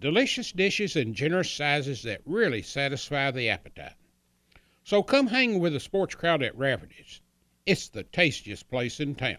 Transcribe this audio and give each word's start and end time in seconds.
delicious 0.00 0.52
dishes 0.52 0.94
in 0.94 1.12
generous 1.12 1.50
sizes 1.50 2.02
that 2.04 2.20
really 2.24 2.62
satisfy 2.62 3.30
the 3.30 3.48
appetite. 3.48 3.94
So 4.84 5.02
come 5.02 5.26
hang 5.26 5.58
with 5.58 5.72
the 5.72 5.80
sports 5.80 6.14
crowd 6.14 6.42
at 6.42 6.56
Rafferty's. 6.56 7.20
It's 7.66 7.88
the 7.88 8.04
tastiest 8.04 8.70
place 8.70 9.00
in 9.00 9.16
town. 9.16 9.38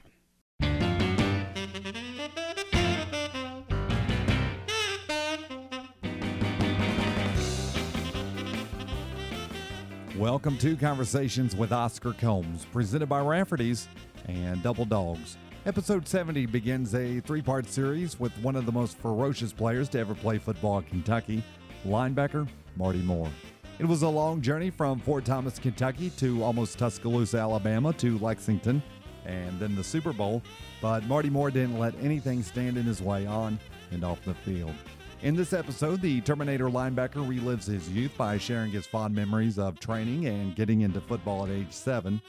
Welcome 10.17 10.57
to 10.57 10.75
Conversations 10.75 11.55
with 11.55 11.71
Oscar 11.71 12.11
Combs, 12.11 12.65
presented 12.65 13.07
by 13.07 13.21
Rafferty's 13.21 13.87
and 14.27 14.61
Double 14.61 14.83
Dogs. 14.83 15.37
Episode 15.69 16.07
70 16.07 16.47
begins 16.47 16.95
a 16.95 17.19
three 17.19 17.43
part 17.43 17.67
series 17.67 18.19
with 18.19 18.35
one 18.39 18.55
of 18.55 18.65
the 18.65 18.71
most 18.71 18.97
ferocious 18.97 19.53
players 19.53 19.87
to 19.87 19.99
ever 19.99 20.15
play 20.15 20.39
football 20.39 20.79
in 20.79 20.83
Kentucky, 20.85 21.43
linebacker 21.85 22.49
Marty 22.75 23.03
Moore. 23.03 23.29
It 23.77 23.85
was 23.85 24.01
a 24.01 24.09
long 24.09 24.41
journey 24.41 24.71
from 24.71 24.99
Fort 24.99 25.25
Thomas, 25.25 25.59
Kentucky 25.59 26.09
to 26.17 26.41
almost 26.43 26.79
Tuscaloosa, 26.79 27.37
Alabama 27.37 27.93
to 27.93 28.17
Lexington 28.17 28.81
and 29.27 29.59
then 29.59 29.75
the 29.75 29.83
Super 29.83 30.11
Bowl, 30.11 30.41
but 30.81 31.05
Marty 31.05 31.29
Moore 31.29 31.51
didn't 31.51 31.77
let 31.77 31.93
anything 32.01 32.41
stand 32.41 32.75
in 32.75 32.85
his 32.85 32.99
way 32.99 33.27
on 33.27 33.59
and 33.91 34.03
off 34.03 34.25
the 34.25 34.33
field. 34.33 34.73
In 35.21 35.35
this 35.35 35.53
episode, 35.53 36.01
the 36.01 36.19
Terminator 36.21 36.69
linebacker 36.69 37.23
relives 37.27 37.67
his 37.67 37.87
youth 37.89 38.17
by 38.17 38.39
sharing 38.39 38.71
his 38.71 38.87
fond 38.87 39.13
memories 39.13 39.59
of 39.59 39.79
training 39.79 40.25
and 40.25 40.55
getting 40.55 40.81
into 40.81 40.99
football 40.99 41.45
at 41.45 41.51
age 41.51 41.71
seven. 41.73 42.19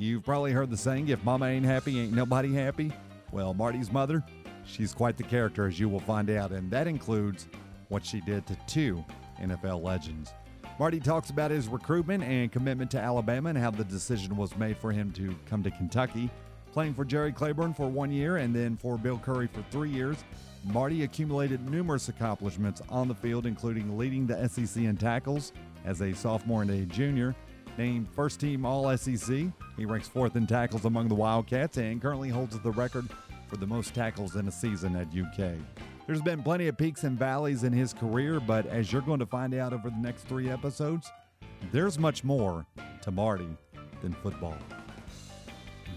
You've 0.00 0.24
probably 0.24 0.52
heard 0.52 0.70
the 0.70 0.76
saying, 0.76 1.08
if 1.08 1.24
mama 1.24 1.46
ain't 1.46 1.66
happy, 1.66 1.98
ain't 1.98 2.12
nobody 2.12 2.54
happy. 2.54 2.92
Well, 3.32 3.52
Marty's 3.52 3.90
mother, 3.90 4.22
she's 4.64 4.94
quite 4.94 5.16
the 5.16 5.24
character, 5.24 5.66
as 5.66 5.80
you 5.80 5.88
will 5.88 5.98
find 5.98 6.30
out, 6.30 6.52
and 6.52 6.70
that 6.70 6.86
includes 6.86 7.48
what 7.88 8.06
she 8.06 8.20
did 8.20 8.46
to 8.46 8.56
two 8.68 9.04
NFL 9.40 9.82
legends. 9.82 10.32
Marty 10.78 11.00
talks 11.00 11.30
about 11.30 11.50
his 11.50 11.66
recruitment 11.66 12.22
and 12.22 12.52
commitment 12.52 12.92
to 12.92 13.00
Alabama 13.00 13.48
and 13.48 13.58
how 13.58 13.72
the 13.72 13.82
decision 13.82 14.36
was 14.36 14.56
made 14.56 14.78
for 14.78 14.92
him 14.92 15.10
to 15.12 15.34
come 15.46 15.64
to 15.64 15.70
Kentucky. 15.72 16.30
Playing 16.72 16.94
for 16.94 17.04
Jerry 17.04 17.32
Claiborne 17.32 17.74
for 17.74 17.88
one 17.88 18.12
year 18.12 18.36
and 18.36 18.54
then 18.54 18.76
for 18.76 18.96
Bill 18.98 19.18
Curry 19.18 19.48
for 19.48 19.64
three 19.72 19.90
years, 19.90 20.16
Marty 20.62 21.02
accumulated 21.02 21.68
numerous 21.68 22.08
accomplishments 22.08 22.82
on 22.88 23.08
the 23.08 23.14
field, 23.16 23.46
including 23.46 23.98
leading 23.98 24.28
the 24.28 24.48
SEC 24.48 24.84
in 24.84 24.96
tackles 24.96 25.52
as 25.84 26.02
a 26.02 26.14
sophomore 26.14 26.62
and 26.62 26.70
a 26.70 26.84
junior. 26.86 27.34
Named 27.78 28.08
first 28.08 28.40
team 28.40 28.66
All 28.66 28.94
SEC, 28.96 29.46
he 29.76 29.84
ranks 29.84 30.08
fourth 30.08 30.34
in 30.34 30.48
tackles 30.48 30.84
among 30.84 31.06
the 31.06 31.14
Wildcats 31.14 31.76
and 31.76 32.02
currently 32.02 32.28
holds 32.28 32.58
the 32.58 32.72
record 32.72 33.06
for 33.46 33.56
the 33.56 33.68
most 33.68 33.94
tackles 33.94 34.34
in 34.34 34.48
a 34.48 34.50
season 34.50 34.96
at 34.96 35.06
UK. 35.16 35.52
There's 36.04 36.20
been 36.20 36.42
plenty 36.42 36.66
of 36.66 36.76
peaks 36.76 37.04
and 37.04 37.16
valleys 37.16 37.62
in 37.62 37.72
his 37.72 37.94
career, 37.94 38.40
but 38.40 38.66
as 38.66 38.92
you're 38.92 39.00
going 39.00 39.20
to 39.20 39.26
find 39.26 39.54
out 39.54 39.72
over 39.72 39.90
the 39.90 39.96
next 39.96 40.22
three 40.22 40.50
episodes, 40.50 41.08
there's 41.70 42.00
much 42.00 42.24
more 42.24 42.66
to 43.02 43.12
Marty 43.12 43.56
than 44.02 44.12
football. 44.12 44.58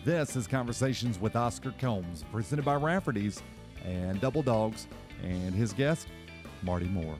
This 0.05 0.35
is 0.35 0.45
Conversations 0.45 1.19
with 1.19 1.35
Oscar 1.35 1.73
Combs, 1.79 2.23
presented 2.31 2.63
by 2.63 2.75
Rafferty's 2.75 3.41
and 3.83 4.21
Double 4.21 4.43
Dogs, 4.43 4.85
and 5.23 5.55
his 5.55 5.73
guest, 5.73 6.07
Marty 6.61 6.85
Moore. 6.85 7.17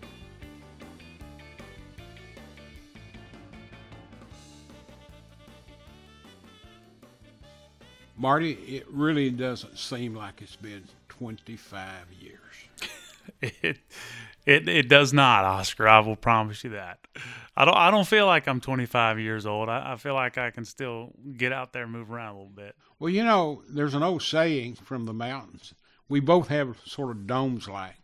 Marty, 8.22 8.52
it 8.52 8.86
really 8.88 9.32
doesn't 9.32 9.80
seem 9.80 10.14
like 10.14 10.44
it's 10.44 10.56
been 10.56 10.84
25 11.10 11.90
years. 12.20 12.40
it, 13.42 13.78
it 14.46 14.70
it 14.70 14.90
does 14.90 15.12
not, 15.12 15.44
Oscar. 15.44 15.88
I 15.88 16.02
will 16.02 16.16
promise 16.16 16.64
you 16.64 16.70
that. 16.70 17.00
I 17.58 17.66
don't 17.66 17.76
I 17.76 17.90
don't 17.90 18.08
feel 18.08 18.28
like 18.28 18.48
I'm 18.48 18.62
25 18.62 19.20
years 19.20 19.48
old. 19.48 19.70
I, 19.70 19.94
I 19.94 19.96
feel 19.96 20.14
like 20.14 20.38
I 20.38 20.52
can 20.52 20.66
still 20.66 21.14
get 21.36 21.52
out 21.52 21.74
there 21.74 21.84
and 21.84 21.92
move 21.92 22.12
around 22.12 22.36
a 22.36 22.38
little 22.38 22.54
bit. 22.56 22.76
Well, 23.00 23.10
you 23.10 23.24
know, 23.24 23.64
there's 23.68 23.96
an 23.96 24.04
old 24.04 24.22
saying 24.22 24.76
from 24.76 25.06
the 25.06 25.14
mountains. 25.14 25.74
We 26.08 26.20
both 26.20 26.50
have 26.50 26.80
sort 26.86 27.10
of 27.10 27.26
domes 27.26 27.68
like, 27.68 27.98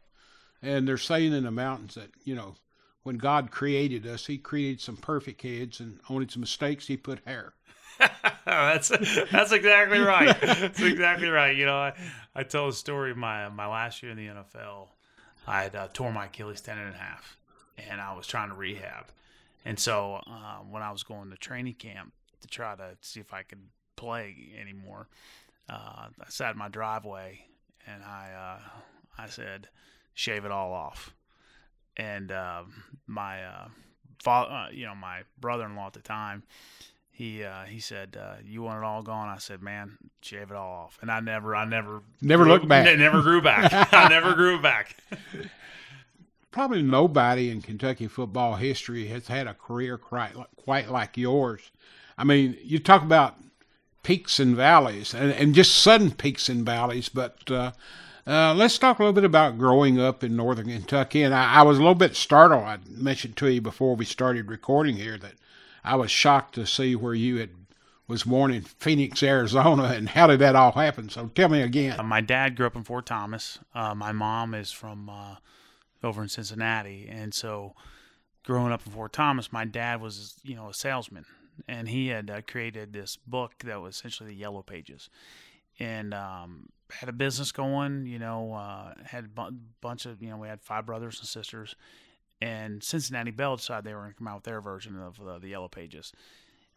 and 0.64 0.88
they're 0.88 0.98
saying 0.98 1.34
in 1.34 1.44
the 1.44 1.52
mountains 1.52 1.94
that 1.94 2.10
you 2.24 2.34
know, 2.34 2.56
when 3.04 3.18
God 3.18 3.52
created 3.52 4.08
us, 4.08 4.26
He 4.26 4.40
created 4.40 4.82
some 4.82 4.98
perfect 4.98 5.44
heads, 5.44 5.80
and 5.80 6.00
on 6.10 6.24
its 6.24 6.36
mistakes, 6.36 6.88
He 6.88 6.98
put 6.98 7.20
hair. 7.24 7.54
that's 8.46 8.90
that's 9.32 9.52
exactly 9.52 10.00
right. 10.00 10.40
That's 10.42 10.80
exactly 10.82 11.28
right. 11.28 11.56
You 11.56 11.66
know, 11.66 11.78
I, 11.78 11.94
I 12.36 12.44
tell 12.44 12.68
a 12.68 12.74
story 12.74 13.14
my 13.16 13.50
my 13.50 13.68
last 13.68 14.02
year 14.04 14.12
in 14.12 14.18
the 14.18 14.28
NFL. 14.28 14.88
I 15.48 15.64
had 15.64 15.76
uh, 15.76 15.88
tore 15.94 16.12
my 16.12 16.26
Achilles 16.26 16.62
tendon 16.62 16.88
in 16.88 16.94
half, 16.94 17.38
and 17.78 18.02
I 18.02 18.14
was 18.14 18.28
trying 18.28 18.50
to 18.50 18.56
rehab. 18.56 19.06
And 19.66 19.80
so 19.80 20.22
uh, 20.28 20.58
when 20.70 20.82
I 20.82 20.92
was 20.92 21.04
going 21.04 21.30
to 21.30 21.38
training 21.38 21.76
camp 21.76 22.14
to 22.42 22.48
try 22.48 22.76
to 22.76 22.98
see 23.02 23.20
if 23.20 23.34
I 23.34 23.44
could 23.44 23.62
play 23.96 24.36
anymore, 24.60 25.08
uh, 25.70 26.08
I 26.20 26.30
sat 26.30 26.52
in 26.54 26.58
my 26.58 26.70
driveway 26.70 27.46
and 27.86 28.04
I 28.04 28.60
uh, 28.60 28.82
I 29.18 29.28
said, 29.28 29.70
"Shave 30.14 30.46
it 30.46 30.52
all 30.52 30.74
off." 30.74 31.14
And 31.96 32.32
um, 32.32 32.84
my 33.08 33.44
uh, 33.44 33.68
father, 34.22 34.52
uh, 34.52 34.70
you 34.70 34.86
know, 34.86 34.96
my 34.96 35.22
brother-in-law 35.40 35.88
at 35.88 35.94
the 35.94 36.02
time, 36.02 36.44
he 37.18 37.44
uh, 37.44 37.64
he 37.64 37.80
said, 37.80 38.16
uh, 38.16 38.36
"You 38.46 38.62
want 38.62 38.78
it 38.78 38.86
all 38.86 39.02
gone?" 39.02 39.28
I 39.28 39.40
said, 39.40 39.64
"Man, 39.64 39.98
shave 40.22 40.52
it 40.52 40.56
all 40.56 40.72
off." 40.72 41.00
And 41.02 41.10
I 41.10 41.20
never, 41.20 41.56
I 41.56 41.66
never, 41.66 42.04
never 42.22 42.44
grew, 42.44 42.54
looked 42.54 42.68
back. 42.68 42.86
N- 42.86 43.00
never 43.00 43.24
grew 43.24 43.42
back. 43.42 43.72
I 43.92 44.08
never 44.08 44.36
grew 44.36 44.62
back. 44.62 44.98
Probably 46.52 46.84
nobody 46.84 47.50
in 47.50 47.64
Kentucky 47.64 48.08
football 48.08 48.56
history 48.56 49.08
has 49.08 49.30
had 49.30 49.48
a 49.48 49.56
career 49.56 49.98
quite 49.98 50.34
quite 50.58 50.92
like 50.92 51.18
yours. 51.18 51.72
I 52.20 52.24
mean, 52.24 52.56
you 52.64 52.78
talk 52.78 53.02
about 53.02 53.36
peaks 54.04 54.40
and 54.40 54.56
valleys, 54.56 55.16
and, 55.16 55.32
and 55.32 55.56
just 55.56 55.76
sudden 55.76 56.12
peaks 56.12 56.50
and 56.50 56.64
valleys. 56.64 57.10
But 57.10 57.50
uh, 57.50 57.72
uh, 58.28 58.54
let's 58.54 58.78
talk 58.78 59.00
a 59.00 59.02
little 59.02 59.14
bit 59.14 59.24
about 59.24 59.58
growing 59.58 60.00
up 60.00 60.24
in 60.24 60.36
northern 60.36 60.68
Kentucky. 60.68 61.24
And 61.24 61.34
I, 61.34 61.56
I 61.56 61.62
was 61.64 61.80
a 61.80 61.82
little 61.82 61.96
bit 61.96 62.16
startled. 62.16 62.62
I 62.62 62.78
mentioned 62.88 63.38
to 63.38 63.52
you 63.52 63.60
before 63.60 63.96
we 63.96 64.06
started 64.06 64.52
recording 64.52 64.98
here 64.98 65.18
that 65.18 65.34
I 65.88 65.96
was 65.96 66.12
shocked 66.12 66.56
to 66.56 66.66
see 66.66 66.96
where 66.96 67.14
you 67.14 67.38
had 67.38 67.50
was 68.08 68.24
born 68.24 68.52
in 68.52 68.62
Phoenix, 68.62 69.22
Arizona, 69.22 69.84
and 69.96 70.10
how 70.10 70.28
did 70.28 70.40
that 70.40 70.56
all 70.56 70.72
happen? 70.72 71.10
So 71.10 71.28
tell 71.36 71.50
me 71.50 71.62
again. 71.62 72.00
Uh, 72.00 72.04
my 72.04 72.22
dad 72.22 72.56
grew 72.56 72.68
up 72.68 72.76
in 72.76 72.84
Fort 72.84 73.06
Thomas. 73.06 73.60
Uh, 73.74 73.94
my 73.94 74.12
mom 74.12 74.54
is 74.54 74.72
from 74.72 75.10
uh, 75.10 75.36
over 76.04 76.22
in 76.22 76.30
Cincinnati, 76.30 77.08
and 77.10 77.34
so 77.34 77.74
growing 78.44 78.72
up 78.72 78.86
in 78.86 78.92
Fort 78.94 79.14
Thomas, 79.14 79.52
my 79.52 79.66
dad 79.66 80.02
was 80.02 80.36
you 80.44 80.56
know 80.56 80.70
a 80.70 80.74
salesman, 80.74 81.26
and 81.68 81.90
he 81.90 82.08
had 82.08 82.30
uh, 82.30 82.42
created 82.48 82.94
this 82.94 83.18
book 83.28 83.54
that 83.66 83.82
was 83.82 83.96
essentially 83.96 84.30
the 84.30 84.36
Yellow 84.36 84.62
Pages, 84.62 85.10
and 85.80 86.14
um, 86.14 86.70
had 86.92 87.10
a 87.10 87.14
business 87.14 87.52
going. 87.52 88.06
You 88.06 88.20
know, 88.20 88.54
uh, 88.54 88.94
had 89.04 89.26
a 89.26 89.28
bu- 89.28 89.58
bunch 89.82 90.06
of 90.06 90.22
you 90.22 90.30
know 90.30 90.38
we 90.38 90.48
had 90.48 90.62
five 90.62 90.86
brothers 90.86 91.20
and 91.20 91.28
sisters, 91.28 91.76
and 92.42 92.84
Cincinnati 92.84 93.32
Bell 93.32 93.56
decided 93.56 93.86
they 93.86 93.94
were 93.94 94.02
going 94.02 94.12
to 94.12 94.18
come 94.18 94.28
out 94.28 94.36
with 94.36 94.44
their 94.44 94.62
version 94.62 95.00
of 95.00 95.20
uh, 95.26 95.40
the 95.40 95.50
Yellow 95.50 95.68
Pages. 95.68 96.12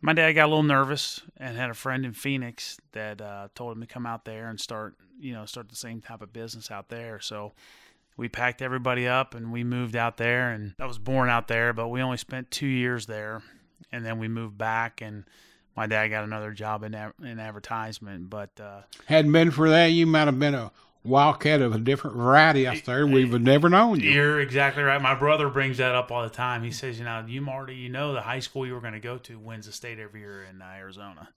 My 0.00 0.14
dad 0.14 0.32
got 0.32 0.46
a 0.46 0.48
little 0.48 0.62
nervous 0.62 1.20
and 1.36 1.56
had 1.56 1.68
a 1.68 1.74
friend 1.74 2.06
in 2.06 2.12
Phoenix 2.12 2.78
that 2.92 3.20
uh, 3.20 3.48
told 3.54 3.76
him 3.76 3.82
to 3.82 3.86
come 3.86 4.06
out 4.06 4.24
there 4.24 4.48
and 4.48 4.58
start, 4.58 4.94
you 5.18 5.34
know, 5.34 5.44
start 5.44 5.68
the 5.68 5.76
same 5.76 6.00
type 6.00 6.22
of 6.22 6.32
business 6.32 6.70
out 6.70 6.88
there. 6.88 7.20
So 7.20 7.52
we 8.16 8.28
packed 8.28 8.62
everybody 8.62 9.06
up 9.06 9.34
and 9.34 9.52
we 9.52 9.62
moved 9.62 9.96
out 9.96 10.16
there. 10.16 10.52
And 10.52 10.74
I 10.78 10.86
was 10.86 10.98
born 10.98 11.28
out 11.28 11.48
there, 11.48 11.74
but 11.74 11.88
we 11.88 12.00
only 12.00 12.16
spent 12.16 12.50
two 12.50 12.66
years 12.66 13.04
there, 13.06 13.42
and 13.92 14.04
then 14.04 14.18
we 14.18 14.28
moved 14.28 14.56
back 14.56 15.00
and. 15.00 15.24
My 15.76 15.86
dad 15.86 16.08
got 16.08 16.24
another 16.24 16.50
job 16.50 16.82
in 16.82 16.94
in 17.22 17.38
advertisement, 17.38 18.28
but 18.28 18.50
uh, 18.60 18.80
hadn't 19.06 19.30
been 19.30 19.52
for 19.52 19.70
that, 19.70 19.86
you 19.86 20.04
might 20.04 20.26
have 20.26 20.38
been 20.38 20.54
a 20.54 20.72
wildcat 21.04 21.62
of 21.62 21.74
a 21.74 21.78
different 21.78 22.16
variety 22.16 22.66
out 22.66 22.84
there. 22.84 23.06
we've 23.06 23.32
never 23.40 23.68
known 23.68 24.00
you. 24.00 24.10
You're 24.10 24.40
exactly 24.40 24.82
right. 24.82 25.00
My 25.00 25.14
brother 25.14 25.48
brings 25.48 25.78
that 25.78 25.94
up 25.94 26.10
all 26.10 26.22
the 26.22 26.30
time. 26.30 26.62
He 26.62 26.70
says, 26.70 26.98
you 26.98 27.04
know, 27.04 27.24
you 27.26 27.40
Marty, 27.40 27.74
you 27.74 27.88
know, 27.88 28.12
the 28.12 28.20
high 28.20 28.40
school 28.40 28.66
you 28.66 28.74
were 28.74 28.80
going 28.80 28.92
to 28.92 29.00
go 29.00 29.18
to 29.18 29.38
wins 29.38 29.66
the 29.66 29.72
state 29.72 29.98
every 29.98 30.20
year 30.20 30.44
in 30.44 30.60
uh, 30.60 30.66
Arizona. 30.76 31.28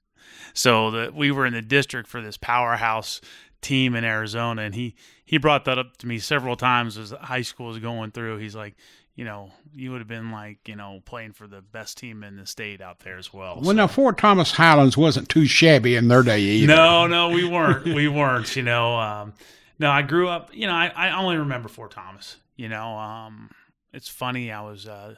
So 0.54 0.92
that 0.92 1.14
we 1.14 1.32
were 1.32 1.46
in 1.46 1.54
the 1.54 1.62
district 1.62 2.08
for 2.08 2.22
this 2.22 2.38
powerhouse 2.38 3.20
team 3.62 3.96
in 3.96 4.04
Arizona, 4.04 4.62
and 4.62 4.76
he 4.76 4.96
he 5.26 5.38
brought 5.38 5.66
that 5.66 5.78
up 5.78 5.98
to 5.98 6.08
me 6.08 6.20
several 6.20 6.56
times 6.56 6.98
as 6.98 7.12
high 7.12 7.42
school 7.42 7.68
was 7.68 7.80
going 7.80 8.12
through. 8.12 8.38
He's 8.38 8.56
like, 8.56 8.76
you 9.16 9.26
know, 9.26 9.52
you 9.74 9.92
would 9.92 10.00
have 10.00 10.08
been 10.08 10.32
like, 10.32 10.68
you 10.68 10.76
know, 10.76 11.02
playing 11.06 11.34
for 11.34 11.46
the 11.46 11.62
best 11.62 11.98
team 11.98 12.24
in 12.24 12.36
the 12.36 12.48
state 12.48 12.82
out 12.82 13.00
there 13.00 13.18
as 13.18 13.32
well. 13.32 13.56
Well, 13.56 13.66
so. 13.66 13.72
now 13.74 13.88
Fort 13.88 14.18
Thomas 14.18 14.52
Highlands 14.52 14.98
wasn't 14.98 15.30
too 15.30 15.46
shabby 15.46 15.96
in 15.96 16.08
their 16.08 16.24
day 16.24 16.40
either. 16.40 16.76
No, 16.76 17.06
no, 17.06 17.30
we 17.30 17.48
weren't. 17.48 17.86
we 17.86 18.08
weren't. 18.08 18.56
You 18.56 18.64
know, 18.64 18.96
um, 18.96 19.34
no, 19.78 19.92
I 19.92 20.02
grew 20.02 20.30
up. 20.30 20.50
You 20.54 20.68
know, 20.68 20.74
I, 20.74 20.92
I 20.96 21.22
only 21.22 21.38
remember 21.38 21.70
Fort 21.70 21.92
Thomas. 21.92 22.38
You 22.56 22.70
know, 22.70 22.96
um, 22.98 23.52
it's 23.92 24.10
funny. 24.10 24.52
I 24.52 24.62
was, 24.62 24.88
uh, 24.88 25.16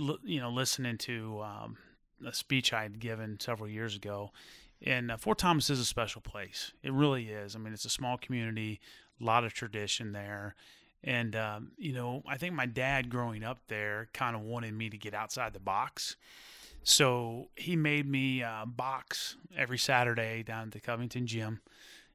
l- 0.00 0.18
you 0.24 0.40
know, 0.40 0.50
listening 0.50 0.98
to 0.98 1.42
um, 1.42 1.78
a 2.24 2.32
speech 2.32 2.72
I 2.72 2.82
had 2.82 3.00
given 3.00 3.38
several 3.40 3.68
years 3.68 3.96
ago, 3.96 4.30
and 4.80 5.10
uh, 5.10 5.16
Fort 5.16 5.38
Thomas 5.38 5.70
is 5.70 5.80
a 5.80 5.84
special 5.84 6.20
place. 6.20 6.72
It 6.84 6.92
really 6.92 7.30
is. 7.30 7.56
I 7.56 7.58
mean, 7.58 7.72
it's 7.72 7.84
a 7.84 7.90
small 7.90 8.16
community, 8.16 8.80
a 9.20 9.24
lot 9.24 9.42
of 9.42 9.52
tradition 9.52 10.12
there 10.12 10.54
and, 11.04 11.34
um, 11.34 11.72
you 11.76 11.92
know, 11.92 12.22
I 12.26 12.36
think 12.36 12.54
my 12.54 12.66
dad 12.66 13.10
growing 13.10 13.42
up 13.42 13.58
there 13.68 14.08
kind 14.12 14.36
of 14.36 14.42
wanted 14.42 14.74
me 14.74 14.88
to 14.90 14.96
get 14.96 15.14
outside 15.14 15.52
the 15.52 15.60
box. 15.60 16.16
So 16.84 17.48
he 17.56 17.76
made 17.76 18.08
me 18.08 18.42
uh, 18.42 18.66
box 18.66 19.36
every 19.56 19.78
Saturday 19.78 20.42
down 20.42 20.66
at 20.66 20.72
the 20.72 20.80
Covington 20.80 21.26
gym. 21.26 21.60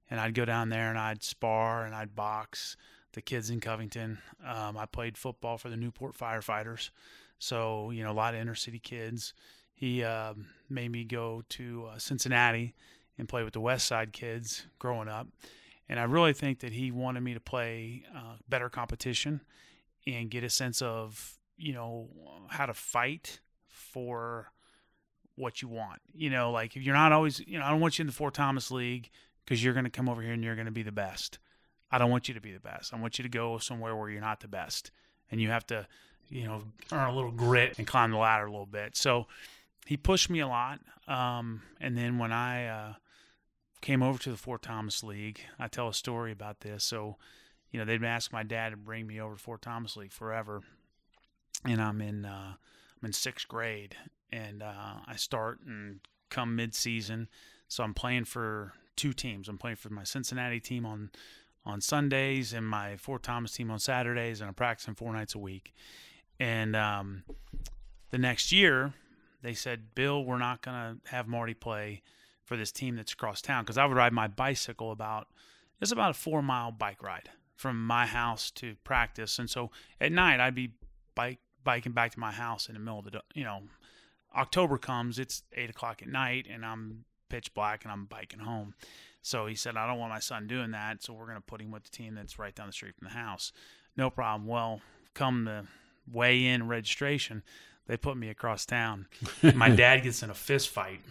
And 0.10 0.20
I'd 0.20 0.34
go 0.34 0.46
down 0.46 0.70
there 0.70 0.90
and 0.90 0.98
I'd 0.98 1.24
spar 1.24 1.86
and 1.86 1.94
I'd 1.94 2.16
box 2.16 2.78
the 3.14 3.22
kids 3.22 3.50
in 3.50 3.60
Covington. 3.60 4.20
Um, 4.46 4.78
I 4.78 4.86
played 4.86 5.18
football 5.18 5.58
for 5.58 5.70
the 5.70 5.78
Newport 5.78 6.18
Firefighters. 6.18 6.92
So, 7.40 7.92
you 7.92 8.04
know, 8.04 8.12
a 8.12 8.14
lot 8.14 8.34
of 8.34 8.40
inner 8.40 8.56
city 8.56 8.80
kids. 8.80 9.34
He 9.74 10.04
uh, 10.04 10.34
made 10.70 10.92
me 10.92 11.04
go 11.04 11.44
to 11.50 11.90
uh, 11.92 12.00
Cincinnati 12.00 12.74
and 13.18 13.28
play 13.28 13.44
with 13.44 13.54
the 13.54 13.60
West 13.60 13.88
Side 13.88 14.14
kids 14.14 14.66
growing 14.80 15.08
up. 15.08 15.28
And 15.90 16.00
I 16.00 16.04
really 16.04 16.34
think 16.34 16.60
that 16.60 16.74
he 16.74 16.92
wanted 16.92 17.22
me 17.22 17.34
to 17.34 17.40
play 17.40 18.04
uh, 18.16 18.36
better 18.50 18.70
competition 18.70 19.42
and 20.06 20.30
get 20.30 20.44
a 20.44 20.50
sense 20.50 20.82
of, 20.82 21.38
you 21.58 21.74
know, 21.74 22.10
how 22.50 22.66
to 22.66 22.74
fight 22.74 23.40
for 23.68 24.52
what 25.36 25.62
you 25.62 25.68
want. 25.68 26.02
You 26.14 26.30
know, 26.30 26.52
like 26.52 26.76
if 26.76 26.84
you're 26.84 26.96
not 26.96 27.12
always, 27.14 27.40
you 27.40 27.58
know, 27.58 27.66
I 27.66 27.70
don't 27.70 27.80
want 27.80 27.98
you 27.98 28.04
in 28.04 28.08
the 28.08 28.14
Fort 28.14 28.34
Thomas 28.34 28.70
League 28.72 29.10
because 29.46 29.64
you're 29.64 29.74
going 29.74 29.86
to 29.86 29.92
come 29.92 30.10
over 30.10 30.22
here 30.22 30.34
and 30.34 30.44
you're 30.44 30.56
going 30.56 30.66
to 30.66 30.72
be 30.72 30.84
the 30.84 30.92
best. 30.92 31.40
I 31.90 31.98
don't 31.98 32.12
want 32.12 32.28
you 32.28 32.34
to 32.34 32.42
be 32.42 32.52
the 32.52 32.60
best. 32.60 32.94
I 32.94 33.00
want 33.00 33.18
you 33.18 33.24
to 33.24 33.30
go 33.30 33.58
somewhere 33.60 33.96
where 33.96 34.10
you're 34.10 34.20
not 34.20 34.42
the 34.42 34.48
best. 34.50 34.92
And 35.32 35.40
you 35.40 35.50
have 35.50 35.66
to, 35.68 35.88
you 36.30 36.44
know, 36.44 36.64
earn 36.92 37.10
a 37.10 37.16
little 37.16 37.32
grit 37.32 37.78
and 37.78 37.88
climb 37.88 38.12
the 38.12 38.18
ladder 38.18 38.46
a 38.46 38.52
little 38.52 38.66
bit. 38.66 38.98
So 38.98 39.28
he 39.86 39.96
pushed 39.96 40.30
me 40.30 40.42
a 40.42 40.48
lot. 40.48 40.80
Um, 41.08 41.62
and 41.80 41.98
then 41.98 42.18
when 42.18 42.34
I, 42.34 42.68
uh, 42.68 42.94
came 43.82 44.02
over 44.02 44.20
to 44.20 44.32
the 44.32 44.38
Fort 44.38 44.62
Thomas 44.62 45.04
League. 45.04 45.42
I 45.60 45.68
tell 45.68 45.88
a 45.88 45.94
story 45.94 46.32
about 46.32 46.62
this. 46.62 46.84
So, 46.84 47.18
you 47.72 47.80
know, 47.80 47.86
they'd 47.86 48.04
asking 48.04 48.36
my 48.36 48.44
dad 48.44 48.70
to 48.70 48.78
bring 48.78 49.08
me 49.08 49.20
over 49.20 49.36
to 49.36 49.42
Fort 49.42 49.62
Thomas 49.62 49.96
League 49.96 50.14
forever, 50.14 50.62
and 51.66 51.82
I'm 51.82 52.02
in 52.02 52.26
uh, 52.26 52.54
I'm 53.02 53.06
in 53.06 53.14
sixth 53.14 53.48
grade, 53.48 53.96
and 54.32 54.64
uh, 54.64 55.02
I 55.06 55.16
start 55.16 55.60
and 55.66 56.00
come 56.30 56.56
mid-season, 56.56 57.30
so 57.68 57.84
I'm 57.84 57.94
playing 57.94 58.26
for 58.26 58.74
two 58.96 59.14
teams. 59.14 59.48
I'm 59.48 59.58
playing 59.58 59.78
for 59.78 59.90
my 59.90 60.04
Cincinnati 60.04 60.60
team 60.60 60.86
on 60.86 61.12
on 61.66 61.82
Sundays 61.82 62.54
and 62.54 62.66
my 62.66 62.96
Fort 62.96 63.24
Thomas 63.24 63.52
team 63.52 63.70
on 63.70 63.80
Saturdays, 63.80 64.40
and 64.40 64.48
I'm 64.48 64.54
practicing 64.54 64.96
four 64.96 65.12
nights 65.12 65.36
a 65.36 65.40
week. 65.40 65.74
And 66.40 66.76
um, 66.76 67.24
the 68.10 68.18
next 68.18 68.52
year, 68.52 68.94
they 69.42 69.54
said, 69.54 69.94
Bill, 69.94 70.24
we're 70.24 70.38
not 70.38 70.62
gonna 70.62 70.98
have 71.08 71.28
Marty 71.28 71.54
play 71.54 72.02
for 72.48 72.58
this 72.58 72.72
team 72.72 72.96
that's 72.96 73.14
across 73.14 73.42
town 73.42 73.64
because 73.64 73.78
I 73.78 73.86
would 73.86 73.98
ride 73.98 74.14
my 74.14 74.28
bicycle 74.28 74.92
about 74.92 75.28
it's 75.80 75.92
about 75.92 76.12
a 76.12 76.14
four 76.16 76.42
mile 76.42 76.72
bike 76.72 77.04
ride 77.04 77.30
from 77.56 77.86
my 77.86 78.06
house 78.06 78.50
to 78.52 78.76
practice, 78.84 79.38
and 79.38 79.50
so 79.50 79.70
at 80.02 80.12
night 80.12 80.40
I'd 80.40 80.56
be 80.56 80.72
bike 81.14 81.40
biking 81.64 81.92
back 81.92 82.14
to 82.14 82.20
my 82.20 82.32
house 82.32 82.68
in 82.68 82.74
the 82.74 82.80
middle 82.80 83.00
of 83.00 83.06
the 83.06 83.22
you 83.36 83.44
know 83.44 83.64
October 84.36 84.78
comes 84.78 85.20
it's 85.20 85.44
eight 85.54 85.70
o'clock 85.70 86.02
at 86.02 86.08
night 86.08 86.48
and 86.50 86.66
I'm 86.66 87.04
pitch 87.30 87.54
black 87.54 87.84
and 87.84 87.92
I'm 87.92 88.06
biking 88.06 88.40
home. 88.40 88.74
So 89.22 89.46
he 89.46 89.56
said, 89.56 89.76
I 89.76 89.86
don't 89.88 90.00
want 90.00 90.14
my 90.14 90.20
son 90.20 90.48
doing 90.48 90.72
that, 90.72 91.04
so 91.04 91.12
we're 91.12 91.26
going 91.26 91.36
to 91.36 91.42
put 91.42 91.60
him 91.60 91.70
with 91.70 91.84
the 91.84 91.90
team 91.90 92.16
that's 92.16 92.40
right 92.40 92.56
down 92.56 92.68
the 92.68 92.72
street 92.72 92.96
from 92.98 93.10
the 93.10 93.14
house. 93.14 93.52
No 93.98 94.10
problem. 94.10 94.48
Well, 94.48 94.80
come 95.14 95.44
the 95.44 95.66
weigh 96.10 96.46
in 96.46 96.70
registration, 96.70 97.44
they 97.88 97.98
put 97.98 98.16
me 98.16 98.30
across 98.30 98.66
town. 98.66 99.08
my 99.56 99.70
dad 99.70 100.04
gets 100.04 100.24
in 100.24 100.30
a 100.30 100.34
fist 100.34 100.70
fight 100.70 101.02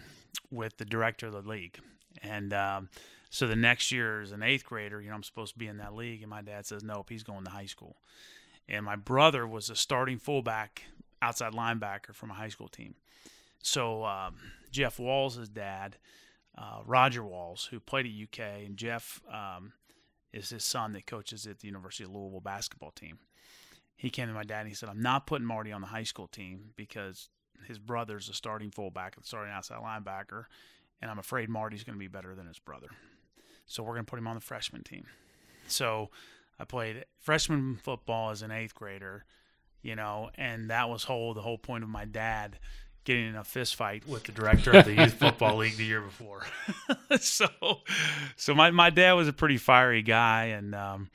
with 0.51 0.79
the 0.79 0.85
director 0.85 1.27
of 1.27 1.33
the 1.33 1.43
league. 1.43 1.79
And 2.23 2.53
um, 2.53 2.89
so 3.31 3.47
the 3.47 3.57
next 3.57 3.93
year, 3.93 4.23
as 4.23 4.33
an 4.33 4.43
eighth 4.43 4.65
grader, 4.65 5.01
you 5.01 5.09
know, 5.09 5.15
I'm 5.15 5.23
supposed 5.23 5.55
to 5.55 5.59
be 5.59 5.67
in 5.67 5.79
that 5.79 5.95
league. 5.95 6.23
And 6.23 6.31
my 6.31 6.43
dad 6.43 6.67
says, 6.67 6.83
nope, 6.83 7.11
he's 7.11 7.23
going 7.23 7.45
to 7.45 7.51
high 7.51 7.67
school. 7.67 7.97
And 8.69 8.85
my 8.85 8.97
brother 8.97 9.47
was 9.47 9.71
a 9.71 9.77
starting 9.77 10.19
fullback, 10.19 10.85
outside 11.23 11.53
linebacker 11.53 12.15
from 12.15 12.31
a 12.31 12.35
high 12.35 12.49
school 12.49 12.69
team. 12.69 12.95
So 13.63 14.05
um, 14.05 14.37
Jeff 14.71 14.99
Walz' 14.99 15.49
dad, 15.49 15.97
uh, 16.57 16.81
Roger 16.85 17.25
Walz, 17.25 17.67
who 17.71 17.81
played 17.81 18.07
at 18.07 18.13
UK, 18.13 18.65
and 18.65 18.77
Jeff 18.77 19.21
um, 19.33 19.73
is 20.33 20.51
his 20.51 20.65
son 20.65 20.93
that 20.93 21.07
coaches 21.07 21.47
at 21.47 21.61
the 21.61 21.67
University 21.67 22.05
of 22.05 22.11
Louisville 22.11 22.41
basketball 22.41 22.91
team. 22.91 23.19
He 23.97 24.11
came 24.11 24.29
to 24.29 24.35
my 24.35 24.45
dad 24.45 24.61
and 24.61 24.69
he 24.69 24.75
said, 24.75 24.89
I'm 24.89 25.01
not 25.01 25.27
putting 25.27 25.47
Marty 25.47 25.73
on 25.73 25.81
the 25.81 25.87
high 25.87 26.03
school 26.03 26.29
team 26.29 26.71
because 26.77 27.31
his 27.67 27.79
brother's 27.79 28.29
a 28.29 28.35
starting 28.35 28.71
fullback, 28.71 29.17
a 29.17 29.25
starting 29.25 29.53
outside 29.53 29.81
linebacker, 29.83 30.45
and 31.01 31.11
I'm 31.11 31.19
afraid 31.19 31.49
Marty's 31.49 31.85
going 31.85 31.97
to 31.97 32.01
be 32.01 32.09
better 32.09 32.35
than 32.35 32.47
his 32.47 32.59
brother. 32.59 32.89
So 33.67 33.83
we're 33.83 33.95
going 33.95 34.05
to 34.05 34.11
put 34.11 34.19
him 34.19 34.29
on 34.29 34.35
the 34.35 34.41
freshman 34.41 34.83
team. 34.83 35.07
So 35.67 36.11
I 36.59 36.65
played 36.65 37.05
freshman 37.19 37.77
football 37.83 38.31
as 38.31 38.43
an 38.43 38.51
eighth 38.51 38.75
grader, 38.75 39.25
you 39.83 39.97
know, 39.97 40.31
and 40.37 40.71
that 40.71 40.89
was 40.89 41.05
whole 41.05 41.35
the 41.35 41.43
whole 41.43 41.59
point 41.59 41.85
of 41.85 41.91
my 41.91 42.05
dad 42.05 42.59
getting 43.05 43.29
in 43.29 43.37
a 43.37 43.45
fist 43.45 43.77
fight 43.77 44.07
with 44.07 44.25
the 44.25 44.33
director 44.33 44.73
of 44.73 44.85
the 44.85 44.95
youth 44.95 45.15
football 45.19 45.57
league 45.57 45.77
the 45.77 45.85
year 45.85 46.01
before. 46.01 46.45
so, 47.21 47.49
so 48.37 48.55
my 48.55 48.71
my 48.71 48.91
dad 48.91 49.13
was 49.13 49.29
a 49.29 49.33
pretty 49.33 49.59
fiery 49.59 50.03
guy, 50.03 50.47
and 50.47 50.75
um, 50.75 51.11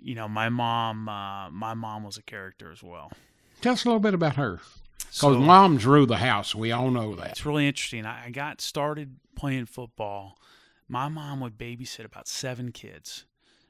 you 0.00 0.14
know, 0.14 0.28
my 0.28 0.48
mom 0.48 1.08
uh, 1.08 1.50
my 1.50 1.74
mom 1.74 2.04
was 2.04 2.16
a 2.16 2.22
character 2.22 2.72
as 2.72 2.82
well. 2.82 3.12
Tell 3.60 3.72
us 3.72 3.84
a 3.84 3.88
little 3.88 4.00
bit 4.00 4.14
about 4.14 4.36
her. 4.36 4.60
Because 4.98 5.16
so, 5.16 5.38
mom 5.38 5.78
drew 5.78 6.06
the 6.06 6.16
house. 6.18 6.54
We 6.54 6.72
all 6.72 6.90
know 6.90 7.14
that. 7.16 7.30
It's 7.30 7.46
really 7.46 7.66
interesting. 7.66 8.04
I 8.04 8.30
got 8.30 8.60
started 8.60 9.16
playing 9.34 9.66
football. 9.66 10.38
My 10.88 11.08
mom 11.08 11.40
would 11.40 11.58
babysit 11.58 12.04
about 12.04 12.28
seven 12.28 12.72
kids. 12.72 13.24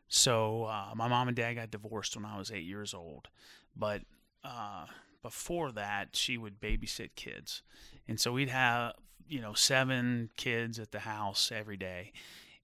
So 0.08 0.64
uh, 0.64 0.92
my 0.94 1.08
mom 1.08 1.28
and 1.28 1.36
dad 1.36 1.54
got 1.54 1.70
divorced 1.70 2.16
when 2.16 2.24
I 2.24 2.38
was 2.38 2.50
eight 2.50 2.64
years 2.64 2.94
old. 2.94 3.28
But 3.76 4.02
uh, 4.44 4.86
before 5.22 5.72
that, 5.72 6.14
she 6.14 6.38
would 6.38 6.60
babysit 6.60 7.10
kids. 7.16 7.62
And 8.08 8.20
so 8.20 8.32
we'd 8.32 8.48
have, 8.48 8.92
you 9.28 9.40
know, 9.40 9.54
seven 9.54 10.30
kids 10.36 10.78
at 10.78 10.92
the 10.92 11.00
house 11.00 11.50
every 11.52 11.76
day. 11.76 12.12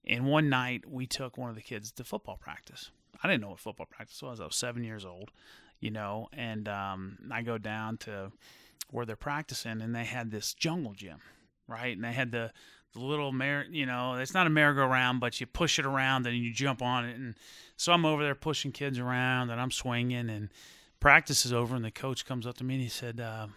And 0.05 0.25
one 0.25 0.49
night 0.49 0.83
we 0.89 1.07
took 1.07 1.37
one 1.37 1.49
of 1.49 1.55
the 1.55 1.61
kids 1.61 1.91
to 1.93 2.03
football 2.03 2.37
practice. 2.37 2.91
I 3.21 3.27
didn't 3.27 3.41
know 3.41 3.49
what 3.49 3.59
football 3.59 3.87
practice 3.89 4.21
was. 4.21 4.39
I 4.39 4.45
was 4.45 4.55
seven 4.55 4.83
years 4.83 5.05
old, 5.05 5.31
you 5.79 5.91
know, 5.91 6.27
and 6.33 6.67
um, 6.67 7.17
I 7.31 7.41
go 7.41 7.57
down 7.57 7.97
to 7.99 8.31
where 8.89 9.05
they're 9.05 9.15
practicing, 9.15 9.81
and 9.81 9.95
they 9.95 10.05
had 10.05 10.31
this 10.31 10.53
jungle 10.53 10.93
gym, 10.93 11.19
right? 11.67 11.95
And 11.95 12.03
they 12.03 12.13
had 12.13 12.31
the 12.31 12.51
the 12.93 12.99
little 12.99 13.31
mer, 13.31 13.65
you 13.71 13.87
know, 13.87 14.15
it's 14.15 14.35
not 14.35 14.45
a 14.45 14.51
merry-go-round, 14.51 15.19
but 15.19 15.41
you 15.41 15.47
push 15.47 15.79
it 15.79 15.85
around 15.85 16.27
and 16.27 16.37
you 16.37 16.53
jump 16.53 16.79
on 16.81 17.05
it. 17.05 17.15
And 17.15 17.33
so 17.75 17.91
I'm 17.91 18.05
over 18.05 18.21
there 18.21 18.35
pushing 18.35 18.71
kids 18.71 18.99
around, 18.99 19.49
and 19.49 19.59
I'm 19.59 19.71
swinging, 19.71 20.29
and 20.29 20.49
practice 20.99 21.43
is 21.43 21.51
over, 21.51 21.75
and 21.75 21.83
the 21.83 21.89
coach 21.89 22.23
comes 22.23 22.45
up 22.45 22.55
to 22.57 22.63
me 22.63 22.75
and 22.75 22.83
he 22.83 22.89
said, 22.89 23.19
uh, 23.19 23.47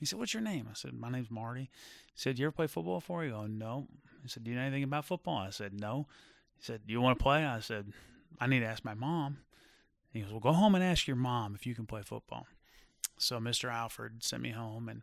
he 0.00 0.06
said, 0.06 0.18
"What's 0.18 0.34
your 0.34 0.42
name?" 0.42 0.66
I 0.70 0.74
said, 0.74 0.94
"My 0.94 1.10
name's 1.10 1.30
Marty." 1.30 1.70
He 2.12 2.18
said, 2.20 2.38
"You 2.38 2.46
ever 2.46 2.52
play 2.52 2.66
football 2.66 3.00
before?" 3.00 3.22
He 3.22 3.30
go, 3.30 3.46
"No." 3.46 3.86
He 4.22 4.28
said, 4.28 4.44
"Do 4.44 4.50
you 4.50 4.56
know 4.56 4.62
anything 4.62 4.82
about 4.82 5.04
football?" 5.04 5.38
I 5.38 5.50
said, 5.50 5.78
"No." 5.78 6.06
He 6.56 6.64
said, 6.64 6.86
"Do 6.86 6.92
you 6.92 7.00
want 7.00 7.18
to 7.18 7.22
play?" 7.22 7.44
I 7.44 7.60
said, 7.60 7.92
"I 8.40 8.46
need 8.46 8.60
to 8.60 8.66
ask 8.66 8.84
my 8.84 8.94
mom." 8.94 9.38
He 10.10 10.20
goes, 10.20 10.30
"Well, 10.30 10.40
go 10.40 10.52
home 10.52 10.74
and 10.74 10.84
ask 10.84 11.06
your 11.06 11.16
mom 11.16 11.54
if 11.54 11.66
you 11.66 11.74
can 11.74 11.86
play 11.86 12.02
football." 12.02 12.46
So 13.18 13.38
Mr. 13.38 13.72
Alfred 13.72 14.22
sent 14.22 14.42
me 14.42 14.50
home, 14.50 14.88
and 14.88 15.02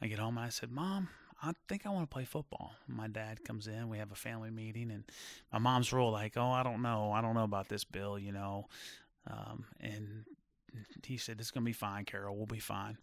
I 0.00 0.06
get 0.06 0.18
home 0.18 0.38
and 0.38 0.46
I 0.46 0.50
said, 0.50 0.70
Mom, 0.70 1.08
I 1.42 1.52
think 1.68 1.86
I 1.86 1.90
want 1.90 2.08
to 2.08 2.12
play 2.12 2.24
football. 2.24 2.72
My 2.86 3.08
dad 3.08 3.44
comes 3.44 3.66
in, 3.66 3.88
we 3.88 3.98
have 3.98 4.12
a 4.12 4.16
family 4.16 4.50
meeting, 4.50 4.90
and 4.90 5.04
my 5.52 5.58
mom's 5.58 5.92
real 5.92 6.10
like, 6.10 6.36
Oh, 6.36 6.50
I 6.50 6.62
don't 6.62 6.82
know. 6.82 7.12
I 7.12 7.20
don't 7.20 7.34
know 7.34 7.44
about 7.44 7.68
this, 7.68 7.84
Bill, 7.84 8.18
you 8.18 8.32
know. 8.32 8.66
Um, 9.30 9.66
and 9.80 10.24
he 11.04 11.16
said, 11.16 11.40
It's 11.40 11.50
going 11.50 11.64
to 11.64 11.68
be 11.68 11.72
fine, 11.72 12.04
Carol. 12.04 12.36
We'll 12.36 12.46
be 12.46 12.58
fine. 12.58 12.98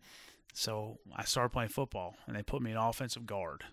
So 0.54 0.98
I 1.16 1.24
started 1.24 1.50
playing 1.50 1.70
football, 1.70 2.16
and 2.26 2.36
they 2.36 2.44
put 2.44 2.62
me 2.62 2.72
in 2.72 2.78
offensive 2.78 3.26
guard. 3.26 3.64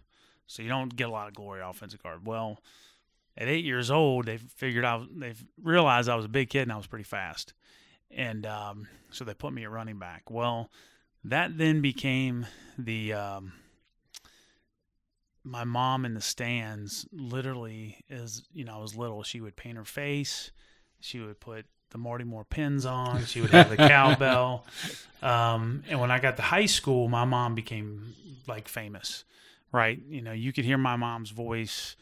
So 0.46 0.62
you 0.62 0.68
don't 0.68 0.94
get 0.94 1.08
a 1.08 1.12
lot 1.12 1.28
of 1.28 1.34
glory 1.34 1.62
offensive 1.62 2.02
guard. 2.02 2.26
Well, 2.26 2.58
at 3.38 3.48
eight 3.48 3.64
years 3.64 3.90
old, 3.90 4.26
they 4.26 4.36
figured 4.36 4.84
out, 4.84 5.08
they 5.18 5.32
realized 5.62 6.10
I 6.10 6.16
was 6.16 6.26
a 6.26 6.28
big 6.28 6.50
kid 6.50 6.62
and 6.62 6.72
I 6.72 6.76
was 6.76 6.86
pretty 6.86 7.04
fast 7.04 7.54
and 8.10 8.46
um, 8.46 8.88
so 9.10 9.24
they 9.24 9.34
put 9.34 9.52
me 9.52 9.64
at 9.64 9.70
running 9.70 9.98
back. 9.98 10.30
Well, 10.30 10.70
that 11.24 11.56
then 11.58 11.80
became 11.80 12.46
the 12.78 13.12
um, 13.14 13.52
my 15.44 15.64
mom 15.64 16.04
in 16.04 16.14
the 16.14 16.20
stands, 16.20 17.06
literally, 17.12 18.04
as 18.10 18.42
you 18.52 18.64
know, 18.64 18.76
I 18.76 18.80
was 18.80 18.96
little, 18.96 19.22
she 19.22 19.40
would 19.40 19.56
paint 19.56 19.76
her 19.76 19.84
face. 19.84 20.50
She 21.00 21.20
would 21.20 21.38
put 21.38 21.66
the 21.90 21.98
Marty 21.98 22.24
Moore 22.24 22.44
pins 22.44 22.86
on. 22.86 23.24
She 23.26 23.40
would 23.40 23.50
have 23.50 23.70
the 23.70 23.76
cowbell. 23.76 24.66
Um, 25.22 25.84
and 25.88 25.98
when 26.00 26.10
I 26.10 26.18
got 26.18 26.36
to 26.36 26.42
high 26.42 26.66
school, 26.66 27.08
my 27.08 27.24
mom 27.24 27.54
became 27.54 28.12
like 28.46 28.68
famous, 28.68 29.24
right? 29.72 29.98
You 30.06 30.20
know, 30.20 30.32
you 30.32 30.52
could 30.52 30.66
hear 30.66 30.76
my 30.76 30.96
mom's 30.96 31.30
voice 31.30 31.96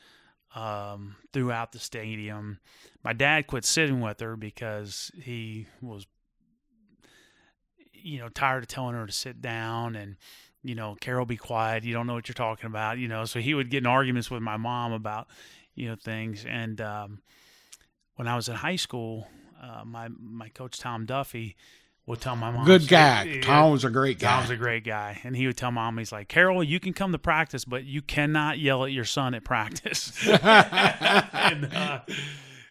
um, 0.55 1.17
throughout 1.33 1.73
the 1.73 1.79
stadium. 1.79 2.59
My 3.05 3.13
dad 3.13 3.47
quit 3.47 3.65
sitting 3.65 4.01
with 4.01 4.21
her 4.21 4.37
because 4.37 5.11
he 5.21 5.67
was, 5.81 6.07
you 7.93 8.19
know, 8.19 8.29
tired 8.29 8.65
of 8.65 8.69
telling 8.69 8.95
her 8.95 9.07
to 9.07 9.13
sit 9.13 9.41
down 9.41 9.97
and, 9.97 10.17
you 10.63 10.75
know, 10.75 10.97
Carol, 11.01 11.27
be 11.27 11.37
quiet. 11.37 11.85
You 11.85 11.93
don't 11.93 12.07
know 12.07 12.15
what 12.15 12.29
you're 12.29 12.35
talking 12.35 12.67
about, 12.67 12.99
you 12.99 13.09
know. 13.09 13.25
So 13.25 13.41
he 13.41 13.55
would 13.55 13.71
get 13.71 13.79
in 13.79 13.87
arguments 13.87 14.31
with 14.31 14.43
my 14.43 14.57
mom 14.57 14.93
about, 14.93 15.29
you 15.75 15.89
know, 15.89 15.97
things. 15.97 16.45
And 16.49 16.81
um, 16.81 17.23
when 18.17 18.29
I 18.29 18.37
was 18.37 18.49
in 18.49 18.55
high 18.55 18.77
school, 18.77 19.27
uh, 19.61 19.85
my 19.85 20.09
my 20.19 20.49
coach 20.49 20.79
Tom 20.79 21.07
Duffy 21.07 21.57
would 22.07 22.21
tell 22.21 22.37
my 22.37 22.51
mom. 22.51 22.67
Good 22.67 22.89
guy. 22.89 23.41
Tom 23.43 23.73
was 23.73 23.85
a 23.85 23.91
great 23.91 24.19
guy. 24.19 24.39
Tom's 24.39 24.51
a 24.51 24.57
great 24.57 24.85
guy, 24.85 25.21
and 25.23 25.37
he 25.37 25.47
would 25.47 25.57
tell 25.57 25.71
mom, 25.71 25.99
he's 25.99 26.13
like, 26.13 26.29
Carol, 26.29 26.63
you 26.63 26.81
can 26.81 26.93
come 26.93 27.13
to 27.13 27.19
practice, 27.19 27.65
but 27.65 27.85
you 27.85 28.03
cannot 28.03 28.59
yell 28.59 28.85
at 28.85 28.93
your 28.93 29.05
son 29.05 29.35
at 29.35 29.45
practice. 29.45 30.13
and, 30.27 31.73
uh, 31.73 32.01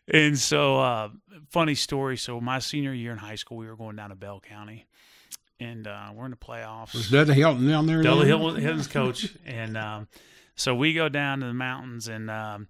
and 0.07 0.37
so, 0.37 0.79
uh, 0.79 1.09
funny 1.49 1.75
story. 1.75 2.17
So 2.17 2.41
my 2.41 2.59
senior 2.59 2.93
year 2.93 3.11
in 3.11 3.17
high 3.17 3.35
school, 3.35 3.57
we 3.57 3.67
were 3.67 3.77
going 3.77 3.95
down 3.95 4.09
to 4.09 4.15
Bell 4.15 4.41
County, 4.41 4.87
and 5.59 5.87
uh, 5.87 6.11
we're 6.13 6.25
in 6.25 6.31
the 6.31 6.37
playoffs. 6.37 6.93
Was 6.93 7.09
Dudley 7.09 7.35
Hilton 7.35 7.67
down 7.67 7.85
there? 7.85 8.01
Dudley? 8.01 8.27
Hilton, 8.27 8.61
Hilton's 8.61 8.87
coach, 8.87 9.33
and 9.45 9.77
um, 9.77 10.07
so 10.55 10.75
we 10.75 10.93
go 10.93 11.07
down 11.07 11.39
to 11.39 11.45
the 11.45 11.53
mountains, 11.53 12.07
and 12.07 12.29
um, 12.29 12.67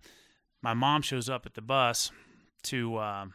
my 0.62 0.74
mom 0.76 1.02
shows 1.02 1.28
up 1.28 1.46
at 1.46 1.56
the 1.56 1.62
bus 1.62 2.12
to, 2.64 3.00
um, 3.00 3.34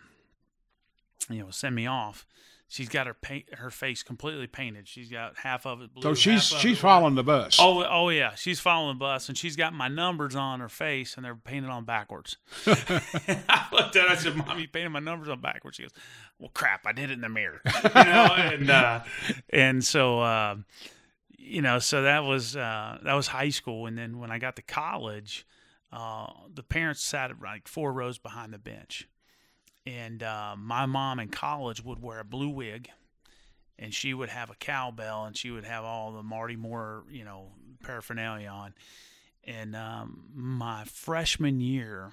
you 1.28 1.40
know, 1.40 1.50
send 1.50 1.74
me 1.74 1.86
off. 1.86 2.24
She's 2.68 2.88
got 2.88 3.06
her 3.06 3.14
paint, 3.14 3.54
her 3.54 3.70
face 3.70 4.02
completely 4.02 4.48
painted. 4.48 4.88
She's 4.88 5.08
got 5.08 5.36
half 5.38 5.66
of 5.66 5.82
it 5.82 5.94
blue. 5.94 6.02
So 6.02 6.14
she's 6.14 6.42
she's 6.42 6.78
following 6.80 7.14
the 7.14 7.22
bus. 7.22 7.58
Oh, 7.60 7.84
oh 7.88 8.08
yeah, 8.08 8.34
she's 8.34 8.58
following 8.58 8.96
the 8.96 8.98
bus, 8.98 9.28
and 9.28 9.38
she's 9.38 9.54
got 9.54 9.72
my 9.72 9.86
numbers 9.86 10.34
on 10.34 10.58
her 10.58 10.68
face, 10.68 11.16
and 11.16 11.24
they're 11.24 11.36
painted 11.36 11.70
on 11.70 11.84
backwards. 11.84 12.38
I 12.66 13.66
looked 13.70 13.94
at, 13.94 14.08
her, 14.08 14.08
I 14.08 14.16
said, 14.16 14.36
"Mom, 14.36 14.58
you 14.58 14.66
painted 14.66 14.90
my 14.90 14.98
numbers 14.98 15.28
on 15.28 15.40
backwards." 15.40 15.76
She 15.76 15.84
goes, 15.84 15.92
"Well, 16.40 16.50
crap, 16.54 16.86
I 16.86 16.92
did 16.92 17.10
it 17.10 17.14
in 17.14 17.20
the 17.20 17.28
mirror," 17.28 17.60
you 17.84 17.90
know, 17.94 18.34
and 18.36 18.68
uh, 18.68 19.04
and 19.50 19.84
so 19.84 20.18
uh, 20.18 20.56
you 21.38 21.62
know, 21.62 21.78
so 21.78 22.02
that 22.02 22.24
was 22.24 22.56
uh, 22.56 22.98
that 23.04 23.14
was 23.14 23.28
high 23.28 23.50
school, 23.50 23.86
and 23.86 23.96
then 23.96 24.18
when 24.18 24.32
I 24.32 24.38
got 24.40 24.56
to 24.56 24.62
college, 24.62 25.46
uh, 25.92 26.26
the 26.52 26.64
parents 26.64 27.04
sat 27.04 27.30
like 27.40 27.68
four 27.68 27.92
rows 27.92 28.18
behind 28.18 28.52
the 28.52 28.58
bench, 28.58 29.08
and 29.86 30.22
uh, 30.22 30.54
my 30.58 30.86
mom 30.86 31.20
in 31.20 31.28
college 31.28 31.82
would 31.84 32.02
wear 32.02 32.20
a 32.20 32.24
blue 32.24 32.48
wig 32.48 32.90
and 33.78 33.94
she 33.94 34.12
would 34.14 34.28
have 34.28 34.50
a 34.50 34.54
cowbell 34.54 35.24
and 35.24 35.36
she 35.36 35.50
would 35.50 35.64
have 35.64 35.84
all 35.84 36.12
the 36.12 36.22
Marty 36.22 36.56
Moore, 36.56 37.04
you 37.10 37.24
know, 37.24 37.52
paraphernalia 37.82 38.48
on. 38.48 38.74
And 39.44 39.76
um, 39.76 40.24
my 40.34 40.84
freshman 40.84 41.60
year, 41.60 42.10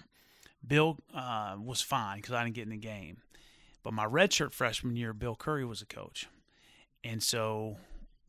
Bill 0.66 0.98
uh, 1.14 1.56
was 1.60 1.82
fine 1.82 2.18
because 2.18 2.34
I 2.34 2.44
didn't 2.44 2.56
get 2.56 2.64
in 2.64 2.70
the 2.70 2.78
game. 2.78 3.18
But 3.82 3.94
my 3.94 4.06
redshirt 4.06 4.54
freshman 4.54 4.96
year, 4.96 5.14
Bill 5.14 5.36
Curry 5.36 5.66
was 5.66 5.82
a 5.82 5.86
coach. 5.86 6.28
And 7.04 7.22
so 7.22 7.78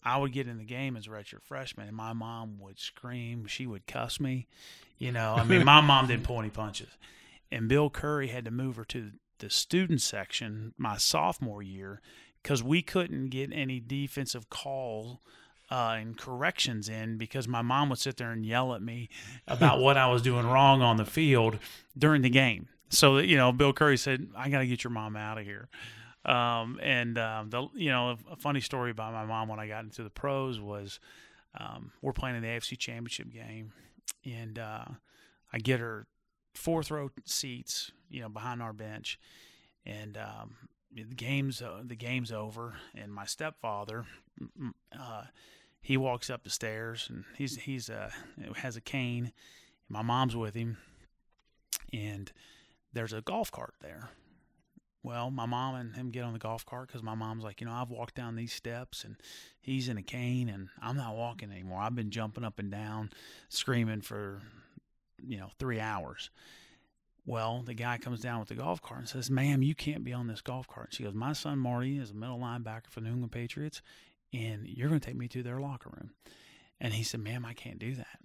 I 0.03 0.17
would 0.17 0.33
get 0.33 0.49
in 0.49 0.59
the 0.59 0.65
game 0.65 0.97
as 0.97 1.07
a 1.07 1.11
redshirt 1.11 1.43
freshman, 1.43 1.87
and 1.87 1.97
my 1.97 2.13
mom 2.13 2.59
would 2.59 2.79
scream. 2.79 3.47
She 3.47 3.67
would 3.67 3.87
cuss 3.87 4.19
me. 4.19 4.49
You 4.99 5.13
know, 5.13 5.35
I 5.35 5.45
mean, 5.45 5.65
my 5.65 5.81
mom 5.81 6.07
didn't 6.07 6.25
pull 6.25 6.41
any 6.41 6.51
punches. 6.51 6.89
And 7.53 7.69
Bill 7.69 7.91
Curry 7.91 8.29
had 8.29 8.45
to 8.47 8.51
move 8.51 8.77
her 8.77 8.85
to 8.87 9.13
the 9.45 9.51
student 9.51 10.01
section 10.01 10.73
my 10.79 10.97
sophomore 10.97 11.63
year 11.63 12.01
because 12.43 12.63
we 12.63 12.81
couldn't 12.81 13.29
get 13.29 13.51
any 13.53 13.79
defensive 13.79 14.49
call 14.49 15.21
uh, 15.71 15.97
and 15.99 16.17
corrections 16.17 16.89
in 16.89 17.19
because 17.19 17.47
my 17.47 17.61
mom 17.61 17.91
would 17.91 17.99
sit 17.99 18.17
there 18.17 18.33
and 18.33 18.47
yell 18.47 18.75
at 18.75 18.81
me 18.81 19.11
about 19.47 19.81
what 19.81 19.99
I 19.99 20.07
was 20.07 20.23
doing 20.23 20.47
wrong 20.47 20.81
on 20.81 20.97
the 20.97 21.05
field 21.05 21.59
during 21.97 22.23
the 22.23 22.31
game. 22.31 22.69
So 22.89 23.19
you 23.19 23.37
know, 23.37 23.53
Bill 23.53 23.75
Curry 23.75 23.99
said, 23.99 24.29
"I 24.35 24.49
got 24.49 24.61
to 24.61 24.67
get 24.67 24.83
your 24.83 24.93
mom 24.93 25.15
out 25.15 25.37
of 25.37 25.45
here." 25.45 25.69
Um, 26.25 26.81
and 26.83 27.19
um, 27.19 27.51
the 27.51 27.69
you 27.75 27.91
know, 27.91 28.17
a 28.31 28.37
funny 28.37 28.63
story 28.63 28.91
about 28.91 29.13
my 29.13 29.27
mom 29.27 29.49
when 29.49 29.61
I 29.61 29.69
got 29.69 29.85
into 29.85 30.03
the 30.03 30.11
pros 30.11 30.59
was 30.59 31.01
um, 31.61 31.93
we're 32.01 32.15
playing 32.15 32.37
in 32.37 32.43
the 32.43 32.49
AFC 32.49 32.79
Championship 32.79 33.31
game, 33.31 33.73
and 34.25 34.59
uh, 34.59 34.87
I 35.53 35.59
get 35.59 35.81
her 35.81 36.07
fourth 36.55 36.91
row 36.91 37.11
seats, 37.25 37.91
you 38.15 38.21
know, 38.21 38.29
behind 38.29 38.63
our 38.63 38.73
bench, 38.73 39.19
and 39.85 40.17
um, 40.17 40.55
the 40.95 41.03
game's 41.03 41.61
uh, 41.61 41.83
the 41.85 41.97
game's 41.97 42.31
over, 42.31 42.75
and 42.95 43.13
my 43.13 43.25
stepfather, 43.25 44.07
uh, 44.99 45.25
he 45.81 45.97
walks 45.97 46.31
up 46.31 46.45
the 46.45 46.51
stairs, 46.51 47.09
and 47.11 47.25
he's 47.37 47.57
he's 47.57 47.91
uh, 47.91 48.11
has 48.57 48.77
a 48.77 48.81
cane. 48.81 49.33
My 49.89 50.03
mom's 50.03 50.37
with 50.37 50.55
him, 50.55 50.79
and 51.93 52.33
there's 52.93 53.13
a 53.13 53.21
golf 53.21 53.51
cart 53.51 53.75
there. 53.83 54.11
Well, 55.03 55.31
my 55.31 55.45
mom 55.45 55.75
and 55.75 55.95
him 55.95 56.11
get 56.11 56.25
on 56.25 56.33
the 56.33 56.39
golf 56.39 56.65
cart 56.65 56.87
because 56.87 57.03
my 57.03 57.15
mom's 57.15 57.45
like, 57.45 57.61
you 57.61 57.67
know, 57.67 57.75
I've 57.75 57.91
walked 57.91 58.15
down 58.15 58.37
these 58.37 58.53
steps, 58.53 59.05
and 59.05 59.17
he's 59.61 59.89
in 59.89 59.99
a 59.99 60.03
cane, 60.03 60.49
and 60.49 60.69
I'm 60.81 60.97
not 60.97 61.17
walking 61.17 61.51
anymore. 61.51 61.81
I've 61.83 61.97
been 61.97 62.11
jumping 62.11 62.45
up 62.45 62.59
and 62.59 62.71
down, 62.71 63.11
screaming 63.51 64.01
for, 64.01 64.41
you 65.23 65.37
know, 65.37 65.51
three 65.59 65.81
hours. 65.81 66.31
Well, 67.27 67.63
the 67.65 67.75
guy 67.75 67.97
comes 67.97 68.21
down 68.21 68.41
with 68.41 68.49
the 68.49 68.55
golf 68.55 68.83
cart 68.83 69.01
and 69.01 69.09
says, 69.09 69.31
Ma'am, 69.31 69.63
you 69.63 69.75
can't 69.75 70.05
be 70.05 70.13
on 70.13 70.27
this 70.27 70.43
golf 70.43 70.69
cart. 70.69 70.89
She 70.93 71.05
goes, 71.05 71.15
My 71.15 71.33
son 71.33 71.59
Marty 71.59 71.99
is 71.99 72.11
a 72.11 72.15
middle 72.15 72.39
linebacker 72.39 72.91
for 72.91 73.01
the 73.01 73.07
New 73.07 73.13
England 73.13 73.33
Patriots, 73.33 73.81
and 74.33 74.67
you're 74.67 74.89
going 74.89 75.01
to 75.01 75.07
take 75.07 75.17
me 75.17 75.29
to 75.29 75.43
their 75.43 75.61
locker 75.61 75.91
room. 75.91 76.11
And 76.81 76.93
he 76.93 77.03
said, 77.03 77.21
Ma'am, 77.21 77.47
I 77.47 77.55
can't 77.55 77.79
do 77.79 77.95
that. 77.95 78.19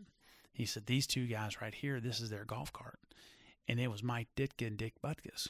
He 0.51 0.65
said, 0.65 0.85
These 0.85 1.07
two 1.07 1.27
guys 1.27 1.61
right 1.61 1.73
here, 1.73 2.01
this 2.01 2.19
is 2.19 2.29
their 2.29 2.43
golf 2.43 2.73
cart. 2.73 2.99
And 3.69 3.79
it 3.79 3.89
was 3.89 4.01
Mike 4.01 4.29
Ditka 4.35 4.65
and 4.65 4.77
Dick 4.77 4.95
Butkus. 5.01 5.47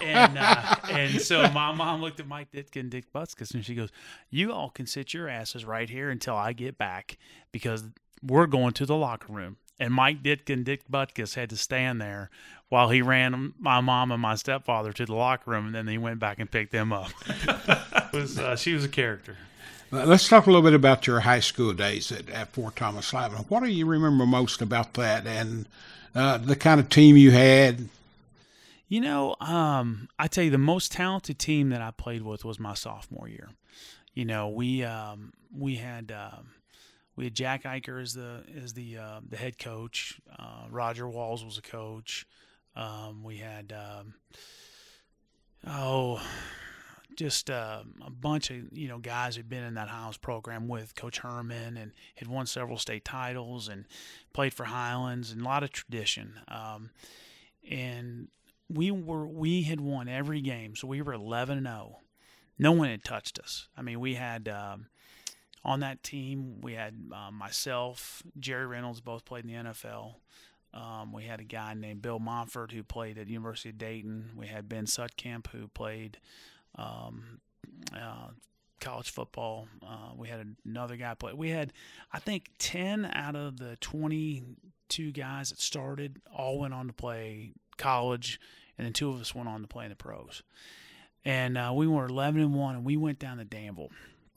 and 0.00 0.38
uh, 0.38 0.76
and 0.88 1.20
so 1.20 1.42
my 1.50 1.72
mom 1.72 2.00
looked 2.00 2.20
at 2.20 2.28
Mike 2.28 2.52
Ditka 2.52 2.80
and 2.80 2.90
Dick 2.90 3.12
Butkus 3.12 3.52
and 3.52 3.64
she 3.64 3.74
goes, 3.74 3.90
You 4.30 4.52
all 4.52 4.70
can 4.70 4.86
sit 4.86 5.12
your 5.12 5.28
asses 5.28 5.64
right 5.64 5.90
here 5.90 6.10
until 6.10 6.36
I 6.36 6.52
get 6.52 6.78
back 6.78 7.18
because 7.50 7.84
we're 8.22 8.46
going 8.46 8.72
to 8.74 8.86
the 8.86 8.94
locker 8.94 9.32
room 9.32 9.56
and 9.80 9.94
Mike 9.94 10.22
Ditka 10.22 10.52
and 10.52 10.64
Dick 10.64 10.82
Butkus 10.88 11.34
had 11.34 11.50
to 11.50 11.56
stand 11.56 12.00
there 12.00 12.30
while 12.70 12.88
he 12.88 13.02
ran 13.02 13.52
my 13.58 13.80
mom 13.80 14.12
and 14.12 14.22
my 14.22 14.36
stepfather 14.36 14.92
to 14.92 15.04
the 15.04 15.14
locker 15.14 15.50
room, 15.50 15.66
and 15.66 15.74
then 15.74 15.88
he 15.88 15.98
went 15.98 16.20
back 16.20 16.38
and 16.38 16.50
picked 16.50 16.72
them 16.72 16.92
up. 16.92 17.10
was, 18.12 18.38
uh, 18.38 18.56
she 18.56 18.72
was 18.72 18.84
a 18.84 18.88
character. 18.88 19.36
Let's 19.90 20.28
talk 20.28 20.46
a 20.46 20.50
little 20.50 20.62
bit 20.62 20.72
about 20.72 21.08
your 21.08 21.20
high 21.20 21.40
school 21.40 21.72
days 21.72 22.12
at, 22.12 22.30
at 22.30 22.52
Fort 22.52 22.76
Thomas 22.76 23.06
Slavin. 23.06 23.38
What 23.48 23.64
do 23.64 23.68
you 23.68 23.86
remember 23.86 24.24
most 24.24 24.62
about 24.62 24.94
that, 24.94 25.26
and 25.26 25.66
uh, 26.14 26.38
the 26.38 26.54
kind 26.54 26.78
of 26.78 26.88
team 26.88 27.16
you 27.16 27.32
had? 27.32 27.88
You 28.88 29.00
know, 29.00 29.34
um, 29.40 30.08
I 30.16 30.28
tell 30.28 30.44
you, 30.44 30.50
the 30.50 30.58
most 30.58 30.92
talented 30.92 31.40
team 31.40 31.70
that 31.70 31.82
I 31.82 31.90
played 31.90 32.22
with 32.22 32.44
was 32.44 32.60
my 32.60 32.74
sophomore 32.74 33.28
year. 33.28 33.48
You 34.14 34.24
know, 34.24 34.48
we 34.48 34.84
um, 34.84 35.32
we 35.56 35.76
had. 35.76 36.12
Um, 36.12 36.50
we 37.16 37.24
had 37.24 37.34
Jack 37.34 37.64
Eicher 37.64 38.00
as 38.00 38.14
the 38.14 38.44
as 38.62 38.72
the 38.72 38.96
uh, 38.96 39.20
the 39.28 39.36
head 39.36 39.58
coach. 39.58 40.20
Uh, 40.38 40.64
Roger 40.70 41.06
Walz 41.06 41.44
was 41.44 41.58
a 41.58 41.62
coach. 41.62 42.26
Um, 42.76 43.22
we 43.22 43.38
had 43.38 43.72
um, 43.72 44.14
oh, 45.66 46.22
just 47.16 47.50
uh, 47.50 47.82
a 48.04 48.10
bunch 48.10 48.50
of 48.50 48.56
you 48.72 48.88
know 48.88 48.98
guys 48.98 49.36
who'd 49.36 49.48
been 49.48 49.64
in 49.64 49.74
that 49.74 49.88
Highlands 49.88 50.16
program 50.16 50.68
with 50.68 50.94
Coach 50.94 51.18
Herman 51.18 51.76
and 51.76 51.92
had 52.16 52.28
won 52.28 52.46
several 52.46 52.78
state 52.78 53.04
titles 53.04 53.68
and 53.68 53.84
played 54.32 54.54
for 54.54 54.64
Highlands 54.64 55.30
and 55.30 55.42
a 55.42 55.44
lot 55.44 55.62
of 55.62 55.72
tradition. 55.72 56.40
Um, 56.48 56.90
and 57.68 58.28
we 58.68 58.90
were 58.90 59.26
we 59.26 59.62
had 59.62 59.80
won 59.80 60.08
every 60.08 60.40
game, 60.40 60.76
so 60.76 60.86
we 60.86 61.02
were 61.02 61.12
11 61.12 61.58
and 61.58 61.66
0. 61.66 61.98
No 62.58 62.72
one 62.72 62.88
had 62.88 63.04
touched 63.04 63.38
us. 63.38 63.68
I 63.76 63.82
mean, 63.82 64.00
we 64.00 64.14
had. 64.14 64.48
Um, 64.48 64.86
on 65.62 65.80
that 65.80 66.02
team, 66.02 66.62
we 66.62 66.72
had 66.72 66.94
uh, 67.14 67.30
myself, 67.30 68.22
Jerry 68.38 68.66
Reynolds, 68.66 69.02
both 69.02 69.26
played 69.26 69.44
in 69.44 69.50
the 69.52 69.70
NFL. 69.70 70.14
Um, 70.72 71.12
we 71.12 71.24
had 71.24 71.40
a 71.40 71.44
guy 71.44 71.74
named 71.74 72.02
Bill 72.02 72.18
Montford 72.18 72.72
who 72.72 72.82
played 72.82 73.18
at 73.18 73.28
University 73.28 73.70
of 73.70 73.78
Dayton. 73.78 74.30
We 74.36 74.46
had 74.46 74.68
Ben 74.68 74.86
Sutcamp 74.86 75.48
who 75.48 75.68
played 75.68 76.18
um, 76.76 77.40
uh, 77.94 78.28
college 78.80 79.10
football. 79.10 79.66
Uh, 79.82 80.14
we 80.16 80.28
had 80.28 80.54
another 80.64 80.96
guy 80.96 81.14
play. 81.14 81.32
We 81.32 81.50
had, 81.50 81.72
I 82.12 82.18
think, 82.20 82.50
ten 82.58 83.10
out 83.12 83.36
of 83.36 83.58
the 83.58 83.76
twenty-two 83.80 85.12
guys 85.12 85.50
that 85.50 85.60
started 85.60 86.20
all 86.32 86.58
went 86.58 86.74
on 86.74 86.86
to 86.86 86.92
play 86.92 87.52
college, 87.76 88.40
and 88.78 88.86
then 88.86 88.92
two 88.92 89.10
of 89.10 89.20
us 89.20 89.34
went 89.34 89.48
on 89.48 89.62
to 89.62 89.68
play 89.68 89.84
in 89.84 89.90
the 89.90 89.96
pros. 89.96 90.42
And 91.24 91.58
uh, 91.58 91.72
we 91.74 91.86
were 91.86 92.06
eleven 92.06 92.40
and 92.40 92.54
one, 92.54 92.76
and 92.76 92.84
we 92.84 92.96
went 92.96 93.18
down 93.18 93.38
to 93.38 93.44
Danville 93.44 93.90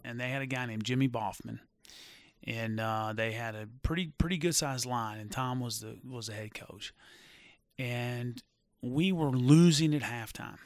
and 0.04 0.20
they 0.20 0.30
had 0.30 0.42
a 0.42 0.46
guy 0.46 0.66
named 0.66 0.84
Jimmy 0.84 1.08
Boffman. 1.08 1.60
And 2.46 2.80
uh, 2.80 3.14
they 3.16 3.32
had 3.32 3.56
a 3.56 3.68
pretty 3.82 4.12
pretty 4.18 4.38
good 4.38 4.56
sized 4.56 4.86
line, 4.86 5.20
and 5.20 5.32
Tom 5.32 5.60
was 5.60 5.80
the 5.80 5.98
was 6.08 6.28
the 6.28 6.34
head 6.34 6.54
coach, 6.54 6.94
and 7.78 8.42
we 8.82 9.12
were 9.12 9.32
losing 9.32 9.94
at 9.94 10.02
halftime. 10.02 10.58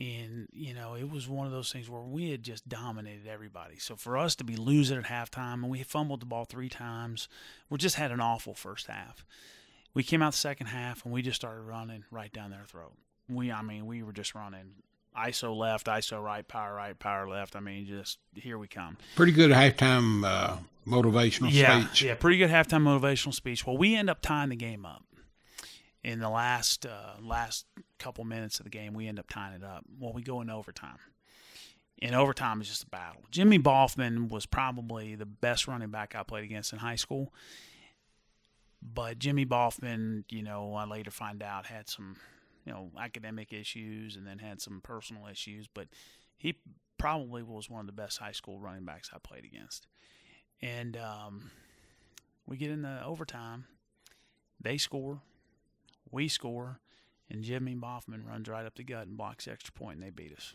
And 0.00 0.48
you 0.52 0.74
know, 0.74 0.94
it 0.94 1.10
was 1.10 1.28
one 1.28 1.46
of 1.46 1.52
those 1.52 1.72
things 1.72 1.88
where 1.88 2.02
we 2.02 2.30
had 2.30 2.42
just 2.42 2.68
dominated 2.68 3.26
everybody. 3.28 3.78
So 3.78 3.96
for 3.96 4.18
us 4.18 4.34
to 4.36 4.44
be 4.44 4.56
losing 4.56 4.98
at 4.98 5.04
halftime, 5.04 5.54
and 5.54 5.70
we 5.70 5.82
fumbled 5.82 6.20
the 6.20 6.26
ball 6.26 6.44
three 6.44 6.68
times, 6.68 7.28
we 7.70 7.78
just 7.78 7.96
had 7.96 8.10
an 8.10 8.20
awful 8.20 8.54
first 8.54 8.88
half. 8.88 9.24
We 9.94 10.02
came 10.02 10.22
out 10.22 10.32
the 10.32 10.38
second 10.38 10.66
half, 10.68 11.04
and 11.04 11.14
we 11.14 11.22
just 11.22 11.36
started 11.36 11.62
running 11.62 12.04
right 12.10 12.32
down 12.32 12.50
their 12.50 12.64
throat. 12.66 12.94
We, 13.28 13.52
I 13.52 13.62
mean, 13.62 13.86
we 13.86 14.02
were 14.02 14.12
just 14.12 14.34
running 14.34 14.82
ISO 15.16 15.54
left, 15.56 15.86
ISO 15.86 16.22
right, 16.22 16.46
power 16.46 16.74
right, 16.74 16.98
power 16.98 17.28
left. 17.28 17.54
I 17.56 17.60
mean, 17.60 17.86
just 17.86 18.18
here 18.34 18.58
we 18.58 18.66
come. 18.66 18.96
Pretty 19.14 19.32
good 19.32 19.50
halftime 19.50 20.26
uh, 20.26 20.56
motivational 20.86 21.48
yeah, 21.50 21.86
speech. 21.86 22.02
Yeah, 22.02 22.14
pretty 22.14 22.38
good 22.38 22.50
halftime 22.50 22.82
motivational 22.82 23.34
speech. 23.34 23.66
Well, 23.66 23.76
we 23.76 23.94
end 23.94 24.08
up 24.08 24.22
tying 24.22 24.50
the 24.50 24.56
game 24.56 24.86
up 24.86 25.04
in 26.02 26.18
the 26.18 26.30
last 26.30 26.86
uh, 26.86 27.14
last 27.20 27.66
couple 27.98 28.24
minutes 28.24 28.58
of 28.58 28.64
the 28.64 28.70
game. 28.70 28.94
We 28.94 29.06
end 29.06 29.18
up 29.18 29.28
tying 29.28 29.54
it 29.54 29.64
up. 29.64 29.84
Well, 29.98 30.12
we 30.12 30.22
go 30.22 30.40
in 30.40 30.50
overtime. 30.50 30.98
In 31.98 32.14
overtime 32.14 32.60
is 32.60 32.68
just 32.68 32.82
a 32.82 32.88
battle. 32.88 33.22
Jimmy 33.30 33.60
Boffman 33.60 34.28
was 34.28 34.44
probably 34.44 35.14
the 35.14 35.26
best 35.26 35.68
running 35.68 35.90
back 35.90 36.16
I 36.16 36.24
played 36.24 36.42
against 36.42 36.72
in 36.72 36.80
high 36.80 36.96
school. 36.96 37.32
But 38.82 39.20
Jimmy 39.20 39.46
Boffman, 39.46 40.24
you 40.28 40.42
know, 40.42 40.74
I 40.74 40.84
later 40.84 41.12
find 41.12 41.40
out 41.42 41.66
had 41.66 41.88
some 41.88 42.16
you 42.64 42.72
know 42.72 42.90
academic 42.98 43.52
issues 43.52 44.16
and 44.16 44.26
then 44.26 44.38
had 44.38 44.60
some 44.60 44.80
personal 44.82 45.26
issues, 45.26 45.66
but 45.72 45.88
he 46.36 46.56
probably 46.98 47.42
was 47.42 47.68
one 47.68 47.80
of 47.80 47.86
the 47.86 47.92
best 47.92 48.18
high 48.18 48.32
school 48.32 48.60
running 48.60 48.84
backs 48.84 49.10
I 49.12 49.18
played 49.18 49.44
against. 49.44 49.86
And 50.60 50.96
um, 50.96 51.50
we 52.46 52.56
get 52.56 52.70
in 52.70 52.82
the 52.82 53.04
overtime, 53.04 53.64
they 54.60 54.78
score, 54.78 55.20
we 56.10 56.28
score, 56.28 56.78
and 57.28 57.42
Jimmy 57.42 57.74
Boffman 57.74 58.26
runs 58.26 58.48
right 58.48 58.66
up 58.66 58.76
the 58.76 58.84
gut 58.84 59.06
and 59.06 59.16
blocks 59.16 59.48
extra 59.48 59.72
point, 59.72 59.96
and 59.96 60.06
they 60.06 60.10
beat 60.10 60.32
us. 60.32 60.54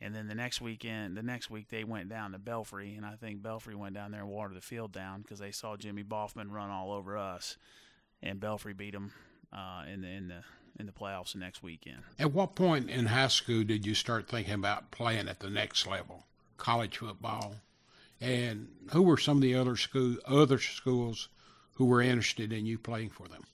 And 0.00 0.14
then 0.14 0.28
the 0.28 0.34
next 0.34 0.60
weekend, 0.60 1.16
the 1.16 1.22
next 1.22 1.50
week 1.50 1.68
they 1.68 1.84
went 1.84 2.08
down 2.08 2.32
to 2.32 2.38
Belfry, 2.38 2.94
and 2.94 3.04
I 3.04 3.16
think 3.16 3.42
Belfry 3.42 3.74
went 3.74 3.94
down 3.94 4.12
there 4.12 4.20
and 4.20 4.30
watered 4.30 4.56
the 4.56 4.60
field 4.60 4.92
down 4.92 5.22
because 5.22 5.38
they 5.38 5.50
saw 5.50 5.76
Jimmy 5.76 6.04
Boffman 6.04 6.50
run 6.50 6.70
all 6.70 6.92
over 6.92 7.16
us, 7.16 7.56
and 8.22 8.38
Belfry 8.38 8.74
beat 8.74 8.92
them 8.92 9.12
uh, 9.52 9.84
in 9.90 10.02
the 10.02 10.08
in 10.08 10.28
the 10.28 10.42
in 10.78 10.86
the 10.86 10.92
playoffs 10.92 11.32
the 11.32 11.38
next 11.38 11.62
weekend. 11.62 11.98
At 12.18 12.32
what 12.32 12.54
point 12.54 12.90
in 12.90 13.06
high 13.06 13.28
school 13.28 13.64
did 13.64 13.86
you 13.86 13.94
start 13.94 14.28
thinking 14.28 14.54
about 14.54 14.90
playing 14.90 15.28
at 15.28 15.40
the 15.40 15.50
next 15.50 15.86
level, 15.86 16.24
college 16.56 16.98
football? 16.98 17.56
And 18.20 18.68
who 18.92 19.02
were 19.02 19.18
some 19.18 19.38
of 19.38 19.42
the 19.42 19.54
other 19.54 19.76
school 19.76 20.16
other 20.26 20.58
schools 20.58 21.28
who 21.74 21.84
were 21.84 22.00
interested 22.00 22.52
in 22.52 22.64
you 22.66 22.78
playing 22.78 23.10
for 23.10 23.28
them? 23.28 23.44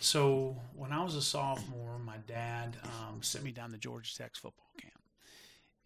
So 0.00 0.56
when 0.74 0.92
I 0.92 1.02
was 1.02 1.14
a 1.16 1.22
sophomore, 1.22 1.98
my 1.98 2.18
dad 2.26 2.76
um, 2.84 3.22
sent 3.22 3.44
me 3.44 3.50
down 3.50 3.70
to 3.72 3.78
Georgia 3.78 4.16
Tech's 4.16 4.38
football 4.38 4.70
camp, 4.80 5.00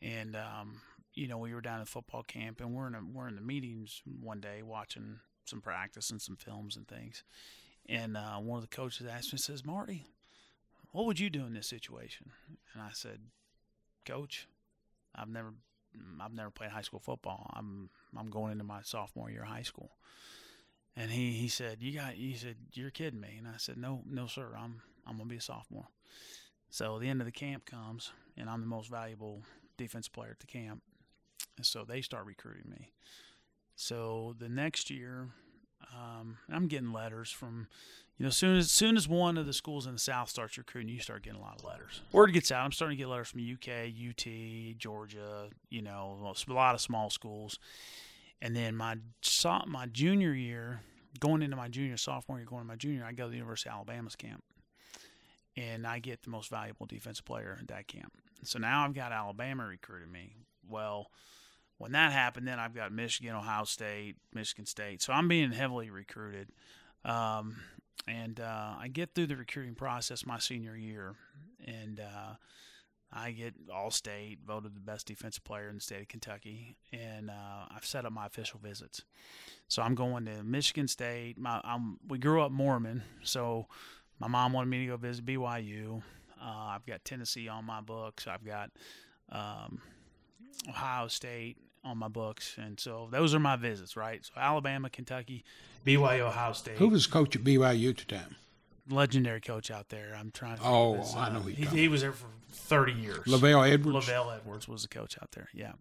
and 0.02 0.36
um, 0.36 0.80
you 1.14 1.28
know 1.28 1.38
we 1.38 1.54
were 1.54 1.60
down 1.60 1.80
at 1.80 1.86
the 1.86 1.90
football 1.90 2.22
camp, 2.22 2.60
and 2.60 2.74
we're 2.74 2.86
in 2.86 2.94
a, 2.94 3.00
we're 3.12 3.28
in 3.28 3.36
the 3.36 3.42
meetings 3.42 4.02
one 4.20 4.40
day 4.40 4.62
watching 4.62 5.18
some 5.46 5.60
practice 5.60 6.10
and 6.10 6.20
some 6.20 6.36
films 6.36 6.76
and 6.76 6.86
things, 6.88 7.24
and 7.88 8.16
uh, 8.16 8.36
one 8.36 8.58
of 8.62 8.68
the 8.68 8.74
coaches 8.74 9.06
asked 9.06 9.32
me, 9.32 9.38
says, 9.38 9.64
"Marty, 9.64 10.06
what 10.92 11.06
would 11.06 11.18
you 11.18 11.30
do 11.30 11.44
in 11.44 11.54
this 11.54 11.66
situation?" 11.66 12.32
And 12.72 12.82
I 12.82 12.90
said, 12.92 13.20
"Coach, 14.06 14.48
I've 15.14 15.28
never 15.28 15.54
I've 16.20 16.32
never 16.32 16.50
played 16.50 16.70
high 16.70 16.82
school 16.82 17.00
football. 17.00 17.50
I'm 17.54 17.90
I'm 18.16 18.30
going 18.30 18.52
into 18.52 18.64
my 18.64 18.82
sophomore 18.82 19.30
year 19.30 19.42
of 19.42 19.48
high 19.48 19.62
school." 19.62 19.90
And 20.94 21.10
he, 21.10 21.32
he 21.32 21.48
said, 21.48 21.82
"You 21.82 21.92
got," 21.92 22.14
he 22.14 22.34
said, 22.34 22.56
"You're 22.74 22.90
kidding 22.90 23.20
me." 23.20 23.36
And 23.38 23.48
I 23.48 23.56
said, 23.56 23.76
"No, 23.76 24.02
no, 24.06 24.26
sir. 24.26 24.54
I'm 24.56 24.82
I'm 25.06 25.16
gonna 25.16 25.28
be 25.28 25.36
a 25.36 25.40
sophomore." 25.40 25.88
So 26.70 26.98
the 26.98 27.08
end 27.08 27.20
of 27.20 27.26
the 27.26 27.32
camp 27.32 27.66
comes, 27.66 28.12
and 28.36 28.48
I'm 28.48 28.60
the 28.60 28.66
most 28.66 28.90
valuable 28.90 29.42
defense 29.76 30.08
player 30.08 30.30
at 30.30 30.40
the 30.40 30.46
camp, 30.46 30.82
and 31.56 31.66
so 31.66 31.84
they 31.84 32.00
start 32.00 32.24
recruiting 32.24 32.70
me. 32.70 32.92
So 33.74 34.34
the 34.38 34.48
next 34.48 34.90
year, 34.90 35.28
um, 35.94 36.38
I'm 36.50 36.68
getting 36.68 36.92
letters 36.92 37.30
from, 37.30 37.68
you 38.18 38.24
know, 38.24 38.30
soon 38.30 38.56
as 38.56 38.70
soon 38.70 38.96
as 38.96 39.08
one 39.08 39.38
of 39.38 39.46
the 39.46 39.52
schools 39.52 39.86
in 39.86 39.94
the 39.94 39.98
South 39.98 40.28
starts 40.28 40.58
recruiting, 40.58 40.92
you 40.92 41.00
start 41.00 41.22
getting 41.22 41.40
a 41.40 41.42
lot 41.42 41.58
of 41.58 41.64
letters. 41.64 42.02
Word 42.12 42.32
gets 42.32 42.52
out. 42.52 42.64
I'm 42.64 42.72
starting 42.72 42.96
to 42.96 43.02
get 43.02 43.08
letters 43.08 43.28
from 43.28 43.40
UK, 43.40 43.88
UT, 43.88 44.78
Georgia, 44.78 45.48
you 45.70 45.82
know, 45.82 46.18
a 46.20 46.52
lot 46.52 46.74
of 46.74 46.80
small 46.80 47.10
schools. 47.10 47.58
And 48.40 48.54
then 48.54 48.76
my 48.76 48.96
my 49.66 49.86
junior 49.86 50.32
year, 50.32 50.80
going 51.20 51.42
into 51.42 51.56
my 51.56 51.68
junior 51.68 51.96
sophomore 51.96 52.38
year, 52.38 52.46
going 52.46 52.62
to 52.62 52.68
my 52.68 52.76
junior, 52.76 53.04
I 53.04 53.12
go 53.12 53.24
to 53.24 53.30
the 53.30 53.36
University 53.36 53.70
of 53.70 53.76
Alabama's 53.76 54.16
camp, 54.16 54.42
and 55.56 55.86
I 55.86 55.98
get 55.98 56.22
the 56.22 56.30
most 56.30 56.50
valuable 56.50 56.86
defensive 56.86 57.24
player 57.24 57.58
at 57.60 57.68
that 57.68 57.86
camp. 57.86 58.12
So 58.44 58.58
now 58.58 58.84
I've 58.84 58.94
got 58.94 59.12
Alabama 59.12 59.64
recruiting 59.66 60.10
me. 60.10 60.36
Well, 60.68 61.10
when 61.78 61.92
that 61.92 62.12
happened, 62.12 62.46
then 62.46 62.58
I've 62.58 62.74
got 62.74 62.92
Michigan, 62.92 63.34
Ohio 63.34 63.64
State, 63.64 64.16
Michigan 64.34 64.66
State. 64.66 65.02
So 65.02 65.12
I'm 65.12 65.28
being 65.28 65.52
heavily 65.52 65.90
recruited. 65.90 66.48
Um, 67.04 67.56
and 68.06 68.40
uh, 68.40 68.74
I 68.78 68.88
get 68.88 69.14
through 69.14 69.26
the 69.26 69.36
recruiting 69.36 69.74
process 69.74 70.26
my 70.26 70.38
senior 70.38 70.76
year, 70.76 71.14
and 71.64 72.00
uh, 72.00 72.34
I 73.12 73.32
get 73.32 73.54
all 73.72 73.90
state, 73.90 74.38
voted 74.46 74.74
the 74.74 74.80
best 74.80 75.06
defensive 75.06 75.44
player 75.44 75.68
in 75.68 75.76
the 75.76 75.80
state 75.80 76.02
of 76.02 76.08
Kentucky, 76.08 76.76
and 76.92 77.30
uh, 77.30 77.66
I've 77.74 77.84
set 77.84 78.04
up 78.04 78.12
my 78.12 78.26
official 78.26 78.58
visits. 78.62 79.02
So 79.68 79.82
I'm 79.82 79.94
going 79.94 80.24
to 80.26 80.42
Michigan 80.42 80.88
State. 80.88 81.38
My 81.38 81.60
I'm, 81.64 81.98
we 82.08 82.18
grew 82.18 82.42
up 82.42 82.50
Mormon, 82.50 83.02
so 83.22 83.66
my 84.18 84.28
mom 84.28 84.52
wanted 84.52 84.70
me 84.70 84.80
to 84.80 84.86
go 84.86 84.96
visit 84.96 85.24
BYU. 85.24 86.02
Uh, 86.40 86.44
I've 86.44 86.86
got 86.86 87.04
Tennessee 87.04 87.48
on 87.48 87.64
my 87.64 87.80
books. 87.80 88.26
I've 88.26 88.44
got 88.44 88.70
um, 89.30 89.80
Ohio 90.68 91.08
State 91.08 91.58
on 91.84 91.98
my 91.98 92.08
books, 92.08 92.56
and 92.58 92.78
so 92.78 93.08
those 93.10 93.34
are 93.34 93.40
my 93.40 93.56
visits. 93.56 93.96
Right, 93.96 94.24
so 94.24 94.32
Alabama, 94.36 94.90
Kentucky, 94.90 95.44
BYU, 95.86 96.20
Ohio 96.20 96.52
State. 96.52 96.78
Who 96.78 96.88
was 96.88 97.06
coach 97.06 97.36
at 97.36 97.44
BYU 97.44 97.90
at 97.90 97.96
the 97.98 98.04
time? 98.04 98.36
legendary 98.88 99.40
coach 99.40 99.70
out 99.70 99.88
there. 99.88 100.14
I'm 100.18 100.30
trying 100.30 100.58
to. 100.58 100.62
Oh, 100.64 100.96
this, 100.96 101.14
I 101.14 101.30
know 101.30 101.40
uh, 101.40 101.42
he, 101.42 101.64
he 101.64 101.88
was 101.88 102.02
there 102.02 102.12
for 102.12 102.26
30 102.50 102.92
years. 102.92 103.26
LaVell 103.26 103.70
Edwards. 103.70 104.08
LaVell 104.08 104.36
Edwards 104.36 104.68
was 104.68 104.82
the 104.82 104.88
coach 104.88 105.16
out 105.20 105.32
there. 105.32 105.48
Yeah, 105.52 105.72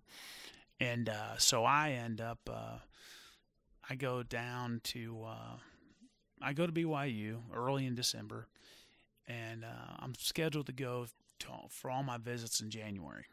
and 0.79 1.09
uh, 1.09 1.37
so 1.37 1.63
I 1.63 1.91
end 1.91 2.21
up. 2.21 2.39
Uh, 2.49 2.77
I 3.89 3.95
go 3.95 4.23
down 4.23 4.81
to. 4.85 5.23
Uh, 5.27 5.57
I 6.41 6.53
go 6.53 6.65
to 6.65 6.71
BYU 6.71 7.39
early 7.53 7.85
in 7.85 7.95
December, 7.95 8.47
and 9.27 9.63
uh, 9.63 9.95
I'm 9.99 10.15
scheduled 10.15 10.67
to 10.67 10.73
go 10.73 11.05
to, 11.39 11.47
for 11.69 11.91
all 11.91 12.03
my 12.03 12.17
visits 12.17 12.61
in 12.61 12.69
January. 12.69 13.25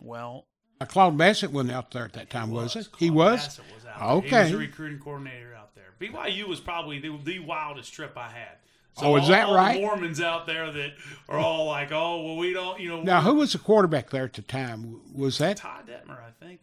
Well, 0.00 0.46
Uh, 0.80 0.84
Claude 0.86 1.16
Bassett 1.16 1.52
wasn't 1.52 1.72
out 1.72 1.90
there 1.92 2.04
at 2.04 2.12
that 2.14 2.30
time, 2.30 2.50
was, 2.50 2.74
it? 2.76 2.88
He 2.98 3.06
Claude 3.08 3.16
was. 3.16 3.40
Bassett 3.44 3.64
was 3.74 3.84
out 3.86 3.98
there. 3.98 4.08
He 4.08 4.14
was 4.14 4.24
Okay. 4.42 4.50
the 4.52 4.58
recruiting 4.58 4.98
coordinator 4.98 5.54
out 5.54 5.74
there. 5.74 5.84
BYU 6.00 6.46
was 6.48 6.60
probably 6.60 6.98
the, 6.98 7.16
the 7.22 7.38
wildest 7.40 7.92
trip 7.92 8.12
I 8.16 8.28
had. 8.28 8.56
Oh, 8.98 9.16
is 9.16 9.24
all- 9.24 9.28
that 9.30 9.46
all 9.46 9.52
the 9.52 9.58
right? 9.58 9.80
Mormons 9.80 10.20
out 10.20 10.46
there 10.46 10.70
that 10.70 10.92
are 11.28 11.38
all 11.38 11.66
like, 11.66 11.90
"Oh, 11.90 12.22
well, 12.24 12.36
we 12.36 12.52
don't," 12.52 12.78
you 12.80 12.88
know. 12.88 13.02
Now, 13.02 13.20
who 13.22 13.34
was 13.34 13.52
the 13.52 13.58
quarterback 13.58 14.10
there 14.10 14.24
at 14.24 14.34
the 14.34 14.42
time? 14.42 15.00
Was 15.12 15.38
that? 15.38 15.56
Ty 15.56 15.80
Detmer, 15.88 16.18
I 16.20 16.30
think, 16.44 16.60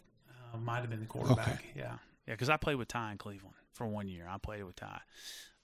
uh, 0.53 0.57
might 0.57 0.79
have 0.79 0.89
been 0.89 1.01
the 1.01 1.05
quarterback. 1.07 1.55
Okay. 1.55 1.59
Yeah, 1.75 1.95
yeah, 2.27 2.33
because 2.33 2.49
I 2.49 2.55
played 2.55 2.75
with 2.75 2.87
Ty 2.87 3.11
in 3.13 3.17
Cleveland 3.17 3.55
for 3.73 3.85
one 3.85 4.07
year. 4.07 4.27
I 4.29 4.37
played 4.37 4.63
with 4.63 4.77
Ty, 4.77 5.01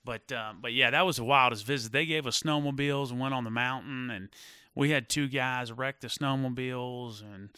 but 0.04 0.30
um, 0.34 0.60
but 0.62 0.74
yeah, 0.74 0.90
that 0.90 1.06
was 1.06 1.16
the 1.16 1.24
wildest 1.24 1.66
visit. 1.66 1.94
They 1.94 2.06
gave 2.06 2.28
us 2.28 2.42
snowmobiles 2.44 3.12
and 3.12 3.20
went 3.22 3.34
on 3.34 3.46
the 3.46 3.50
mountain, 3.50 4.10
and 4.10 4.28
we 4.76 4.90
had 4.90 5.08
two 5.08 5.30
guys 5.30 5.72
wreck 5.72 6.02
the 6.02 6.08
snowmobiles, 6.10 7.22
and 7.22 7.50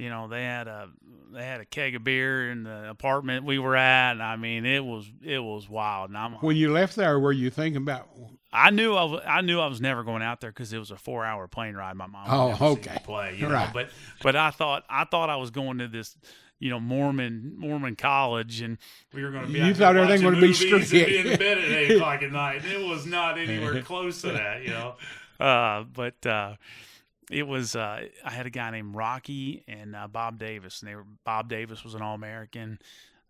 you 0.00 0.08
know 0.08 0.28
they 0.28 0.42
had 0.42 0.66
a 0.66 0.88
they 1.32 1.44
had 1.44 1.60
a 1.60 1.64
keg 1.64 1.94
of 1.94 2.04
beer 2.04 2.50
in 2.50 2.64
the 2.64 2.90
apartment 2.90 3.44
we 3.44 3.58
were 3.58 3.76
at. 3.76 4.12
And 4.12 4.22
I 4.22 4.36
mean, 4.36 4.64
it 4.64 4.84
was 4.84 5.10
it 5.22 5.38
was 5.38 5.68
wild. 5.68 6.10
And 6.10 6.18
I'm 6.18 6.32
When 6.34 6.56
you 6.56 6.72
left 6.72 6.96
there, 6.96 7.18
were 7.18 7.32
you 7.32 7.50
thinking 7.50 7.82
about? 7.82 8.08
I 8.52 8.70
knew 8.70 8.94
I 8.94 9.04
was, 9.04 9.22
I 9.26 9.40
knew 9.42 9.60
I 9.60 9.68
was 9.68 9.80
never 9.80 10.02
going 10.02 10.22
out 10.22 10.40
there 10.40 10.50
because 10.50 10.72
it 10.72 10.78
was 10.78 10.90
a 10.90 10.96
four 10.96 11.24
hour 11.24 11.46
plane 11.46 11.74
ride. 11.74 11.94
My 11.94 12.06
mom. 12.06 12.26
Oh, 12.28 12.48
never 12.48 12.58
see 12.58 12.64
me 12.64 12.70
okay. 12.72 12.98
Play, 13.04 13.36
you 13.36 13.46
know? 13.46 13.54
Right. 13.54 13.72
But 13.72 13.90
but 14.22 14.34
I 14.34 14.50
thought 14.50 14.84
I 14.88 15.04
thought 15.04 15.30
I 15.30 15.36
was 15.36 15.50
going 15.50 15.78
to 15.78 15.88
this, 15.88 16.16
you 16.58 16.70
know, 16.70 16.80
Mormon 16.80 17.54
Mormon 17.58 17.94
college, 17.94 18.60
and 18.60 18.78
we 19.12 19.22
were 19.22 19.30
going 19.30 19.46
to 19.46 19.52
be. 19.52 19.60
You 19.60 19.74
thought 19.74 19.96
everything 19.96 20.24
would 20.24 20.34
be 20.34 20.40
movies 20.40 20.62
and 20.62 20.84
straight. 20.84 21.06
be 21.06 21.30
in 21.30 21.38
bed 21.38 21.58
at 21.58 21.64
eight 21.64 21.96
o'clock 21.96 22.22
at 22.22 22.32
night. 22.32 22.64
And 22.64 22.72
it 22.72 22.88
was 22.88 23.06
not 23.06 23.38
anywhere 23.38 23.82
close 23.82 24.22
to 24.22 24.32
that, 24.32 24.62
you 24.62 24.70
know. 24.70 24.94
Uh, 25.40 25.84
but 25.94 26.26
uh, 26.26 26.52
it 27.30 27.46
was. 27.46 27.76
Uh, 27.76 28.06
I 28.24 28.30
had 28.30 28.46
a 28.46 28.50
guy 28.50 28.70
named 28.70 28.94
Rocky 28.94 29.64
and 29.68 29.94
uh, 29.94 30.08
Bob 30.08 30.38
Davis, 30.38 30.80
and 30.80 30.90
they 30.90 30.94
were 30.94 31.06
Bob 31.24 31.48
Davis 31.48 31.84
was 31.84 31.94
an 31.94 32.02
All 32.02 32.14
American. 32.14 32.78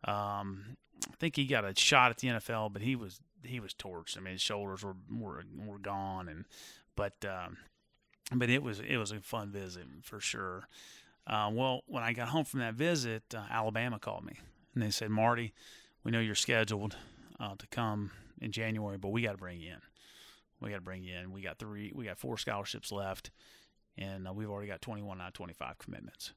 Um, 0.04 0.76
I 1.06 1.14
think 1.18 1.36
he 1.36 1.44
got 1.46 1.64
a 1.64 1.78
shot 1.78 2.10
at 2.10 2.18
the 2.18 2.28
NFL, 2.28 2.72
but 2.72 2.82
he 2.82 2.96
was 2.96 3.20
he 3.44 3.60
was 3.60 3.74
torched. 3.74 4.16
I 4.16 4.20
mean, 4.20 4.32
his 4.32 4.42
shoulders 4.42 4.82
were 4.82 4.96
were, 5.10 5.44
were 5.56 5.78
gone, 5.78 6.28
and 6.28 6.46
but 6.96 7.14
um, 7.24 7.58
but 8.32 8.50
it 8.50 8.62
was 8.62 8.80
it 8.80 8.96
was 8.96 9.12
a 9.12 9.20
fun 9.20 9.50
visit 9.50 9.86
for 10.02 10.20
sure. 10.20 10.68
Uh, 11.26 11.50
well, 11.52 11.82
when 11.86 12.02
I 12.02 12.12
got 12.12 12.28
home 12.28 12.44
from 12.44 12.60
that 12.60 12.74
visit, 12.74 13.22
uh, 13.34 13.42
Alabama 13.50 13.98
called 13.98 14.24
me, 14.24 14.32
and 14.74 14.82
they 14.82 14.90
said, 14.90 15.10
Marty, 15.10 15.52
we 16.02 16.10
know 16.10 16.20
you're 16.20 16.34
scheduled 16.34 16.96
uh, 17.38 17.54
to 17.56 17.66
come 17.68 18.10
in 18.40 18.52
January, 18.52 18.98
but 18.98 19.08
we 19.10 19.22
got 19.22 19.32
to 19.32 19.38
bring 19.38 19.60
you 19.60 19.72
in. 19.72 19.80
We 20.60 20.70
got 20.70 20.76
to 20.76 20.82
bring 20.82 21.04
you 21.04 21.16
in. 21.16 21.30
We 21.30 21.42
got 21.42 21.58
three, 21.58 21.92
we 21.94 22.06
got 22.06 22.18
four 22.18 22.36
scholarships 22.36 22.90
left, 22.90 23.30
and 23.98 24.28
uh, 24.28 24.32
we've 24.32 24.50
already 24.50 24.68
got 24.68 24.80
21 24.80 25.20
out 25.20 25.28
of 25.28 25.32
25 25.34 25.78
commitments. 25.78 26.32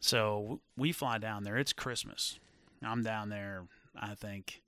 So 0.00 0.60
we 0.76 0.92
fly 0.92 1.18
down 1.18 1.44
there. 1.44 1.56
It's 1.56 1.72
Christmas. 1.72 2.38
I'm 2.82 3.02
down 3.02 3.30
there, 3.30 3.64
I 3.96 4.14
think, 4.14 4.62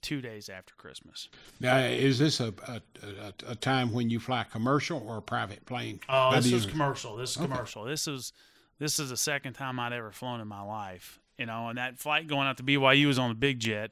two 0.00 0.20
days 0.20 0.48
after 0.48 0.74
Christmas. 0.76 1.28
Now, 1.58 1.78
is 1.78 2.18
this 2.18 2.38
a, 2.38 2.54
a, 2.68 2.80
a, 3.02 3.52
a 3.52 3.54
time 3.56 3.92
when 3.92 4.08
you 4.10 4.20
fly 4.20 4.44
commercial 4.44 5.04
or 5.06 5.16
a 5.16 5.22
private 5.22 5.66
plane? 5.66 6.00
Oh, 6.08 6.34
this 6.34 6.52
is 6.52 6.66
commercial. 6.66 7.16
This 7.16 7.32
is 7.32 7.38
okay. 7.38 7.46
commercial. 7.48 7.84
This 7.84 8.06
is 8.06 8.32
this 8.78 9.00
is 9.00 9.10
the 9.10 9.16
second 9.16 9.54
time 9.54 9.80
I'd 9.80 9.92
ever 9.92 10.12
flown 10.12 10.40
in 10.40 10.48
my 10.48 10.62
life. 10.62 11.18
You 11.38 11.46
know, 11.46 11.68
and 11.68 11.78
that 11.78 11.98
flight 11.98 12.28
going 12.28 12.46
out 12.46 12.56
to 12.58 12.62
BYU 12.62 13.08
was 13.08 13.18
on 13.18 13.28
the 13.28 13.34
big 13.34 13.58
jet, 13.58 13.90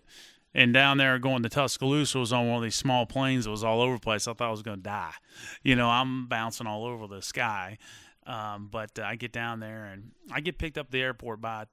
and 0.55 0.73
down 0.73 0.99
there 0.99 1.19
going 1.19 1.43
to 1.43 1.49
Tuscaloosa 1.49 2.19
was 2.19 2.33
on 2.33 2.47
one 2.49 2.59
of 2.59 2.62
these 2.62 2.77
small 2.77 3.07
planes 3.07 3.45
that 3.45 3.51
was 3.51 3.64
all 3.64 3.81
over 3.81 3.95
the 3.95 4.01
place. 4.01 4.29
I 4.29 4.33
thought 4.33 4.49
I 4.49 4.51
was 4.51 4.62
going 4.62 4.79
to 4.79 4.83
die. 4.83 5.14
You 5.62 5.75
know, 5.77 5.90
I'm 5.90 6.27
bouncing 6.27 6.67
all 6.67 6.85
over 6.85 7.07
the 7.07 7.23
sky. 7.23 7.79
Um, 8.27 8.69
but 8.71 8.99
uh, 8.99 9.03
I 9.03 9.17
get 9.17 9.33
down 9.33 9.61
there 9.61 9.85
and 9.85 10.12
I 10.33 10.40
get 10.40 10.59
picked 10.59 10.79
up 10.79 10.87
at 10.87 10.93
the 10.93 11.03
airport 11.03 11.40
by 11.40 11.67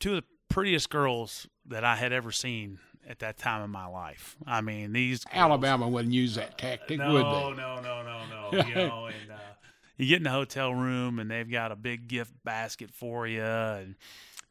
two 0.00 0.16
of 0.16 0.16
the 0.16 0.24
prettiest 0.48 0.90
girls 0.90 1.46
that 1.66 1.84
I 1.84 1.96
had 1.96 2.12
ever 2.12 2.32
seen 2.32 2.80
at 3.08 3.20
that 3.20 3.38
time 3.38 3.62
in 3.62 3.70
my 3.70 3.86
life. 3.86 4.36
I 4.46 4.62
mean, 4.62 4.92
these 4.92 5.24
girls, 5.24 5.36
Alabama 5.36 5.88
wouldn't 5.88 6.14
use 6.14 6.34
that 6.34 6.58
tactic, 6.58 6.98
no, 6.98 7.12
would 7.12 7.24
they? 7.24 7.62
No, 7.62 7.80
no, 7.80 7.80
no, 7.80 8.02
no, 8.02 8.50
no. 8.50 8.64
you 8.68 8.74
know, 8.74 9.06
and 9.06 9.30
uh, 9.30 9.36
you 9.96 10.08
get 10.08 10.16
in 10.16 10.24
the 10.24 10.30
hotel 10.30 10.74
room 10.74 11.18
and 11.18 11.30
they've 11.30 11.50
got 11.50 11.70
a 11.70 11.76
big 11.76 12.08
gift 12.08 12.32
basket 12.44 12.90
for 12.90 13.26
you, 13.26 13.42
and 13.42 13.94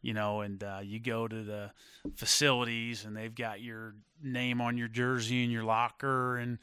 you 0.04 0.14
know, 0.14 0.42
and 0.42 0.64
uh, 0.64 0.82
you 0.84 1.00
go 1.00 1.28
to 1.28 1.44
the 1.44 1.72
facilities 2.16 3.06
and 3.06 3.18
they've 3.18 3.34
got 3.34 3.62
your 3.62 3.96
name 4.22 4.62
on 4.62 4.78
your 4.78 4.90
jersey 4.90 5.44
and 5.44 5.52
your 5.52 5.64
locker, 5.64 6.38
and 6.38 6.60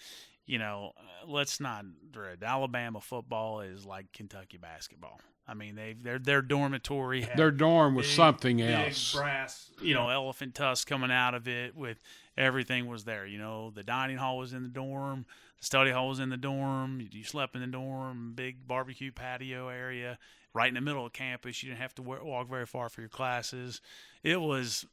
you 0.46 0.58
know, 0.58 0.92
let's 1.26 1.58
not 1.58 1.84
dread. 2.12 2.44
Alabama 2.44 3.00
football 3.00 3.62
is 3.62 3.84
like 3.84 4.12
Kentucky 4.12 4.58
basketball. 4.58 5.20
I 5.48 5.54
mean, 5.54 5.74
they 5.74 5.94
their 5.94 6.18
their 6.18 6.42
dormitory 6.42 7.26
their 7.34 7.50
dorm 7.50 7.94
was 7.94 8.06
big, 8.06 8.14
something 8.14 8.56
big 8.58 8.70
else. 8.70 9.14
brass, 9.14 9.70
you 9.82 9.94
know, 9.94 10.10
elephant 10.10 10.54
tusk 10.54 10.86
coming 10.86 11.10
out 11.10 11.34
of 11.34 11.48
it 11.48 11.74
with 11.74 11.98
everything 12.36 12.86
was 12.86 13.04
there. 13.04 13.26
You 13.26 13.38
know, 13.38 13.70
the 13.70 13.82
dining 13.82 14.18
hall 14.18 14.36
was 14.38 14.52
in 14.52 14.62
the 14.62 14.68
dorm, 14.68 15.24
the 15.58 15.64
study 15.64 15.90
hall 15.90 16.08
was 16.08 16.20
in 16.20 16.28
the 16.28 16.36
dorm. 16.36 17.00
You 17.10 17.24
slept 17.24 17.54
in 17.54 17.62
the 17.62 17.66
dorm, 17.66 18.32
big 18.34 18.68
barbecue 18.68 19.12
patio 19.12 19.68
area 19.68 20.18
right 20.54 20.68
in 20.68 20.74
the 20.74 20.80
middle 20.80 21.06
of 21.06 21.12
campus. 21.12 21.62
You 21.62 21.70
didn't 21.70 21.82
have 21.82 21.94
to 21.96 22.02
walk 22.02 22.48
very 22.48 22.66
far 22.66 22.88
for 22.88 23.00
your 23.00 23.08
classes. 23.08 23.80
It 24.22 24.40
was 24.40 24.84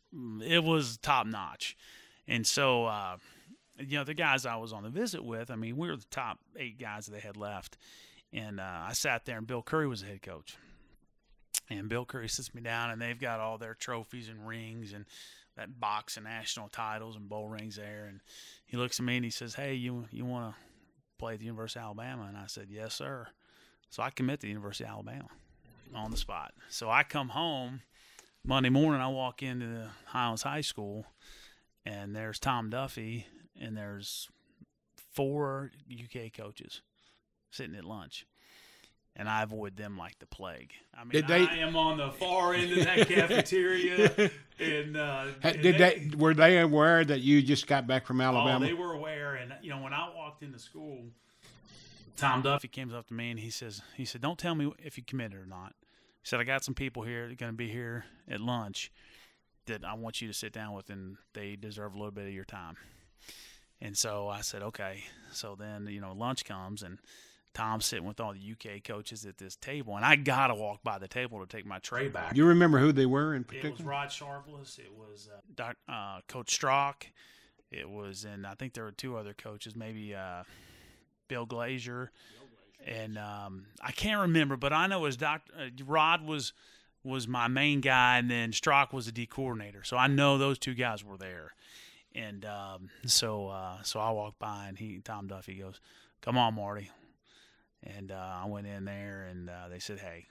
it 0.42 0.64
was 0.64 0.98
top 0.98 1.28
notch, 1.28 1.78
and 2.28 2.46
so. 2.46 2.86
Uh, 2.86 3.18
you 3.80 3.98
know, 3.98 4.04
the 4.04 4.14
guys 4.14 4.46
I 4.46 4.56
was 4.56 4.74
on 4.74 4.84
the 4.84 4.90
visit 4.90 5.24
with, 5.24 5.52
I 5.52 5.56
mean, 5.56 5.78
we 5.78 5.88
were 5.88 5.98
the 5.98 6.06
top 6.10 6.40
eight 6.58 6.80
guys 6.80 7.06
that 7.06 7.12
they 7.12 7.20
had 7.20 7.38
left. 7.38 7.78
And 8.34 8.60
uh, 8.60 8.86
I 8.88 8.94
sat 8.94 9.26
there, 9.26 9.38
and 9.38 9.48
Bill 9.48 9.62
Curry 9.62 9.88
was 9.88 10.02
the 10.02 10.08
head 10.08 10.22
coach. 10.22 10.58
And 11.70 11.90
Bill 11.90 12.06
Curry 12.06 12.30
sits 12.30 12.54
me 12.54 12.62
down, 12.62 12.90
and 12.90 13.02
they've 13.02 13.20
got 13.20 13.40
all 13.40 13.58
their 13.58 13.74
trophies 13.74 14.30
and 14.30 14.48
rings 14.48 14.94
and 14.94 15.06
that 15.58 15.80
box 15.80 16.18
of 16.18 16.24
national 16.24 16.70
titles 16.70 17.16
and 17.16 17.28
bowl 17.28 17.50
rings 17.50 17.76
there. 17.76 18.06
And 18.10 18.22
he 18.66 18.78
looks 18.78 19.00
at 19.00 19.06
me 19.06 19.18
and 19.18 19.26
he 19.26 19.32
says, 19.32 19.56
Hey, 19.56 19.74
you, 19.74 20.06
you 20.12 20.24
want 20.26 20.54
to 20.54 20.62
play 21.18 21.34
at 21.34 21.40
the 21.40 21.46
University 21.46 21.80
of 21.80 21.86
Alabama? 21.86 22.26
And 22.28 22.38
I 22.38 22.46
said, 22.48 22.68
Yes, 22.70 22.94
sir. 22.94 23.28
So 23.90 24.04
I 24.04 24.12
commit 24.12 24.40
to 24.40 24.48
the 24.48 24.50
University 24.50 24.84
of 24.84 24.92
Alabama 24.92 25.30
on 25.94 26.12
the 26.12 26.18
spot. 26.18 26.54
So 26.70 26.90
I 26.90 27.04
come 27.04 27.30
home 27.30 27.82
Monday 28.46 28.70
morning, 28.70 29.02
I 29.02 29.08
walk 29.10 29.44
into 29.44 29.66
the 29.66 29.88
Highlands 30.06 30.44
High 30.44 30.62
School, 30.62 31.06
and 31.86 32.16
there's 32.16 32.40
Tom 32.40 32.70
Duffy 32.70 33.28
and 33.60 33.76
there's 33.76 34.30
four 35.14 35.72
UK 35.92 36.32
coaches 36.34 36.82
sitting 37.52 37.76
at 37.76 37.84
lunch. 37.84 38.26
And 39.20 39.28
I 39.28 39.42
avoid 39.42 39.76
them 39.76 39.98
like 39.98 40.20
the 40.20 40.28
plague. 40.28 40.74
I 40.96 41.04
mean, 41.04 41.10
did 41.12 41.28
they, 41.28 41.48
I 41.48 41.56
am 41.58 41.76
on 41.76 41.98
the 41.98 42.12
far 42.12 42.54
end 42.54 42.72
of 42.72 42.86
that 42.86 43.08
cafeteria. 43.08 44.30
and, 44.60 44.96
uh, 44.96 45.26
did 45.42 45.80
they, 45.80 46.08
they, 46.08 46.16
were 46.16 46.36
they 46.36 46.60
aware 46.60 47.04
that 47.04 47.22
you 47.22 47.42
just 47.42 47.66
got 47.66 47.88
back 47.88 48.06
from 48.06 48.22
Alabama? 48.22 48.64
Oh, 48.64 48.68
they 48.68 48.76
were 48.76 48.94
aware. 48.94 49.34
And 49.34 49.56
you 49.64 49.72
know, 49.72 49.82
when 49.82 49.92
I 49.92 50.08
walked 50.16 50.44
into 50.44 50.60
school, 50.60 51.00
Tom 52.18 52.42
Duffy 52.42 52.68
comes 52.68 52.94
up 52.94 53.08
to 53.08 53.14
me 53.14 53.32
and 53.32 53.40
he 53.40 53.50
says, 53.50 53.82
he 53.96 54.06
said, 54.06 54.22
"Don't 54.22 54.38
tell 54.38 54.56
me 54.56 54.72
if 54.80 54.98
you 54.98 55.04
committed 55.04 55.38
or 55.38 55.46
not." 55.46 55.74
He 56.22 56.26
said, 56.26 56.40
"I 56.40 56.44
got 56.44 56.64
some 56.64 56.74
people 56.74 57.04
here 57.04 57.28
that 57.28 57.34
are 57.34 57.36
going 57.36 57.54
to 57.54 57.58
be 57.58 57.70
here 57.70 58.06
at 58.28 58.42
lunch 58.42 58.92
that 59.68 59.86
I 59.86 59.94
want 59.94 60.22
you 60.22 60.28
to 60.28 60.34
sit 60.34 60.52
down 60.52 60.74
with, 60.74 60.90
and 60.90 61.18
they 61.34 61.56
deserve 61.56 61.94
a 61.94 61.98
little 61.98 62.12
bit 62.12 62.28
of 62.28 62.34
your 62.34 62.46
time." 62.46 62.76
And 63.80 63.98
so 63.98 64.28
I 64.28 64.42
said, 64.42 64.64
okay. 64.64 65.04
So 65.32 65.56
then, 65.56 65.88
you 65.88 66.02
know, 66.02 66.14
lunch 66.14 66.46
comes 66.46 66.82
and 66.82 66.98
Tom's 67.54 67.86
sitting 67.86 68.06
with 68.06 68.20
all 68.20 68.34
the 68.34 68.52
UK 68.52 68.84
coaches 68.84 69.26
at 69.26 69.38
this 69.38 69.56
table, 69.56 69.96
and 69.96 70.06
I 70.06 70.16
gotta 70.16 70.54
walk 70.54 70.84
by 70.84 71.00
the 71.00 71.08
table 71.08 71.40
to 71.40 71.48
take 71.48 71.66
my 71.66 71.80
tray 71.80 72.08
back. 72.08 72.36
You 72.36 72.46
remember 72.46 72.78
who 72.78 72.92
they 72.92 73.08
were 73.08 73.34
in 73.34 73.44
particular? 73.44 73.74
It 73.74 73.78
was 73.80 73.86
Rod 73.86 74.12
Sharpless. 74.12 74.78
It 74.78 74.94
was 74.94 75.28
uh, 75.32 75.40
Doc, 75.56 75.76
uh, 75.90 76.20
Coach 76.28 76.54
Strock. 76.54 77.08
It 77.72 77.90
was, 77.90 78.26
and 78.26 78.46
I 78.46 78.54
think 78.54 78.74
there 78.74 78.84
were 78.84 78.92
two 78.92 79.18
other 79.18 79.34
coaches, 79.34 79.76
maybe 79.76 80.14
uh, 80.14 80.44
Bill 81.28 81.46
Glazier, 81.46 82.12
and 82.86 83.18
um, 83.18 83.66
I 83.82 83.92
can't 83.92 84.22
remember, 84.22 84.58
but 84.58 84.74
I 84.74 84.88
know 84.88 85.00
it 85.00 85.04
was 85.04 85.18
Doc. 85.18 85.42
Uh, 85.58 85.66
Rod 85.86 86.26
was 86.26 86.54
was 87.04 87.28
my 87.28 87.48
main 87.48 87.82
guy, 87.82 88.18
and 88.18 88.30
then 88.30 88.52
Strock 88.52 88.94
was 88.94 89.06
the 89.06 89.12
D 89.12 89.26
coordinator. 89.26 89.84
So 89.84 89.98
I 89.98 90.08
know 90.08 90.38
those 90.38 90.60
two 90.60 90.74
guys 90.74 91.04
were 91.04 91.18
there. 91.18 91.54
And 92.14 92.46
um, 92.46 92.90
so 93.06 93.48
uh, 93.48 93.82
so 93.84 94.00
I 94.00 94.12
walked 94.12 94.40
by 94.40 94.68
and 94.68 94.78
he 94.78 95.00
Tom 95.00 95.28
Duffy 95.28 95.56
goes, 95.56 95.80
"Come 96.22 96.38
on, 96.38 96.56
Marty." 96.56 96.90
And 97.84 98.12
uh, 98.12 98.40
I 98.44 98.46
went 98.48 98.68
in 98.68 98.86
there 98.86 99.28
and 99.30 99.50
uh, 99.50 99.70
they 99.70 99.80
said, 99.80 100.00
"Hey, 100.00 100.26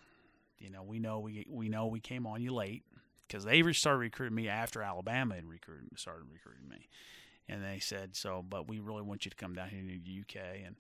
you 0.59 0.71
know 0.71 0.83
we 0.83 0.99
know 0.99 1.21
we 1.21 1.47
we 1.49 1.69
know 1.69 1.87
we 1.87 2.01
came 2.01 2.27
on 2.27 2.43
you 2.43 2.53
late 2.53 2.83
because 3.27 3.45
they 3.45 3.63
started 3.73 3.99
recruiting 3.99 4.35
me 4.35 4.49
after 4.49 4.83
Alabama 4.83 5.37
had 5.37 5.47
recruited 5.47 5.89
started 5.97 6.25
recruiting 6.33 6.69
me." 6.69 6.89
And 7.49 7.63
they 7.63 7.79
said, 7.79 8.17
"So, 8.17 8.45
but 8.49 8.69
we 8.69 8.81
really 8.81 9.03
want 9.03 9.25
you 9.25 9.31
to 9.31 9.37
come 9.37 9.55
down 9.55 9.69
here 9.69 9.83
to 9.83 9.87
the 9.87 10.21
UK 10.21 10.65
and 10.65 10.77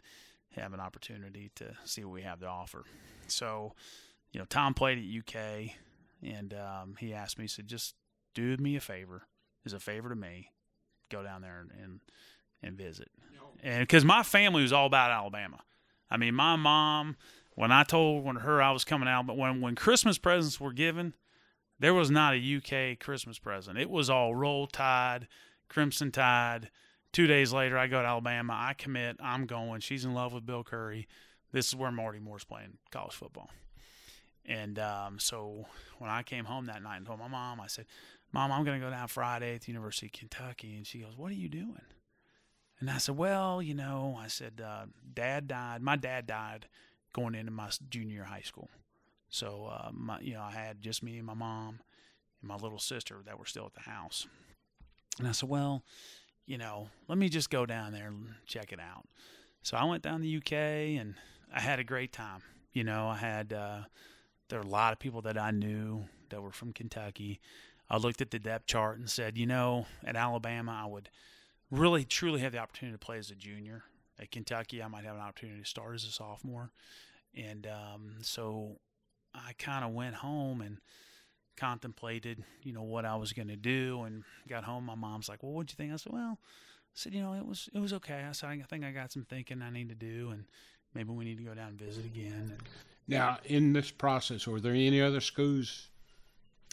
have 0.57 0.72
an 0.72 0.81
opportunity 0.81 1.50
to 1.57 1.76
see 1.85 2.05
what 2.05 2.12
we 2.14 2.22
have 2.22 2.40
to 2.40 2.46
offer." 2.46 2.85
So, 3.29 3.74
you 4.33 4.40
know, 4.40 4.46
Tom 4.48 4.74
played 4.74 4.98
at 4.98 5.05
UK, 5.05 5.76
and 6.22 6.55
um, 6.55 6.96
he 6.98 7.14
asked 7.14 7.38
me, 7.38 7.44
he 7.44 7.48
said, 7.48 7.68
"Just 7.68 7.94
do 8.35 8.57
me 8.57 8.76
a 8.76 8.81
favor, 8.81 9.22
is 9.64 9.72
a 9.72 9.81
favor 9.81 10.09
to 10.09 10.16
me." 10.16 10.50
go 11.11 11.22
down 11.22 11.42
there 11.42 11.61
and 11.61 11.70
and, 11.83 12.00
and 12.62 12.76
visit. 12.76 13.09
And 13.62 13.81
because 13.81 14.05
my 14.05 14.22
family 14.22 14.62
was 14.62 14.72
all 14.72 14.87
about 14.87 15.11
Alabama. 15.11 15.61
I 16.11 16.16
mean, 16.16 16.35
my 16.35 16.57
mom, 16.57 17.16
when 17.55 17.72
I 17.72 17.83
told 17.85 18.24
when 18.24 18.37
her 18.37 18.62
I 18.62 18.70
was 18.70 18.85
coming 18.85 19.09
out, 19.09 19.26
but 19.26 19.37
when 19.37 19.61
when 19.61 19.74
Christmas 19.74 20.18
presents 20.18 20.61
were 20.61 20.72
given, 20.72 21.14
there 21.79 21.94
was 21.94 22.11
not 22.11 22.35
a 22.35 22.57
UK 22.57 22.98
Christmas 22.98 23.38
present. 23.38 23.79
It 23.79 23.90
was 23.90 24.11
all 24.11 24.35
Roll 24.35 24.66
Tide, 24.66 25.29
Crimson 25.68 26.11
Tide. 26.11 26.70
Two 27.12 27.26
days 27.26 27.52
later, 27.52 27.79
I 27.79 27.87
go 27.87 28.02
to 28.02 28.09
Alabama. 28.09 28.52
I 28.55 28.74
commit. 28.74 29.16
I'm 29.20 29.46
going. 29.46 29.81
She's 29.81 30.05
in 30.05 30.14
love 30.14 30.33
with 30.33 30.44
Bill 30.44 30.62
Curry. 30.62 31.09
This 31.52 31.68
is 31.68 31.76
where 31.76 31.90
Marty 31.90 32.18
Moore's 32.18 32.44
playing 32.44 32.79
college 32.90 33.14
football. 33.14 33.50
And 34.44 34.79
um, 34.79 35.18
so 35.18 35.66
when 35.98 36.11
I 36.11 36.22
came 36.22 36.44
home 36.44 36.66
that 36.66 36.83
night 36.83 36.98
and 36.98 37.07
told 37.07 37.18
my 37.18 37.29
mom, 37.29 37.61
I 37.61 37.66
said, 37.66 37.87
Mom, 38.33 38.52
I'm 38.52 38.64
going 38.64 38.81
to 38.81 38.87
go 38.87 38.90
down 38.90 39.09
Friday 39.09 39.55
at 39.55 39.62
the 39.62 39.72
University 39.72 40.07
of 40.07 40.12
Kentucky. 40.12 40.74
And 40.76 40.87
she 40.87 40.98
goes, 40.98 41.16
What 41.16 41.31
are 41.31 41.37
you 41.37 41.48
doing? 41.48 41.81
And 42.81 42.90
I 42.90 42.98
said, 42.98 43.16
Well, 43.16 43.62
you 43.62 43.74
know, 43.74 44.18
I 44.20 44.29
said, 44.29 44.62
uh, 44.64 44.87
Dad 45.14 45.48
died. 45.48 45.83
My 45.83 45.96
dad 45.96 46.26
died 46.26 46.66
going 47.12 47.35
into 47.35 47.50
my 47.50 47.70
junior 47.88 48.24
high 48.24 48.42
school. 48.42 48.68
So, 49.29 49.70
uh, 49.72 49.90
my, 49.92 50.20
you 50.20 50.35
know, 50.35 50.42
I 50.42 50.52
had 50.52 50.83
just 50.83 51.02
me 51.02 51.16
and 51.16 51.26
my 51.26 51.35
mom 51.35 51.81
and 52.40 52.48
my 52.48 52.57
little 52.57 52.79
sister 52.79 53.16
that 53.24 53.38
were 53.38 53.46
still 53.46 53.66
at 53.66 53.74
the 53.74 53.90
house. 53.90 54.26
And 55.18 55.26
I 55.26 55.33
said, 55.33 55.48
Well, 55.48 55.83
you 56.46 56.59
know, 56.59 56.88
let 57.09 57.18
me 57.18 57.29
just 57.29 57.50
go 57.50 57.66
down 57.66 57.92
there 57.92 58.09
and 58.09 58.35
check 58.46 58.72
it 58.72 58.81
out. 58.81 59.07
So 59.62 59.76
I 59.76 59.85
went 59.85 60.02
down 60.02 60.20
to 60.20 60.22
the 60.22 60.37
UK 60.37 61.00
and 61.00 61.14
I 61.52 61.61
had 61.61 61.79
a 61.79 61.85
great 61.85 62.12
time. 62.12 62.42
You 62.72 62.85
know, 62.85 63.09
I 63.09 63.16
had, 63.16 63.52
uh, 63.52 63.81
there 64.48 64.61
were 64.61 64.64
a 64.64 64.68
lot 64.68 64.92
of 64.92 64.98
people 64.98 65.22
that 65.22 65.37
I 65.37 65.50
knew 65.50 66.05
that 66.29 66.40
were 66.40 66.52
from 66.52 66.72
Kentucky. 66.72 67.40
I 67.90 67.96
looked 67.96 68.20
at 68.20 68.31
the 68.31 68.38
depth 68.38 68.66
chart 68.66 68.98
and 68.98 69.11
said, 69.11 69.37
you 69.38 69.46
know, 69.46 69.87
at 70.05 70.14
Alabama, 70.14 70.83
I 70.85 70.87
would 70.87 71.09
really 71.70 72.05
truly 72.05 72.40
have 72.40 72.52
the 72.52 72.59
opportunity 72.59 72.94
to 72.94 73.05
play 73.05 73.18
as 73.18 73.31
a 73.31 73.35
junior. 73.35 73.85
At 74.18 74.31
Kentucky, 74.31 74.83
I 74.83 74.88
might 74.88 75.05
have 75.05 75.16
an 75.16 75.22
opportunity 75.22 75.61
to 75.61 75.68
start 75.68 75.94
as 75.94 76.05
a 76.05 76.11
sophomore. 76.11 76.70
And 77.35 77.66
um, 77.66 78.16
so 78.22 78.79
I 79.35 79.52
kind 79.59 79.85
of 79.85 79.92
went 79.92 80.16
home 80.16 80.61
and 80.61 80.79
contemplated, 81.56 82.44
you 82.62 82.72
know, 82.72 82.82
what 82.82 83.04
I 83.04 83.16
was 83.16 83.32
going 83.32 83.48
to 83.48 83.56
do. 83.56 84.02
And 84.02 84.24
got 84.48 84.64
home, 84.64 84.84
my 84.84 84.94
mom's 84.94 85.28
like, 85.28 85.42
"Well, 85.42 85.52
what'd 85.52 85.70
you 85.70 85.76
think?" 85.76 85.92
I 85.92 85.96
said, 85.96 86.12
"Well," 86.12 86.38
I 86.40 86.94
said, 86.94 87.14
"You 87.14 87.22
know, 87.22 87.34
it 87.34 87.46
was 87.46 87.68
it 87.74 87.78
was 87.78 87.92
okay." 87.94 88.24
I 88.28 88.32
said, 88.32 88.50
"I 88.50 88.62
think 88.68 88.84
I 88.84 88.90
got 88.92 89.12
some 89.12 89.24
thinking 89.24 89.62
I 89.62 89.70
need 89.70 89.88
to 89.88 89.94
do, 89.94 90.30
and 90.30 90.44
maybe 90.94 91.10
we 91.10 91.24
need 91.24 91.38
to 91.38 91.44
go 91.44 91.54
down 91.54 91.68
and 91.68 91.78
visit 91.78 92.04
again." 92.04 92.52
And, 92.52 92.62
now, 93.08 93.38
in 93.44 93.72
this 93.72 93.90
process, 93.90 94.46
were 94.46 94.60
there 94.60 94.72
any 94.72 95.00
other 95.00 95.20
schools 95.20 95.90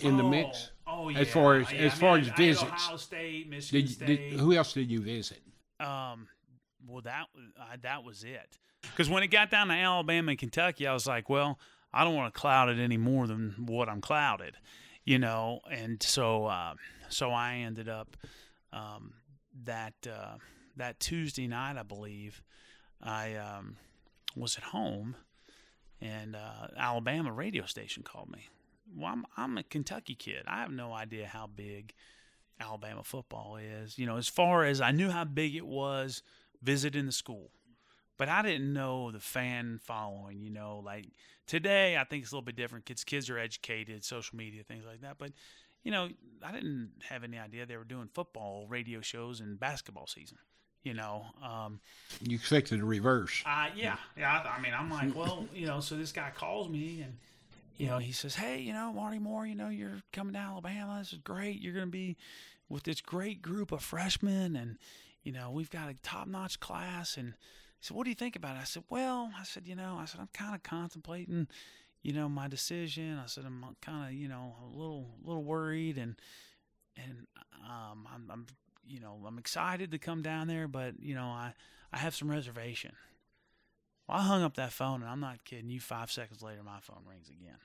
in 0.01 0.15
oh, 0.15 0.17
the 0.17 0.23
mix? 0.23 0.71
Oh 0.87 1.09
yeah. 1.09 1.19
As 1.19 1.29
far 1.29 1.57
as- 1.57 1.71
yeah, 1.71 1.81
as 1.81 1.93
I 1.93 1.95
far 1.95 2.15
mean, 2.15 2.25
as 2.25 2.31
I, 2.31 2.35
visits. 2.35 2.63
Ohio 2.63 2.97
State, 2.97 3.49
Michigan 3.49 3.85
Did, 3.85 3.93
State. 3.93 4.31
did, 4.31 4.39
who 4.39 4.53
else 4.53 4.73
did 4.73 4.89
you 4.89 5.01
visit? 5.01 5.41
Um, 5.79 6.27
well, 6.87 7.01
that 7.01 7.27
uh, 7.59 7.77
that 7.81 8.03
was 8.03 8.23
it. 8.23 8.57
Because 8.81 9.09
when 9.09 9.23
it 9.23 9.27
got 9.27 9.49
down 9.49 9.69
to 9.69 9.73
Alabama 9.73 10.31
and 10.31 10.39
Kentucky, 10.39 10.87
I 10.87 10.93
was 10.93 11.07
like, 11.07 11.29
well, 11.29 11.57
I 11.93 12.03
don't 12.03 12.15
want 12.15 12.33
to 12.33 12.39
cloud 12.39 12.69
it 12.69 12.79
any 12.79 12.97
more 12.97 13.27
than 13.27 13.55
what 13.65 13.87
I'm 13.87 14.01
clouded, 14.01 14.57
you 15.05 15.19
know. 15.19 15.59
And 15.69 16.01
so, 16.01 16.45
uh, 16.45 16.73
so 17.09 17.31
I 17.31 17.57
ended 17.57 17.87
up 17.87 18.17
um, 18.71 19.13
that 19.63 19.93
uh, 20.09 20.37
that 20.75 20.99
Tuesday 20.99 21.47
night, 21.47 21.77
I 21.77 21.83
believe, 21.83 22.41
I 23.01 23.35
um, 23.35 23.77
was 24.35 24.57
at 24.57 24.63
home, 24.63 25.15
and 26.01 26.35
uh, 26.35 26.67
Alabama 26.77 27.31
radio 27.31 27.65
station 27.65 28.03
called 28.03 28.31
me. 28.31 28.47
Well, 28.95 29.11
I'm 29.11 29.25
I'm 29.37 29.57
a 29.57 29.63
Kentucky 29.63 30.15
kid. 30.15 30.43
I 30.47 30.61
have 30.61 30.71
no 30.71 30.93
idea 30.93 31.27
how 31.27 31.47
big 31.47 31.93
Alabama 32.59 33.03
football 33.03 33.57
is. 33.57 33.99
You 33.99 34.05
know, 34.05 34.17
as 34.17 34.27
far 34.27 34.65
as 34.65 34.81
I 34.81 34.91
knew 34.91 35.09
how 35.09 35.25
big 35.25 35.55
it 35.55 35.65
was 35.65 36.23
visiting 36.61 37.05
the 37.05 37.11
school, 37.11 37.51
but 38.17 38.29
I 38.29 38.41
didn't 38.41 38.71
know 38.73 39.11
the 39.11 39.19
fan 39.19 39.79
following. 39.83 40.39
You 40.39 40.49
know, 40.51 40.81
like 40.83 41.05
today, 41.47 41.97
I 41.97 42.03
think 42.03 42.23
it's 42.23 42.31
a 42.31 42.35
little 42.35 42.45
bit 42.45 42.55
different. 42.55 42.85
Kids, 42.85 43.03
kids 43.03 43.29
are 43.29 43.37
educated, 43.37 44.03
social 44.03 44.37
media, 44.37 44.63
things 44.63 44.85
like 44.85 45.01
that. 45.01 45.17
But 45.17 45.31
you 45.83 45.91
know, 45.91 46.09
I 46.43 46.51
didn't 46.51 46.91
have 47.09 47.23
any 47.23 47.37
idea 47.37 47.65
they 47.65 47.77
were 47.77 47.83
doing 47.83 48.09
football 48.13 48.65
radio 48.69 49.01
shows 49.01 49.39
and 49.41 49.59
basketball 49.59 50.07
season. 50.07 50.37
You 50.83 50.93
know, 50.93 51.23
um, 51.41 51.79
You 52.21 52.35
expected 52.35 52.81
the 52.81 52.85
reverse. 52.85 53.41
uh, 53.45 53.67
yeah, 53.73 53.95
yeah. 54.17 54.41
I, 54.45 54.57
I 54.57 54.61
mean, 54.61 54.73
I'm 54.77 54.89
like, 54.89 55.15
well, 55.15 55.45
you 55.53 55.65
know, 55.65 55.79
so 55.79 55.95
this 55.95 56.11
guy 56.11 56.29
calls 56.35 56.67
me 56.67 57.01
and, 57.01 57.13
you 57.77 57.87
know, 57.87 57.97
he 57.99 58.11
says, 58.11 58.35
hey, 58.35 58.59
you 58.59 58.73
know, 58.73 58.91
Marty 58.91 59.17
Moore, 59.17 59.47
you 59.47 59.55
know, 59.55 59.69
you're 59.69 60.01
coming 60.11 60.33
down 60.33 60.47
to 60.47 60.51
Alabama. 60.51 60.97
This 60.99 61.13
is 61.13 61.19
great. 61.19 61.61
You're 61.61 61.73
going 61.73 61.85
to 61.87 61.91
be 61.91 62.17
with 62.69 62.83
this 62.83 62.99
great 63.01 63.41
group 63.41 63.71
of 63.71 63.81
freshmen, 63.81 64.55
and 64.57 64.77
you 65.23 65.31
know, 65.31 65.51
we've 65.51 65.69
got 65.69 65.89
a 65.89 65.95
top-notch 66.03 66.59
class. 66.59 67.17
And 67.17 67.33
said, 67.83 67.97
what 67.97 68.05
do 68.05 68.09
you 68.11 68.15
think 68.15 68.35
about 68.35 68.55
it? 68.55 68.61
I 68.61 68.65
said, 68.65 68.83
well, 68.89 69.31
I 69.37 69.43
said, 69.43 69.67
you 69.67 69.75
know, 69.75 69.97
I 69.99 70.05
said, 70.05 70.21
I'm 70.21 70.29
kind 70.33 70.55
of 70.55 70.63
contemplating, 70.63 71.47
you 72.01 72.13
know, 72.13 72.29
my 72.29 72.47
decision. 72.47 73.19
I 73.21 73.27
said, 73.27 73.45
I'm 73.45 73.63
kind 73.81 74.07
of, 74.07 74.13
you 74.13 74.27
know, 74.27 74.55
a 74.63 74.77
little, 74.77 75.09
little 75.23 75.43
worried, 75.43 75.97
and 75.97 76.15
and 76.95 77.27
um, 77.65 78.07
I'm, 78.13 78.29
I'm 78.31 78.45
you 78.85 78.99
know, 78.99 79.19
I'm 79.25 79.37
excited 79.37 79.91
to 79.91 79.97
come 79.97 80.21
down 80.21 80.47
there, 80.47 80.67
but 80.67 80.95
you 80.99 81.15
know, 81.15 81.25
I 81.25 81.53
I 81.91 81.97
have 81.97 82.15
some 82.15 82.29
reservation. 82.29 82.93
Well, 84.07 84.17
I 84.17 84.21
hung 84.21 84.43
up 84.43 84.55
that 84.55 84.73
phone, 84.73 85.01
and 85.01 85.09
I'm 85.09 85.19
not 85.19 85.43
kidding 85.43 85.69
you. 85.69 85.79
Five 85.79 86.11
seconds 86.11 86.41
later, 86.41 86.63
my 86.63 86.79
phone 86.81 87.03
rings 87.09 87.29
again. 87.29 87.57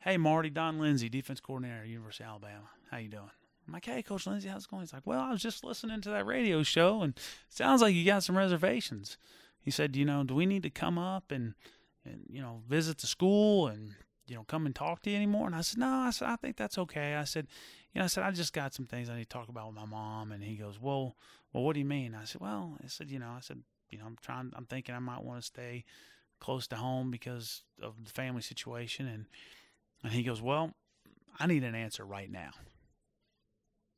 Hey, 0.00 0.16
Marty, 0.16 0.50
Don 0.50 0.78
Lindsey, 0.78 1.08
defense 1.08 1.40
coordinator 1.40 1.82
at 1.82 1.88
University 1.88 2.24
of 2.24 2.30
Alabama. 2.30 2.70
How 2.90 2.98
you 2.98 3.08
doing? 3.08 3.30
I'm 3.66 3.72
like, 3.72 3.84
hey, 3.84 4.02
Coach 4.02 4.26
Lindsey, 4.26 4.48
how's 4.48 4.64
it 4.64 4.70
going? 4.70 4.82
He's 4.82 4.92
like, 4.92 5.06
well, 5.06 5.20
I 5.20 5.30
was 5.30 5.42
just 5.42 5.64
listening 5.64 6.00
to 6.02 6.10
that 6.10 6.26
radio 6.26 6.62
show, 6.62 7.02
and 7.02 7.18
sounds 7.48 7.82
like 7.82 7.94
you 7.94 8.04
got 8.04 8.22
some 8.22 8.36
reservations. 8.36 9.18
He 9.60 9.70
said, 9.70 9.96
you 9.96 10.04
know, 10.04 10.22
do 10.22 10.34
we 10.34 10.46
need 10.46 10.62
to 10.62 10.70
come 10.70 10.98
up 10.98 11.32
and, 11.32 11.54
and 12.04 12.22
you 12.30 12.40
know, 12.40 12.62
visit 12.68 12.98
the 12.98 13.08
school 13.08 13.66
and 13.66 13.94
you 14.28 14.34
know, 14.34 14.44
come 14.44 14.66
and 14.66 14.74
talk 14.74 15.02
to 15.02 15.10
you 15.10 15.16
anymore? 15.16 15.46
And 15.46 15.56
I 15.56 15.60
said, 15.60 15.78
no, 15.78 15.88
I 15.88 16.10
said, 16.10 16.28
I 16.28 16.36
think 16.36 16.56
that's 16.56 16.78
okay. 16.78 17.14
I 17.14 17.24
said, 17.24 17.46
you 17.92 18.00
know, 18.00 18.04
I 18.04 18.08
said, 18.08 18.24
I 18.24 18.30
just 18.30 18.52
got 18.52 18.74
some 18.74 18.86
things 18.86 19.08
I 19.08 19.16
need 19.16 19.24
to 19.24 19.28
talk 19.28 19.48
about 19.48 19.68
with 19.68 19.76
my 19.76 19.86
mom. 19.86 20.32
And 20.32 20.42
he 20.42 20.56
goes, 20.56 20.80
well, 20.80 21.16
well, 21.52 21.62
what 21.62 21.74
do 21.74 21.80
you 21.80 21.86
mean? 21.86 22.14
I 22.14 22.24
said, 22.24 22.40
well, 22.40 22.76
I 22.82 22.88
said, 22.88 23.10
you 23.10 23.18
know, 23.18 23.32
I 23.36 23.40
said, 23.40 23.62
you 23.90 23.98
know, 23.98 24.04
I'm 24.06 24.16
trying, 24.20 24.52
I'm 24.54 24.66
thinking 24.66 24.94
I 24.94 24.98
might 24.98 25.22
want 25.22 25.40
to 25.40 25.46
stay 25.46 25.84
close 26.40 26.66
to 26.68 26.76
home 26.76 27.10
because 27.10 27.62
of 27.80 28.04
the 28.04 28.10
family 28.10 28.42
situation. 28.42 29.06
And, 29.06 29.26
and 30.02 30.12
he 30.12 30.22
goes, 30.22 30.42
well, 30.42 30.72
I 31.38 31.46
need 31.46 31.64
an 31.64 31.74
answer 31.74 32.04
right 32.04 32.30
now. 32.30 32.50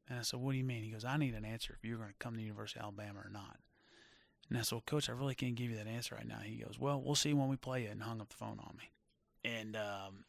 And 0.08 0.18
I 0.18 0.22
said, 0.22 0.40
what 0.40 0.52
do 0.52 0.58
you 0.58 0.64
mean? 0.64 0.82
He 0.82 0.90
goes, 0.90 1.04
I 1.04 1.16
need 1.16 1.34
an 1.34 1.44
answer 1.44 1.74
if 1.76 1.86
you're 1.86 1.98
going 1.98 2.08
to 2.08 2.14
come 2.18 2.32
to 2.32 2.38
the 2.38 2.44
University 2.44 2.80
of 2.80 2.84
Alabama 2.84 3.20
or 3.24 3.30
not. 3.30 3.58
And 4.48 4.58
I 4.58 4.62
said, 4.62 4.76
well, 4.76 4.84
coach, 4.86 5.10
I 5.10 5.12
really 5.12 5.34
can't 5.34 5.54
give 5.54 5.70
you 5.70 5.76
that 5.76 5.86
answer 5.86 6.14
right 6.14 6.26
now. 6.26 6.38
He 6.42 6.56
goes, 6.56 6.78
well, 6.78 7.02
we'll 7.02 7.14
see 7.14 7.34
when 7.34 7.48
we 7.48 7.56
play 7.56 7.84
it 7.84 7.92
and 7.92 8.02
hung 8.02 8.20
up 8.20 8.30
the 8.30 8.36
phone 8.36 8.58
on 8.58 8.74
me. 8.78 8.90
And, 9.44 9.76
um, 9.76 10.24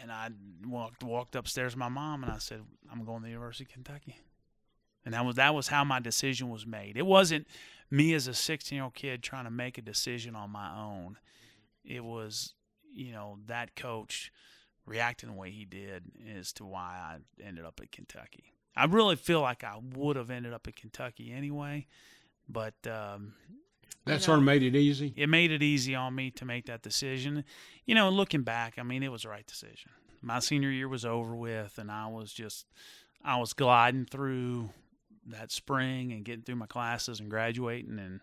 and 0.00 0.12
I 0.12 0.30
walked 0.66 1.02
walked 1.02 1.36
upstairs 1.36 1.72
to 1.72 1.78
my 1.78 1.88
mom 1.88 2.22
and 2.22 2.32
I 2.32 2.38
said, 2.38 2.62
I'm 2.90 3.04
going 3.04 3.20
to 3.20 3.24
the 3.24 3.32
University 3.32 3.64
of 3.64 3.70
Kentucky. 3.70 4.16
And 5.04 5.14
that 5.14 5.24
was 5.24 5.36
that 5.36 5.54
was 5.54 5.68
how 5.68 5.84
my 5.84 6.00
decision 6.00 6.48
was 6.48 6.66
made. 6.66 6.96
It 6.96 7.06
wasn't 7.06 7.46
me 7.90 8.14
as 8.14 8.26
a 8.26 8.34
16 8.34 8.74
year 8.74 8.84
old 8.84 8.94
kid 8.94 9.22
trying 9.22 9.44
to 9.44 9.50
make 9.50 9.76
a 9.76 9.82
decision 9.82 10.34
on 10.34 10.50
my 10.50 10.74
own. 10.76 11.18
It 11.84 12.04
was, 12.04 12.54
you 12.92 13.12
know, 13.12 13.38
that 13.46 13.76
coach 13.76 14.32
reacting 14.86 15.30
the 15.30 15.34
way 15.34 15.50
he 15.50 15.64
did 15.64 16.04
as 16.36 16.52
to 16.54 16.64
why 16.64 16.98
I 16.98 17.46
ended 17.46 17.64
up 17.64 17.80
at 17.82 17.92
Kentucky. 17.92 18.53
I 18.76 18.86
really 18.86 19.16
feel 19.16 19.40
like 19.40 19.62
I 19.64 19.78
would 19.94 20.16
have 20.16 20.30
ended 20.30 20.52
up 20.52 20.66
in 20.66 20.72
Kentucky 20.74 21.32
anyway, 21.32 21.86
but 22.48 22.74
um, 22.86 23.34
That 24.06 24.22
sort 24.22 24.38
of 24.38 24.44
made 24.44 24.62
it 24.62 24.74
easy. 24.76 25.12
it 25.16 25.28
made 25.28 25.50
it 25.52 25.62
easy 25.62 25.94
on 25.94 26.14
me 26.14 26.30
to 26.32 26.44
make 26.44 26.66
that 26.66 26.82
decision. 26.82 27.44
You 27.86 27.94
know, 27.94 28.10
looking 28.10 28.42
back, 28.42 28.74
I 28.78 28.82
mean, 28.82 29.02
it 29.02 29.12
was 29.12 29.22
the 29.22 29.28
right 29.28 29.46
decision. 29.46 29.90
My 30.22 30.38
senior 30.40 30.70
year 30.70 30.88
was 30.88 31.04
over 31.04 31.36
with, 31.36 31.78
and 31.78 31.90
I 31.90 32.06
was 32.08 32.32
just, 32.32 32.66
I 33.24 33.36
was 33.38 33.52
gliding 33.52 34.06
through 34.06 34.70
that 35.26 35.50
spring 35.52 36.12
and 36.12 36.24
getting 36.24 36.42
through 36.42 36.56
my 36.56 36.66
classes 36.66 37.20
and 37.20 37.30
graduating, 37.30 37.98
and 37.98 38.20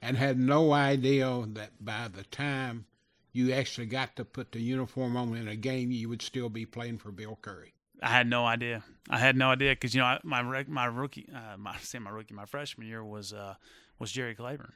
and 0.00 0.16
had 0.16 0.38
no 0.38 0.72
idea 0.72 1.44
that 1.52 1.70
by 1.80 2.08
the 2.08 2.24
time 2.24 2.86
you 3.32 3.52
actually 3.52 3.86
got 3.86 4.16
to 4.16 4.24
put 4.24 4.50
the 4.52 4.60
uniform 4.60 5.16
on 5.16 5.34
in 5.36 5.46
a 5.46 5.54
game, 5.56 5.90
you 5.92 6.08
would 6.08 6.20
still 6.22 6.48
be 6.48 6.66
playing 6.66 6.98
for 6.98 7.12
Bill 7.12 7.38
Curry. 7.40 7.72
I 8.02 8.08
had 8.08 8.26
no 8.26 8.44
idea. 8.44 8.82
I 9.08 9.18
had 9.18 9.36
no 9.36 9.50
idea 9.50 9.72
because 9.72 9.94
you 9.94 10.00
know 10.00 10.06
I, 10.06 10.20
my 10.22 10.64
my 10.66 10.86
rookie, 10.86 11.28
uh, 11.34 11.56
my 11.56 11.76
say 11.78 11.98
my 11.98 12.10
rookie, 12.10 12.34
my 12.34 12.46
freshman 12.46 12.86
year 12.86 13.04
was 13.04 13.32
uh, 13.32 13.54
was 13.98 14.12
Jerry 14.12 14.34
Claiborne, 14.34 14.72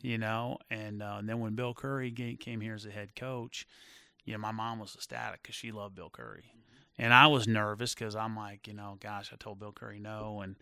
you 0.00 0.18
know, 0.18 0.58
and, 0.70 1.02
uh, 1.02 1.16
and 1.18 1.28
then 1.28 1.40
when 1.40 1.54
Bill 1.54 1.74
Curry 1.74 2.10
came 2.40 2.60
here 2.60 2.74
as 2.74 2.86
a 2.86 2.90
head 2.90 3.14
coach, 3.14 3.66
you 4.24 4.32
know, 4.32 4.38
my 4.38 4.52
mom 4.52 4.78
was 4.78 4.94
ecstatic 4.94 5.42
because 5.42 5.54
she 5.54 5.72
loved 5.72 5.94
Bill 5.94 6.10
Curry, 6.10 6.52
and 6.98 7.12
I 7.12 7.26
was 7.26 7.46
nervous 7.46 7.94
because 7.94 8.16
I'm 8.16 8.36
like, 8.36 8.66
you 8.66 8.74
know, 8.74 8.96
gosh, 9.00 9.30
I 9.32 9.36
told 9.36 9.58
Bill 9.58 9.72
Curry 9.72 9.98
no, 9.98 10.40
and 10.42 10.56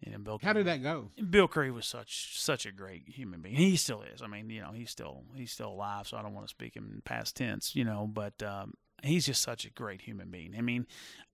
you 0.00 0.12
know, 0.12 0.18
Bill. 0.18 0.40
How 0.42 0.52
did 0.52 0.66
that 0.66 0.82
go? 0.82 1.10
Bill 1.30 1.48
Curry 1.48 1.70
was 1.70 1.86
such 1.86 2.38
such 2.38 2.66
a 2.66 2.72
great 2.72 3.08
human 3.08 3.40
being. 3.40 3.56
He 3.56 3.76
still 3.76 4.02
is. 4.02 4.22
I 4.22 4.26
mean, 4.26 4.50
you 4.50 4.60
know, 4.60 4.72
he's 4.72 4.90
still 4.90 5.22
he's 5.34 5.52
still 5.52 5.70
alive, 5.70 6.08
so 6.08 6.16
I 6.16 6.22
don't 6.22 6.34
want 6.34 6.46
to 6.46 6.50
speak 6.50 6.76
him 6.76 6.90
in 6.92 7.00
past 7.02 7.36
tense, 7.36 7.76
you 7.76 7.84
know, 7.84 8.08
but 8.12 8.42
um, 8.42 8.74
he's 9.04 9.26
just 9.26 9.42
such 9.42 9.64
a 9.64 9.70
great 9.70 10.02
human 10.02 10.30
being. 10.30 10.54
I 10.56 10.60
mean, 10.60 10.86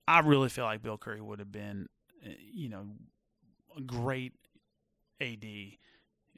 I 0.06 0.20
really 0.20 0.48
feel 0.48 0.64
like 0.64 0.82
Bill 0.82 0.98
Curry 0.98 1.20
would 1.20 1.38
have 1.38 1.52
been, 1.52 1.88
uh, 2.24 2.30
you 2.52 2.68
know, 2.68 2.86
a 3.76 3.80
great 3.80 4.32
AD 5.20 5.44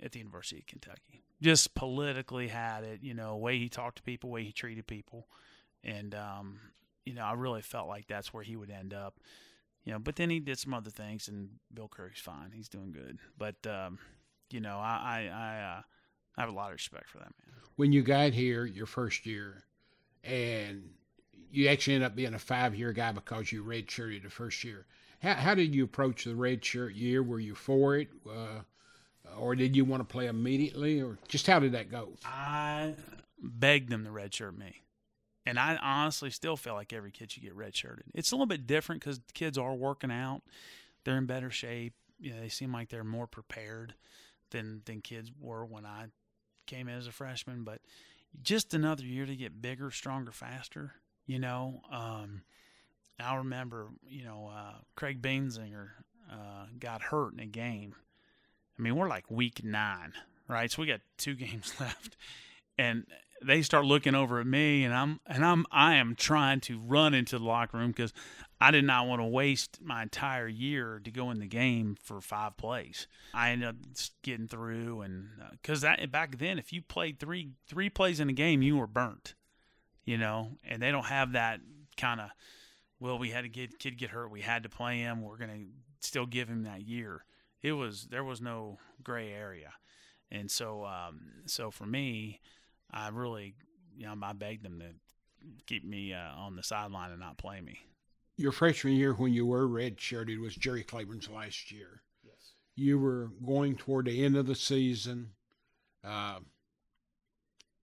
at 0.03 0.13
the 0.13 0.19
University 0.19 0.61
of 0.61 0.67
Kentucky. 0.67 1.23
Just 1.41 1.75
politically 1.75 2.49
had 2.49 2.85
it, 2.85 3.01
you 3.03 3.15
know, 3.15 3.37
way 3.37 3.59
he 3.59 3.69
talked 3.69 3.97
to 3.97 4.03
people, 4.03 4.31
way 4.31 4.45
he 4.45 4.53
treated 4.53 4.87
people, 4.87 5.27
and 5.83 6.15
um, 6.15 6.61
you 7.05 7.15
know, 7.15 7.25
I 7.25 7.33
really 7.33 7.63
felt 7.63 7.89
like 7.89 8.07
that's 8.07 8.33
where 8.33 8.45
he 8.45 8.57
would 8.57 8.71
end 8.71 8.95
up. 8.95 9.19
You 9.85 9.93
know, 9.93 9.99
but 9.99 10.15
then 10.15 10.31
he 10.31 10.39
did 10.39 10.59
some 10.59 10.75
other 10.75 10.91
things, 10.91 11.27
and 11.27 11.49
Bill 11.75 11.89
Curry's 11.89 12.19
fine. 12.19 12.53
He's 12.55 12.69
doing 12.69 12.93
good. 12.93 13.19
But 13.37 13.57
um, 13.67 13.99
you 14.51 14.61
know, 14.61 14.77
I 14.77 15.01
I 15.03 15.21
I, 15.35 15.79
uh, 15.79 15.83
I 16.37 16.41
have 16.41 16.51
a 16.51 16.55
lot 16.55 16.69
of 16.69 16.75
respect 16.75 17.09
for 17.09 17.19
that 17.19 17.25
man. 17.25 17.57
When 17.77 17.93
you 17.93 18.03
got 18.03 18.33
here 18.33 18.65
your 18.65 18.87
first 18.87 19.27
year, 19.27 19.65
and 20.23 20.91
you 21.53 21.69
actually 21.69 21.95
end 21.95 22.05
up 22.05 22.17
being 22.17 22.35
a 22.35 22.39
five-year 22.39 22.93
guy 22.93 23.13
because 23.13 23.53
you 23.53 23.63
redshirted 23.63 24.23
the 24.23 24.31
first 24.31 24.65
year. 24.65 24.87
How, 25.21 25.35
how 25.35 25.55
did 25.55 25.75
you 25.75 25.85
approach 25.85 26.25
the 26.25 26.31
redshirt 26.31 26.97
year? 26.97 27.23
Were 27.23 27.39
you 27.39 27.55
for 27.55 27.97
it, 27.97 28.09
uh, 28.29 28.63
or 29.39 29.55
did 29.55 29.77
you 29.77 29.85
want 29.85 30.01
to 30.01 30.13
play 30.13 30.27
immediately, 30.27 31.01
or 31.01 31.19
just 31.29 31.47
how 31.47 31.61
did 31.61 31.73
that 31.73 31.91
go? 31.91 32.15
I 32.25 32.95
begged 33.39 33.91
them 33.91 34.05
to 34.05 34.11
redshirt 34.11 34.57
me. 34.57 34.83
And 35.45 35.59
I 35.59 35.77
honestly 35.77 36.31
still 36.31 36.57
feel 36.57 36.75
like 36.75 36.93
every 36.93 37.11
kid 37.11 37.33
should 37.33 37.43
get 37.43 37.57
redshirted. 37.57 38.03
It's 38.15 38.31
a 38.31 38.37
little 38.37 38.47
bit 38.47 38.67
different 38.67 39.01
because 39.01 39.21
kids 39.35 39.59
are 39.59 39.75
working 39.75 40.13
out. 40.13 40.43
They're 41.05 41.19
in 41.19 41.27
better 41.27 41.51
shape. 41.51 41.95
You 42.21 42.33
know, 42.33 42.41
they 42.41 42.49
seem 42.49 42.73
like 42.73 42.91
they're 42.91 43.03
more 43.03 43.27
prepared 43.27 43.95
than 44.51 44.83
than 44.85 45.01
kids 45.01 45.33
were 45.41 45.65
when 45.65 45.85
I 45.85 46.07
came 46.67 46.87
in 46.87 46.97
as 46.97 47.09
a 47.09 47.13
freshman. 47.13 47.65
But 47.65 47.81
just 48.41 48.73
another 48.73 49.03
year 49.03 49.27
to 49.27 49.35
get 49.35 49.61
bigger, 49.61 49.91
stronger, 49.91 50.31
faster. 50.31 50.95
You 51.27 51.39
know, 51.39 51.83
um, 51.91 52.43
I 53.21 53.37
remember, 53.37 53.89
you 54.09 54.25
know, 54.25 54.51
uh, 54.53 54.79
Craig 54.97 55.23
Bainzinger 55.23 55.91
uh, 56.31 56.67
got 56.79 57.03
hurt 57.03 57.33
in 57.33 57.41
a 57.41 57.47
game. 57.47 57.95
I 58.79 58.83
mean, 58.83 58.97
we're 58.97 59.09
like 59.09 59.31
week 59.31 59.63
nine, 59.65 60.13
right? 60.49 60.71
So 60.71 60.83
we 60.83 60.89
got 60.89 61.01
two 61.19 61.35
games 61.37 61.75
left, 61.79 62.17
and 62.79 63.07
they 63.45 63.63
start 63.63 63.85
looking 63.85 64.15
over 64.15 64.41
at 64.41 64.47
me, 64.47 64.85
and 64.85 64.95
I'm 64.95 65.21
and 65.27 65.45
I'm 65.45 65.67
I 65.71 65.95
am 65.97 66.15
trying 66.15 66.61
to 66.63 66.79
run 66.79 67.15
into 67.15 67.39
the 67.39 67.45
locker 67.45 67.77
room 67.77 67.91
because 67.91 68.13
I 68.61 68.71
did 68.71 68.85
not 68.85 69.07
want 69.07 69.21
to 69.21 69.27
waste 69.27 69.81
my 69.83 70.03
entire 70.03 70.49
year 70.49 71.01
to 71.05 71.11
go 71.11 71.31
in 71.31 71.41
the 71.41 71.47
game 71.47 71.97
for 72.03 72.21
five 72.21 72.57
plays. 72.57 73.07
I 73.35 73.51
ended 73.51 73.69
up 73.69 73.77
getting 74.23 74.49
through, 74.49 75.03
and 75.03 75.29
because 75.51 75.81
that 75.83 76.11
back 76.11 76.39
then, 76.39 76.59
if 76.59 76.73
you 76.73 76.83
played 76.83 77.19
three 77.19 77.51
three 77.67 77.91
plays 77.91 78.21
in 78.21 78.29
a 78.29 78.35
game, 78.35 78.63
you 78.63 78.77
were 78.77 78.87
burnt, 78.87 79.35
you 80.05 80.19
know, 80.19 80.51
and 80.65 80.83
they 80.83 80.91
don't 80.91 81.07
have 81.07 81.33
that 81.33 81.61
kind 81.97 82.21
of 82.21 82.31
well, 83.03 83.19
we 83.19 83.31
had 83.31 83.43
to 83.43 83.49
get 83.49 83.79
kid 83.79 83.99
get 83.99 84.11
hurt. 84.11 84.31
We 84.31 84.41
had 84.41 84.63
to 84.63 84.69
play 84.69 84.99
him. 84.99 85.23
We're 85.23 85.37
gonna 85.37 85.65
still 86.01 86.27
give 86.27 86.49
him 86.49 86.63
that 86.63 86.83
year. 86.83 87.25
It 87.61 87.73
was 87.73 88.07
there 88.11 88.25
was 88.25 88.41
no 88.41 88.79
gray 89.03 89.33
area, 89.33 89.73
and 90.31 90.51
so 90.51 90.85
um, 90.85 91.21
so 91.47 91.71
for 91.71 91.85
me, 91.85 92.41
I 92.91 93.09
really 93.09 93.55
you 93.97 94.07
know 94.07 94.15
I 94.23 94.33
begged 94.33 94.65
them 94.65 94.81
to 94.81 94.87
keep 95.67 95.85
me 95.85 96.13
uh, 96.15 96.35
on 96.37 96.55
the 96.55 96.63
sideline 96.63 97.11
and 97.11 97.21
not 97.21 97.39
play 97.39 97.61
me. 97.61 97.81
Your 98.37 98.53
freshman 98.53 98.95
year, 98.95 99.15
when 99.15 99.33
you 99.33 99.47
were 99.47 99.69
redshirted, 99.69 100.41
was 100.41 100.55
Jerry 100.55 100.85
Claiborne's 100.85 101.29
last 101.29 101.71
year. 101.71 102.03
Yes. 102.25 102.55
You 102.77 102.99
were 102.99 103.31
going 103.45 103.77
toward 103.77 104.07
the 104.07 104.25
end 104.25 104.37
of 104.37 104.47
the 104.47 104.55
season. 104.55 105.31
Uh, 106.05 106.39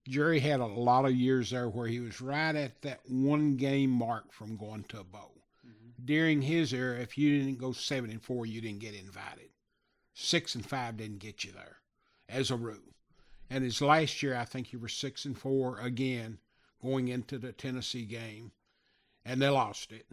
Jerry 0.10 0.40
had 0.40 0.60
a 0.60 0.66
lot 0.66 1.06
of 1.06 1.14
years 1.14 1.52
there 1.52 1.70
where 1.70 1.88
he 1.88 2.00
was 2.00 2.20
right 2.20 2.56
at 2.56 2.82
that 2.82 3.02
one 3.08 3.58
game 3.58 3.92
mark 3.92 4.34
from 4.34 4.58
going 4.58 4.84
to 4.86 5.02
a 5.02 5.04
bowl. 5.04 5.44
Mm-hmm. 5.64 6.06
During 6.06 6.42
his 6.42 6.74
era, 6.74 7.00
if 7.00 7.16
you 7.16 7.38
didn't 7.38 7.60
go 7.60 7.74
seven 7.74 8.10
and 8.10 8.22
four, 8.22 8.48
you 8.48 8.60
didn't 8.60 8.80
get 8.80 8.96
invited. 8.96 9.50
Six 10.16 10.56
and 10.56 10.66
five 10.66 10.98
didn't 10.98 11.20
get 11.20 11.44
you 11.44 11.52
there, 11.52 11.78
as 12.28 12.50
a 12.50 12.56
rule. 12.56 12.96
And 13.52 13.64
his 13.64 13.82
last 13.82 14.24
year, 14.24 14.36
I 14.36 14.46
think 14.46 14.74
you 14.74 14.80
were 14.80 14.90
six 14.90 15.26
and 15.26 15.38
four 15.38 15.80
again, 15.80 16.40
going 16.82 17.08
into 17.08 17.38
the 17.38 17.52
Tennessee 17.52 18.06
game, 18.06 18.52
and 19.24 19.40
they 19.40 19.50
lost 19.50 19.92
it. 19.92 20.08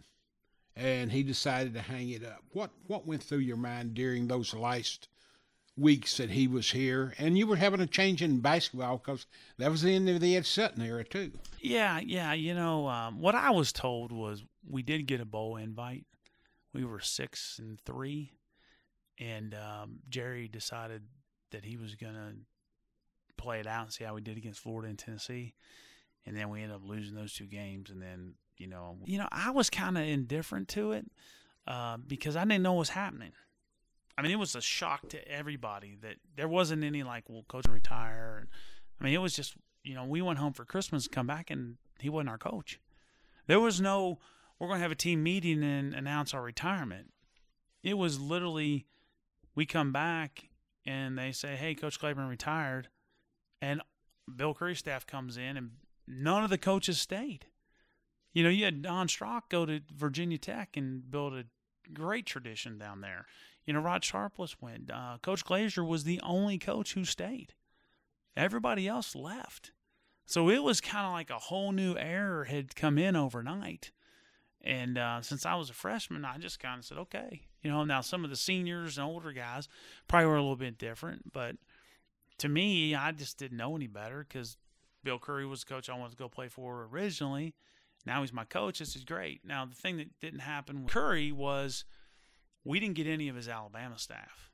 And 0.75 1.11
he 1.11 1.23
decided 1.23 1.73
to 1.73 1.81
hang 1.81 2.09
it 2.09 2.23
up. 2.23 2.43
What 2.51 2.69
what 2.85 3.07
went 3.07 3.23
through 3.23 3.39
your 3.39 3.57
mind 3.57 3.95
during 3.95 4.27
those 4.27 4.53
last 4.53 5.07
weeks 5.77 6.17
that 6.17 6.31
he 6.31 6.47
was 6.47 6.71
here, 6.71 7.13
and 7.17 7.37
you 7.37 7.47
were 7.47 7.55
having 7.55 7.79
a 7.79 7.87
change 7.87 8.21
in 8.21 8.39
basketball 8.39 8.97
because 8.97 9.25
that 9.57 9.69
was 9.71 9.83
the 9.83 9.95
end 9.95 10.09
of 10.09 10.19
the 10.19 10.35
Ed 10.35 10.45
Sutton 10.45 10.81
era 10.81 11.03
too. 11.03 11.31
Yeah, 11.61 11.99
yeah. 11.99 12.33
You 12.33 12.53
know, 12.53 12.87
um, 12.87 13.19
what 13.19 13.35
I 13.35 13.51
was 13.51 13.71
told 13.71 14.11
was 14.11 14.43
we 14.67 14.81
did 14.81 15.07
get 15.07 15.21
a 15.21 15.25
bowl 15.25 15.55
invite. 15.57 16.05
We 16.73 16.83
were 16.83 16.99
six 16.99 17.59
and 17.59 17.79
three, 17.85 18.31
and 19.19 19.53
um, 19.55 19.99
Jerry 20.09 20.47
decided 20.47 21.03
that 21.51 21.63
he 21.63 21.77
was 21.77 21.95
gonna 21.95 22.33
play 23.37 23.59
it 23.59 23.67
out 23.67 23.83
and 23.83 23.93
see 23.93 24.03
how 24.03 24.15
we 24.15 24.21
did 24.21 24.37
against 24.37 24.59
Florida 24.59 24.89
and 24.89 24.99
Tennessee, 24.99 25.53
and 26.25 26.35
then 26.35 26.49
we 26.49 26.61
ended 26.61 26.75
up 26.75 26.83
losing 26.83 27.15
those 27.15 27.33
two 27.33 27.45
games, 27.47 27.89
and 27.89 28.01
then 28.01 28.33
you 28.57 28.67
know, 28.67 28.97
you 29.05 29.19
know, 29.19 29.27
I 29.31 29.51
was 29.51 29.69
kind 29.69 29.97
of 29.97 30.03
indifferent 30.03 30.67
to 30.69 30.93
it 30.93 31.05
uh, 31.67 31.97
because 31.97 32.35
I 32.35 32.43
didn't 32.43 32.63
know 32.63 32.73
what 32.73 32.79
was 32.79 32.89
happening. 32.89 33.31
I 34.17 34.21
mean, 34.23 34.31
it 34.31 34.39
was 34.39 34.55
a 34.55 34.61
shock 34.61 35.09
to 35.09 35.27
everybody 35.27 35.95
that 36.01 36.15
there 36.35 36.47
wasn't 36.47 36.83
any 36.83 37.03
like, 37.03 37.25
well, 37.29 37.45
coach 37.47 37.67
retire. 37.69 38.37
And 38.39 38.47
I 38.99 39.03
mean, 39.03 39.13
it 39.13 39.21
was 39.21 39.35
just, 39.35 39.55
you 39.83 39.93
know, 39.93 40.05
we 40.05 40.21
went 40.21 40.39
home 40.39 40.53
for 40.53 40.65
Christmas, 40.65 41.07
come 41.07 41.27
back, 41.27 41.51
and 41.51 41.77
he 41.99 42.09
wasn't 42.09 42.29
our 42.29 42.37
coach. 42.37 42.79
There 43.45 43.59
was 43.59 43.79
no, 43.79 44.17
we're 44.59 44.67
going 44.67 44.79
to 44.79 44.83
have 44.83 44.91
a 44.91 44.95
team 44.95 45.21
meeting 45.21 45.63
and 45.63 45.93
announce 45.93 46.33
our 46.33 46.41
retirement. 46.41 47.13
It 47.83 47.97
was 47.97 48.19
literally, 48.19 48.87
we 49.55 49.65
come 49.65 49.91
back 49.91 50.49
and 50.85 51.17
they 51.17 51.31
say, 51.31 51.55
hey, 51.55 51.75
Coach 51.75 51.99
Claiborne 51.99 52.27
retired. 52.27 52.89
And 53.61 53.81
Bill 54.35 54.53
Curry 54.53 54.75
staff 54.75 55.05
comes 55.05 55.37
in 55.37 55.57
and 55.57 55.71
none 56.07 56.43
of 56.43 56.49
the 56.49 56.57
coaches 56.57 56.99
stayed. 56.99 57.45
You 58.33 58.43
know, 58.43 58.49
you 58.49 58.65
had 58.65 58.81
Don 58.81 59.07
Strock 59.07 59.49
go 59.49 59.65
to 59.65 59.81
Virginia 59.95 60.37
Tech 60.37 60.75
and 60.75 61.09
build 61.09 61.33
a 61.33 61.45
great 61.93 62.25
tradition 62.25 62.77
down 62.77 63.01
there. 63.01 63.25
You 63.67 63.73
know, 63.73 63.81
Rod 63.81 64.03
Sharpless 64.03 64.61
went. 64.61 64.89
Uh, 64.89 65.17
coach 65.21 65.43
Glazier 65.43 65.83
was 65.83 66.05
the 66.05 66.21
only 66.23 66.57
coach 66.57 66.93
who 66.93 67.03
stayed. 67.03 67.53
Everybody 68.35 68.87
else 68.87 69.13
left. 69.13 69.73
So 70.25 70.49
it 70.49 70.63
was 70.63 70.79
kind 70.79 71.05
of 71.05 71.11
like 71.11 71.29
a 71.29 71.37
whole 71.37 71.73
new 71.73 71.97
era 71.97 72.47
had 72.47 72.77
come 72.77 72.97
in 72.97 73.17
overnight. 73.17 73.91
And 74.61 74.97
uh, 74.97 75.21
since 75.21 75.45
I 75.45 75.55
was 75.55 75.69
a 75.69 75.73
freshman, 75.73 76.23
I 76.23 76.37
just 76.37 76.61
kind 76.61 76.79
of 76.79 76.85
said, 76.85 76.97
okay. 76.97 77.41
You 77.61 77.69
know, 77.69 77.83
now 77.83 77.99
some 77.99 78.23
of 78.23 78.29
the 78.29 78.37
seniors 78.37 78.97
and 78.97 79.05
older 79.05 79.33
guys 79.33 79.67
probably 80.07 80.27
were 80.27 80.37
a 80.37 80.41
little 80.41 80.55
bit 80.55 80.77
different. 80.77 81.33
But 81.33 81.57
to 82.37 82.47
me, 82.47 82.95
I 82.95 83.11
just 83.11 83.37
didn't 83.37 83.57
know 83.57 83.75
any 83.75 83.87
better 83.87 84.25
because 84.27 84.55
Bill 85.03 85.19
Curry 85.19 85.45
was 85.45 85.65
the 85.65 85.73
coach 85.73 85.89
I 85.89 85.97
wanted 85.97 86.11
to 86.11 86.17
go 86.17 86.29
play 86.29 86.47
for 86.47 86.87
originally. 86.89 87.53
Now 88.05 88.21
he's 88.21 88.31
my 88.31 88.45
coach. 88.45 88.79
This 88.79 88.95
is 88.95 89.03
great. 89.03 89.41
Now, 89.43 89.65
the 89.65 89.75
thing 89.75 89.97
that 89.97 90.19
didn't 90.21 90.39
happen 90.39 90.83
with 90.83 90.93
Curry 90.93 91.33
was– 91.33 91.83
we 92.67 92.81
didn't 92.81 92.95
get 92.95 93.07
any 93.07 93.29
of 93.29 93.35
his 93.35 93.47
Alabama 93.47 93.97
staff. 93.97 94.51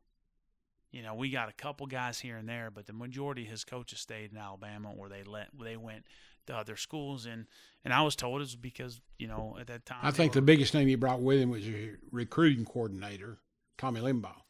You 0.91 1.01
know, 1.01 1.15
we 1.15 1.31
got 1.31 1.49
a 1.49 1.53
couple 1.53 1.87
guys 1.87 2.19
here 2.19 2.37
and 2.37 2.47
there, 2.47 2.69
but 2.69 2.85
the 2.85 2.93
majority 2.93 3.45
of 3.45 3.49
his 3.49 3.63
coaches 3.63 3.99
stayed 3.99 4.31
in 4.31 4.37
Alabama, 4.37 4.91
or 4.95 5.09
they 5.09 5.23
let 5.23 5.47
they 5.59 5.75
went 5.75 6.05
to 6.45 6.55
other 6.55 6.75
schools. 6.75 7.25
And 7.25 7.47
and 7.83 7.91
I 7.91 8.03
was 8.03 8.15
told 8.15 8.41
it 8.41 8.43
was 8.43 8.55
because 8.55 9.01
you 9.17 9.27
know 9.27 9.57
at 9.59 9.67
that 9.67 9.87
time. 9.87 9.99
I 10.03 10.11
think 10.11 10.35
were, 10.35 10.41
the 10.41 10.45
biggest 10.45 10.75
name 10.75 10.87
he 10.87 10.95
brought 10.95 11.21
with 11.21 11.39
him 11.39 11.49
was 11.49 11.67
your 11.67 11.95
recruiting 12.11 12.63
coordinator, 12.63 13.39
Tommy 13.79 14.01
Limbaugh. 14.01 14.41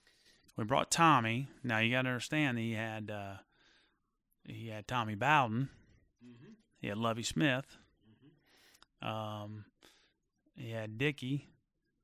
We 0.57 0.65
brought 0.65 0.91
Tommy. 0.91 1.47
Now 1.63 1.79
you 1.79 1.91
got 1.91 2.01
to 2.01 2.09
understand 2.09 2.57
he 2.57 2.73
had 2.73 3.09
uh, 3.09 3.35
he 4.43 4.67
had 4.67 4.85
Tommy 4.85 5.15
Bowden, 5.15 5.69
mm-hmm. 6.23 6.53
he 6.79 6.87
had 6.87 6.97
Lovie 6.97 7.23
Smith, 7.23 7.77
mm-hmm. 9.05 9.07
um, 9.07 9.63
he 10.57 10.71
had 10.71 10.97
Dickey, 10.97 11.52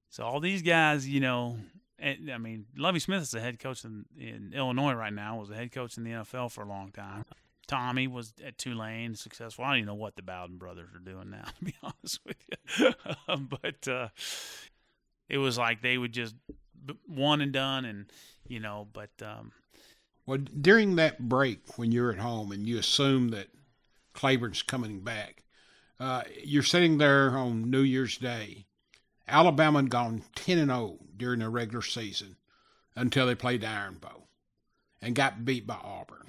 so 0.10 0.24
all 0.24 0.39
these 0.39 0.62
guys, 0.62 1.08
you 1.08 1.19
know, 1.19 1.58
I 2.02 2.38
mean, 2.38 2.65
Lovie 2.78 3.00
Smith 3.00 3.22
is 3.22 3.32
the 3.32 3.41
head 3.41 3.60
coach 3.60 3.84
in, 3.84 4.06
in 4.17 4.54
Illinois 4.56 4.93
right 4.93 5.13
now. 5.13 5.39
Was 5.39 5.50
a 5.50 5.56
head 5.56 5.72
coach 5.72 5.98
in 5.98 6.04
the 6.04 6.12
NFL 6.12 6.52
for 6.52 6.63
a 6.63 6.67
long 6.67 6.91
time. 6.91 7.26
Tommy 7.67 8.08
was 8.08 8.34
at 8.43 8.58
Tulane, 8.58 9.13
successful. 9.15 9.63
I 9.63 9.69
don't 9.69 9.78
even 9.78 9.88
know 9.88 9.93
what 9.93 10.15
the 10.15 10.24
Bowden 10.24 10.58
brothers 10.58 10.89
are 10.95 11.00
doing 11.00 11.30
now, 11.30 11.43
to 11.60 11.65
be 11.65 11.76
honest 11.84 12.19
with 12.26 12.38
you. 12.80 12.93
but 13.62 13.88
uh, 13.88 14.08
it 15.28 15.38
was 15.38 15.58
like 15.58 15.82
they 15.82 15.98
would 15.98 16.13
just 16.13 16.36
one 17.06 17.41
and 17.41 17.52
done, 17.52 17.86
and 17.86 18.06
you 18.48 18.60
know. 18.60 18.88
But 18.91 19.12
um, 19.22 19.52
well, 20.26 20.39
during 20.39 20.95
that 20.95 21.19
break 21.19 21.78
when 21.78 21.91
you're 21.91 22.12
at 22.12 22.19
home 22.19 22.52
and 22.52 22.65
you 22.65 22.80
assume 22.80 23.30
that 23.30 23.50
Claiborne's 24.13 24.63
coming 24.63 25.02
back, 25.02 25.43
uh, 26.00 26.24
you're 26.43 26.63
sitting 26.63 26.98
there 26.98 27.38
on 27.38 27.69
New 27.69 27.82
Year's 27.82 28.17
Day 28.17 28.65
Alabama 29.30 29.80
had 29.80 29.89
gone 29.89 30.24
10 30.36 30.58
and 30.58 30.72
0 30.72 30.98
during 31.15 31.39
the 31.39 31.50
regular 31.50 31.82
season 31.82 32.36
until 32.96 33.28
they 33.28 33.36
played 33.36 33.62
the 33.62 33.68
Iron 33.68 33.96
Bowl 33.96 34.28
and 35.02 35.15
got 35.15 35.46
beat 35.46 35.65
by 35.65 35.78
Auburn. 35.82 36.28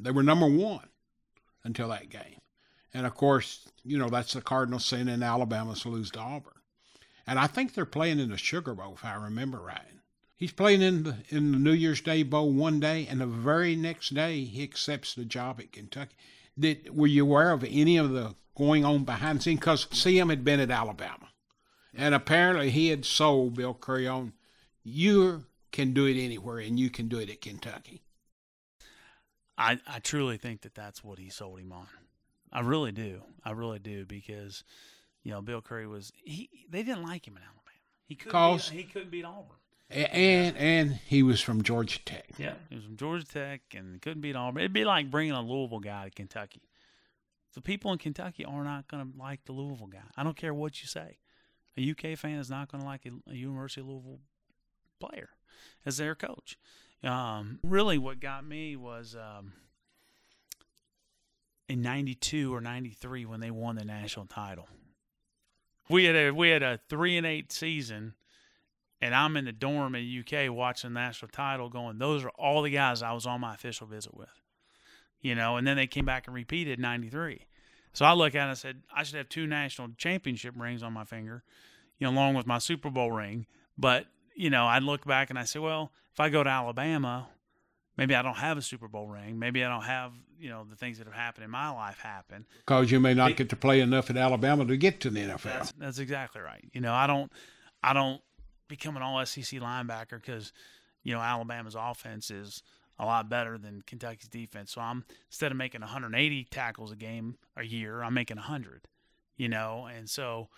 They 0.00 0.10
were 0.10 0.22
number 0.22 0.48
one 0.48 0.88
until 1.64 1.88
that 1.88 2.08
game. 2.08 2.40
And 2.94 3.06
of 3.06 3.14
course, 3.14 3.68
you 3.84 3.98
know, 3.98 4.08
that's 4.08 4.32
the 4.32 4.40
cardinal 4.40 4.78
sin 4.78 5.08
in 5.08 5.22
Alabama's 5.22 5.86
lose 5.86 6.10
to 6.12 6.20
Auburn. 6.20 6.52
And 7.26 7.38
I 7.38 7.46
think 7.46 7.74
they're 7.74 7.84
playing 7.84 8.20
in 8.20 8.30
the 8.30 8.38
Sugar 8.38 8.74
Bowl, 8.74 8.94
if 8.94 9.04
I 9.04 9.14
remember 9.14 9.60
right. 9.60 9.82
He's 10.34 10.52
playing 10.52 10.82
in 10.82 11.02
the, 11.02 11.16
in 11.28 11.52
the 11.52 11.58
New 11.58 11.72
Year's 11.72 12.00
Day 12.00 12.22
Bowl 12.22 12.52
one 12.52 12.80
day, 12.80 13.06
and 13.10 13.20
the 13.20 13.26
very 13.26 13.74
next 13.74 14.14
day 14.14 14.44
he 14.44 14.62
accepts 14.62 15.14
the 15.14 15.24
job 15.24 15.58
at 15.60 15.72
Kentucky. 15.72 16.14
Did, 16.58 16.96
were 16.96 17.08
you 17.08 17.24
aware 17.24 17.50
of 17.50 17.64
any 17.64 17.96
of 17.96 18.10
the 18.10 18.34
going 18.56 18.84
on 18.84 19.04
behind 19.04 19.40
the 19.40 19.42
scenes? 19.42 19.60
Because 19.60 19.86
CM 19.86 20.30
had 20.30 20.44
been 20.44 20.60
at 20.60 20.70
Alabama. 20.70 21.27
And 21.98 22.14
apparently 22.14 22.70
he 22.70 22.88
had 22.88 23.04
sold 23.04 23.54
Bill 23.54 23.74
Curry 23.74 24.06
on 24.06 24.32
you 24.84 25.46
can 25.72 25.92
do 25.92 26.06
it 26.06 26.16
anywhere 26.16 26.58
and 26.58 26.78
you 26.78 26.90
can 26.90 27.08
do 27.08 27.18
it 27.18 27.28
at 27.28 27.40
Kentucky. 27.40 28.02
I, 29.58 29.80
I 29.84 29.98
truly 29.98 30.36
think 30.36 30.60
that 30.60 30.76
that's 30.76 31.02
what 31.02 31.18
he 31.18 31.28
sold 31.28 31.58
him 31.58 31.72
on. 31.72 31.88
I 32.52 32.60
really 32.60 32.92
do. 32.92 33.22
I 33.44 33.50
really 33.50 33.80
do 33.80 34.06
because, 34.06 34.62
you 35.24 35.32
know, 35.32 35.42
Bill 35.42 35.60
Curry 35.60 35.88
was 35.88 36.12
he. 36.14 36.48
They 36.70 36.84
didn't 36.84 37.02
like 37.02 37.26
him 37.26 37.36
in 37.36 37.42
Alabama. 37.42 37.64
He 38.06 38.14
couldn't. 38.14 38.70
Beat, 38.70 38.78
he 38.78 38.84
couldn't 38.84 39.10
beat 39.10 39.24
Auburn. 39.24 39.56
And 39.90 40.56
and 40.56 41.00
he 41.04 41.24
was 41.24 41.40
from 41.40 41.62
Georgia 41.62 41.98
Tech. 42.04 42.26
Yeah, 42.38 42.54
he 42.70 42.76
was 42.76 42.84
from 42.84 42.96
Georgia 42.96 43.26
Tech 43.26 43.60
and 43.74 44.00
couldn't 44.00 44.20
beat 44.20 44.36
Auburn. 44.36 44.60
It'd 44.60 44.72
be 44.72 44.84
like 44.84 45.10
bringing 45.10 45.32
a 45.32 45.42
Louisville 45.42 45.80
guy 45.80 46.04
to 46.04 46.10
Kentucky. 46.10 46.62
The 47.54 47.60
people 47.60 47.90
in 47.92 47.98
Kentucky 47.98 48.44
are 48.44 48.62
not 48.62 48.86
going 48.86 49.04
to 49.04 49.18
like 49.18 49.44
the 49.44 49.52
Louisville 49.52 49.88
guy. 49.88 49.98
I 50.16 50.22
don't 50.22 50.36
care 50.36 50.54
what 50.54 50.80
you 50.80 50.86
say 50.86 51.18
a 51.78 51.90
UK 51.90 52.18
fan 52.18 52.38
is 52.38 52.50
not 52.50 52.70
going 52.70 52.82
to 52.82 52.86
like 52.86 53.06
a, 53.06 53.30
a, 53.30 53.34
University 53.34 53.80
of 53.80 53.88
Louisville 53.88 54.20
player 55.00 55.30
as 55.86 55.96
their 55.98 56.14
coach. 56.14 56.58
Um, 57.04 57.60
really, 57.62 57.98
what 57.98 58.20
got 58.20 58.44
me 58.44 58.74
was 58.74 59.14
um, 59.14 59.52
in 61.68 61.80
'92 61.80 62.52
or 62.52 62.60
'93 62.60 63.24
when 63.24 63.40
they 63.40 63.50
won 63.50 63.76
the 63.76 63.84
national 63.84 64.26
title. 64.26 64.68
We 65.88 66.04
had 66.04 66.16
a 66.16 66.30
we 66.32 66.50
had 66.50 66.62
a 66.62 66.80
three 66.88 67.16
and 67.16 67.26
eight 67.26 67.52
season, 67.52 68.14
and 69.00 69.14
I'm 69.14 69.36
in 69.36 69.44
the 69.44 69.52
dorm 69.52 69.94
in 69.94 70.24
UK 70.26 70.52
watching 70.52 70.92
the 70.92 71.00
national 71.00 71.30
title, 71.30 71.68
going, 71.68 71.98
"Those 71.98 72.24
are 72.24 72.30
all 72.30 72.62
the 72.62 72.70
guys 72.70 73.02
I 73.02 73.12
was 73.12 73.26
on 73.26 73.40
my 73.40 73.54
official 73.54 73.86
visit 73.86 74.14
with." 74.14 74.28
You 75.20 75.34
know, 75.36 75.56
and 75.56 75.66
then 75.66 75.76
they 75.76 75.86
came 75.86 76.04
back 76.04 76.26
and 76.26 76.34
repeated 76.34 76.80
'93. 76.80 77.46
So 77.92 78.04
I 78.04 78.12
look 78.12 78.34
at 78.34 78.38
it 78.38 78.42
and 78.42 78.50
I 78.50 78.54
said, 78.54 78.82
I 78.94 79.02
should 79.02 79.16
have 79.16 79.28
two 79.28 79.46
national 79.46 79.88
championship 79.96 80.54
rings 80.56 80.84
on 80.84 80.92
my 80.92 81.04
finger, 81.04 81.42
you 81.98 82.06
know, 82.06 82.12
along 82.12 82.34
with 82.34 82.46
my 82.46 82.58
Super 82.58 82.90
Bowl 82.90 83.12
ring. 83.12 83.46
But, 83.76 84.06
you 84.34 84.50
know, 84.50 84.66
I 84.66 84.78
look 84.78 85.04
back 85.04 85.30
and 85.30 85.38
I 85.38 85.44
say, 85.44 85.58
well, 85.58 85.92
if 86.12 86.20
I 86.20 86.28
go 86.28 86.42
to 86.42 86.50
Alabama, 86.50 87.28
maybe 87.96 88.14
I 88.14 88.22
don't 88.22 88.36
have 88.36 88.58
a 88.58 88.62
Super 88.62 88.88
Bowl 88.88 89.08
ring. 89.08 89.38
Maybe 89.38 89.64
I 89.64 89.68
don't 89.68 89.84
have 89.84 90.12
you 90.38 90.48
know 90.48 90.64
the 90.68 90.76
things 90.76 90.98
that 90.98 91.06
have 91.06 91.14
happened 91.14 91.44
in 91.44 91.50
my 91.50 91.70
life 91.70 91.98
happen. 91.98 92.46
Because 92.66 92.90
you 92.90 93.00
may 93.00 93.14
not 93.14 93.36
get 93.36 93.48
to 93.50 93.56
play 93.56 93.80
enough 93.80 94.10
at 94.10 94.16
Alabama 94.16 94.64
to 94.64 94.76
get 94.76 95.00
to 95.00 95.10
the 95.10 95.20
NFL. 95.20 95.42
That's, 95.42 95.72
that's 95.72 95.98
exactly 95.98 96.40
right. 96.40 96.64
You 96.72 96.80
know, 96.80 96.94
I 96.94 97.06
don't, 97.06 97.30
I 97.82 97.92
don't 97.92 98.20
become 98.68 98.96
an 98.96 99.02
All 99.02 99.24
SEC 99.26 99.60
linebacker 99.60 100.20
because 100.20 100.52
you 101.02 101.14
know 101.14 101.20
Alabama's 101.20 101.76
offense 101.78 102.30
is 102.30 102.62
a 102.98 103.04
lot 103.04 103.28
better 103.28 103.58
than 103.58 103.82
Kentucky's 103.82 104.28
defense. 104.28 104.72
So 104.72 104.80
I'm 104.80 105.04
instead 105.28 105.50
of 105.50 105.58
making 105.58 105.80
180 105.82 106.44
tackles 106.50 106.92
a 106.92 106.96
game 106.96 107.36
a 107.56 107.64
year, 107.64 108.02
I'm 108.02 108.14
making 108.14 108.36
100. 108.36 108.86
You 109.36 109.48
know, 109.48 109.86
and 109.86 110.10
so 110.10 110.48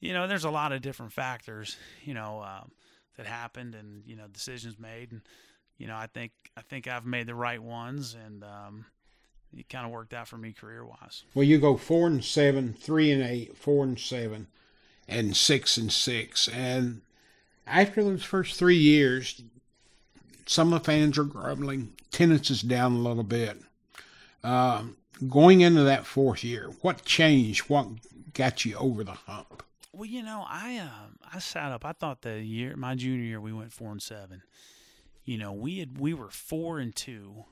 you 0.00 0.12
know, 0.12 0.26
there's 0.26 0.44
a 0.44 0.50
lot 0.50 0.72
of 0.72 0.82
different 0.82 1.12
factors. 1.12 1.76
You 2.04 2.14
know. 2.14 2.42
Um, 2.42 2.70
that 3.16 3.26
happened 3.26 3.74
and 3.74 4.04
you 4.06 4.14
know 4.14 4.28
decisions 4.32 4.78
made 4.78 5.10
and 5.10 5.22
you 5.78 5.86
know, 5.86 5.96
I 5.96 6.06
think 6.06 6.32
I 6.56 6.60
think 6.60 6.88
I've 6.88 7.06
made 7.06 7.26
the 7.26 7.34
right 7.34 7.62
ones, 7.62 8.14
and 8.14 8.42
um, 8.42 8.84
it 9.56 9.68
kind 9.68 9.86
of 9.86 9.92
worked 9.92 10.12
out 10.12 10.28
for 10.28 10.36
me 10.36 10.52
career 10.52 10.84
wise. 10.84 11.22
Well, 11.34 11.44
you 11.44 11.58
go 11.58 11.76
four 11.76 12.08
and 12.08 12.22
seven, 12.24 12.74
three 12.74 13.12
and 13.12 13.22
eight, 13.22 13.56
four 13.56 13.84
and 13.84 13.98
seven, 13.98 14.48
and 15.06 15.36
six 15.36 15.76
and 15.76 15.92
six, 15.92 16.48
and 16.48 17.02
after 17.66 18.02
those 18.02 18.24
first 18.24 18.58
three 18.58 18.76
years, 18.76 19.40
some 20.46 20.72
of 20.72 20.80
the 20.80 20.84
fans 20.84 21.16
are 21.16 21.24
grumbling. 21.24 21.92
Attendance 22.08 22.50
is 22.50 22.62
down 22.62 22.92
a 22.94 22.98
little 22.98 23.22
bit. 23.22 23.58
Uh, 24.42 24.82
going 25.28 25.60
into 25.60 25.84
that 25.84 26.06
fourth 26.06 26.42
year, 26.42 26.70
what 26.80 27.04
changed? 27.04 27.68
What 27.68 27.86
got 28.34 28.64
you 28.64 28.76
over 28.76 29.04
the 29.04 29.12
hump? 29.12 29.62
Well, 29.98 30.06
you 30.06 30.22
know, 30.22 30.44
I 30.48 30.78
uh, 30.78 31.08
I 31.34 31.40
sat 31.40 31.72
up. 31.72 31.84
I 31.84 31.92
thought 31.92 32.22
the 32.22 32.40
year 32.40 32.76
my 32.76 32.94
junior 32.94 33.24
year 33.24 33.40
we 33.40 33.52
went 33.52 33.72
four 33.72 33.90
and 33.90 34.00
seven 34.00 34.42
you 35.28 35.36
know, 35.36 35.52
we 35.52 35.78
had 35.78 35.98
we 35.98 36.14
were 36.14 36.30
four 36.30 36.78
and 36.78 36.96
two, 36.96 37.44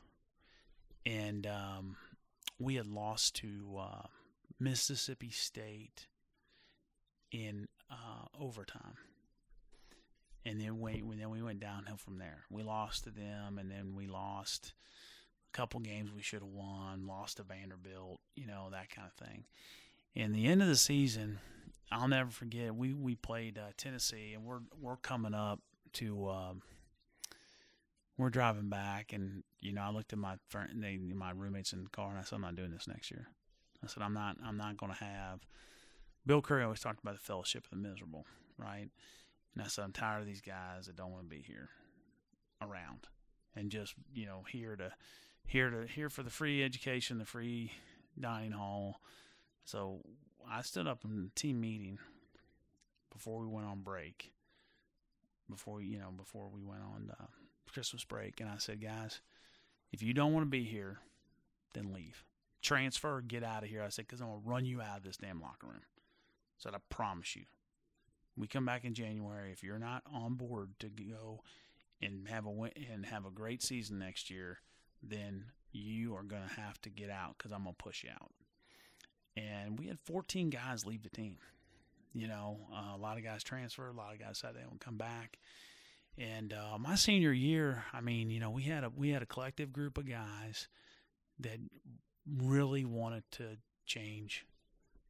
and 1.05 1.47
um, 1.47 1.97
we 2.59 2.77
had 2.77 2.87
lost 2.87 3.37
to 3.37 3.77
uh, 3.79 4.07
Mississippi 4.59 5.29
State 5.29 6.07
in 7.31 7.69
uh, 7.91 8.25
overtime, 8.41 8.97
and 10.47 10.59
then 10.59 10.81
we 10.81 11.03
then 11.19 11.29
we 11.29 11.43
went 11.43 11.61
downhill 11.61 11.99
from 11.99 12.17
there. 12.17 12.45
We 12.49 12.63
lost 12.63 13.05
to 13.05 13.11
them, 13.11 13.59
and 13.59 13.71
then 13.71 13.95
we 13.95 14.07
lost 14.07 14.73
a 15.53 15.55
couple 15.55 15.81
games 15.81 16.11
we 16.11 16.23
should 16.23 16.41
have 16.41 16.49
won. 16.49 17.07
Lost 17.07 17.37
to 17.37 17.43
Vanderbilt, 17.43 18.23
you 18.37 18.47
know 18.47 18.69
that 18.71 18.89
kind 18.89 19.07
of 19.07 19.27
thing. 19.27 19.45
And 20.15 20.35
the 20.35 20.47
end 20.47 20.63
of 20.63 20.69
the 20.69 20.77
season, 20.77 21.41
I'll 21.91 22.09
never 22.09 22.31
forget. 22.31 22.75
We 22.75 22.93
we 22.93 23.15
played 23.15 23.59
uh, 23.59 23.71
Tennessee, 23.77 24.33
and 24.35 24.45
we're 24.45 24.61
we're 24.81 24.97
coming 24.97 25.35
up 25.35 25.61
to. 25.95 26.29
Um, 26.29 26.63
we're 28.19 28.31
driving 28.31 28.69
back, 28.69 29.13
and 29.13 29.43
you 29.61 29.73
know, 29.73 29.83
I 29.83 29.91
looked 29.91 30.13
at 30.13 30.19
my 30.19 30.37
friend, 30.49 30.83
they, 30.83 30.97
my 30.97 31.33
roommates 31.33 31.73
in 31.73 31.85
the 31.85 31.91
car, 31.91 32.11
and 32.11 32.19
I 32.19 32.23
said, 32.23 32.37
"I'm 32.37 32.43
not 32.43 32.57
doing 32.57 32.71
this 32.71 32.89
next 32.89 33.11
year." 33.11 33.29
I 33.85 33.89
said, 33.89 34.03
"I'm 34.03 34.15
not. 34.15 34.37
I'm 34.45 34.57
not 34.57 34.77
going 34.77 34.93
to 34.93 35.05
have." 35.05 35.41
Bill 36.25 36.43
Curry 36.43 36.65
always 36.65 36.81
talked 36.81 37.01
about 37.03 37.15
the 37.15 37.21
fellowship 37.21 37.65
of 37.65 37.71
the 37.71 37.89
miserable, 37.89 38.25
right? 38.59 38.89
And 39.55 39.63
I 39.63 39.67
said, 39.67 39.85
"I'm 39.85 39.93
tired 39.93 40.21
of 40.21 40.27
these 40.27 40.41
guys 40.41 40.87
that 40.87 40.97
don't 40.97 41.13
want 41.13 41.25
to 41.25 41.37
be 41.37 41.43
here, 41.43 41.69
around, 42.63 43.07
and 43.55 43.71
just 43.71 43.95
you 44.15 44.27
know, 44.27 44.45
here 44.51 44.77
to, 44.77 44.93
here 45.47 45.71
to, 45.71 45.87
here 45.87 46.09
for 46.09 46.23
the 46.23 46.31
free 46.31 46.65
education, 46.65 47.19
the 47.19 47.27
free 47.27 47.73
dining 48.19 48.53
hall." 48.53 49.01
So 49.65 50.01
I 50.51 50.63
stood 50.63 50.87
up 50.87 51.05
in 51.05 51.23
the 51.25 51.31
team 51.35 51.61
meeting 51.61 51.99
before 53.13 53.41
we 53.41 53.47
went 53.47 53.67
on 53.67 53.81
break. 53.81 54.33
Before 55.49 55.81
you 55.81 55.99
know, 55.99 56.11
before 56.17 56.49
we 56.53 56.63
went 56.63 56.83
on. 56.83 57.13
Uh, 57.19 57.27
Christmas 57.73 58.05
break, 58.05 58.41
and 58.41 58.49
I 58.49 58.57
said, 58.57 58.81
guys, 58.81 59.21
if 59.93 60.03
you 60.03 60.15
don't 60.15 60.33
want 60.33 60.47
to 60.47 60.51
be 60.51 60.65
here, 60.65 61.01
then 61.75 61.93
leave. 61.93 62.25
Transfer, 62.63 63.21
get 63.21 63.45
out 63.45 63.63
of 63.63 63.69
here. 63.69 63.83
I 63.83 63.91
said, 63.91 64.07
because 64.07 64.21
I'm 64.21 64.29
to 64.29 64.41
run 64.43 64.65
you 64.65 64.81
out 64.81 64.99
of 64.99 65.03
this 65.05 65.19
damn 65.19 65.41
locker 65.41 65.67
room. 65.67 65.83
Said, 66.59 66.75
I 66.75 66.79
promise 66.89 67.37
you. 67.37 67.43
We 68.35 68.47
come 68.47 68.65
back 68.65 68.85
in 68.85 68.95
January. 68.95 69.53
If 69.53 69.63
you're 69.63 69.79
not 69.79 70.03
on 70.11 70.35
board 70.35 70.71
to 70.81 70.89
go 70.89 71.43
and 72.01 72.29
have 72.29 72.47
a 72.47 72.51
win- 72.51 72.73
and 72.91 73.05
have 73.07 73.27
a 73.27 73.31
great 73.31 73.63
season 73.63 73.99
next 73.99 74.31
year, 74.31 74.61
then 75.03 75.47
you 75.71 76.15
are 76.15 76.23
to 76.49 76.61
have 76.61 76.81
to 76.83 76.91
get 76.91 77.11
out 77.11 77.37
because 77.37 77.53
I'm 77.53 77.65
to 77.77 77.83
push 77.83 78.05
you 78.05 78.11
out. 78.11 78.31
And 79.37 79.79
we 79.79 79.87
had 79.87 79.99
14 80.01 80.51
guys 80.51 80.87
leave 80.87 81.03
the 81.03 81.11
team. 81.11 81.37
You 82.15 82.29
know, 82.29 82.61
uh, 82.73 82.97
a 82.97 82.99
lot 82.99 83.19
of 83.19 83.25
guys 83.25 83.43
transfer, 83.45 83.89
a 83.89 83.93
lot 83.93 84.15
of 84.15 84.21
guys 84.21 84.39
said 84.39 84.55
they 84.55 84.67
won't 84.67 84.81
come 84.81 84.97
back. 84.97 85.39
And 86.19 86.55
uh, 86.55 86.79
my 86.79 86.95
senior 86.95 87.33
year, 87.33 87.85
I 87.93 88.01
mean, 88.01 88.31
you 88.31 88.41
know, 88.41 88.51
we 88.51 88.63
had 88.63 88.85
a 88.85 88.91
we 88.91 89.11
had 89.11 89.23
a 89.23 89.27
collective 89.27 89.73
group 89.73 89.99
of 89.99 90.09
guys 90.09 90.69
that 91.41 91.59
really 92.27 92.85
wanted 92.87 93.25
to 93.33 93.59
change, 93.85 94.47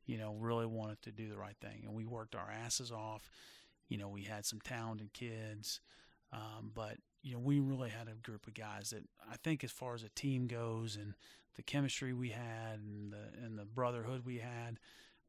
you 0.04 0.18
know, 0.18 0.34
really 0.34 0.66
wanted 0.66 1.00
to 1.02 1.12
do 1.12 1.28
the 1.28 1.38
right 1.38 1.56
thing, 1.60 1.84
and 1.86 1.94
we 1.94 2.04
worked 2.06 2.34
our 2.34 2.50
asses 2.50 2.90
off. 2.90 3.30
You 3.88 3.98
know, 3.98 4.08
we 4.08 4.24
had 4.24 4.44
some 4.44 4.60
talented 4.60 5.12
kids, 5.12 5.80
um, 6.32 6.72
but 6.74 6.96
you 7.22 7.32
know, 7.32 7.38
we 7.38 7.60
really 7.60 7.90
had 7.90 8.08
a 8.08 8.28
group 8.28 8.48
of 8.48 8.54
guys 8.54 8.90
that 8.90 9.04
I 9.30 9.36
think, 9.44 9.62
as 9.62 9.70
far 9.70 9.94
as 9.94 10.02
a 10.02 10.08
team 10.08 10.48
goes, 10.48 10.96
and 10.96 11.14
the 11.56 11.62
chemistry 11.62 12.12
we 12.12 12.30
had, 12.30 12.80
and 12.84 13.12
the 13.12 13.44
and 13.44 13.58
the 13.58 13.64
brotherhood 13.64 14.22
we 14.24 14.38
had, 14.38 14.78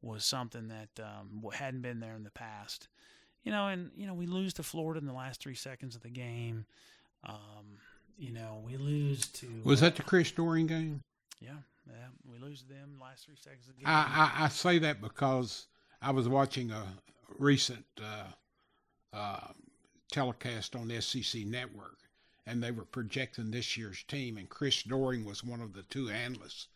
was 0.02 0.24
something 0.24 0.68
that 0.68 1.02
um, 1.02 1.42
hadn't 1.52 1.82
been 1.82 2.00
there 2.00 2.14
in 2.14 2.24
the 2.24 2.30
past 2.30 2.88
you 3.48 3.52
know, 3.52 3.68
and 3.68 3.90
you 3.96 4.06
know 4.06 4.12
we 4.12 4.26
lose 4.26 4.52
to 4.54 4.62
Florida 4.62 5.00
in 5.00 5.06
the 5.06 5.12
last 5.12 5.40
three 5.40 5.54
seconds 5.54 5.96
of 5.96 6.02
the 6.02 6.10
game. 6.10 6.66
Um, 7.24 7.78
you 8.18 8.30
know, 8.30 8.60
we 8.62 8.76
lose 8.76 9.26
to. 9.28 9.46
Was 9.64 9.80
that 9.80 9.96
the 9.96 10.02
Chris 10.02 10.30
Doering 10.30 10.66
game? 10.66 11.02
Yeah, 11.40 11.52
yeah, 11.86 12.08
we 12.30 12.38
lose 12.38 12.62
to 12.62 12.68
them 12.68 12.98
last 13.00 13.24
three 13.24 13.36
seconds 13.42 13.68
of 13.68 13.76
the 13.76 13.84
game. 13.84 13.88
I, 13.88 14.32
I, 14.38 14.44
I 14.44 14.48
say 14.48 14.78
that 14.80 15.00
because 15.00 15.66
I 16.02 16.10
was 16.10 16.28
watching 16.28 16.70
a 16.70 16.84
recent 17.38 17.86
uh, 18.02 19.16
uh, 19.16 19.48
telecast 20.12 20.76
on 20.76 20.88
the 20.88 21.00
SEC 21.00 21.46
network, 21.46 21.96
and 22.48 22.62
they 22.62 22.70
were 22.70 22.86
projecting 22.86 23.50
this 23.50 23.76
year's 23.76 24.02
team, 24.04 24.38
and 24.38 24.48
Chris 24.48 24.82
Doering 24.82 25.26
was 25.26 25.44
one 25.44 25.60
of 25.60 25.74
the 25.74 25.82
two 25.82 26.08
analysts, 26.08 26.68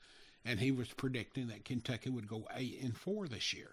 and 0.44 0.60
he 0.60 0.70
was 0.70 0.92
predicting 0.92 1.46
that 1.46 1.64
Kentucky 1.64 2.10
would 2.10 2.28
go 2.28 2.46
eight 2.54 2.82
and 2.82 2.94
four 2.94 3.26
this 3.26 3.54
year. 3.54 3.70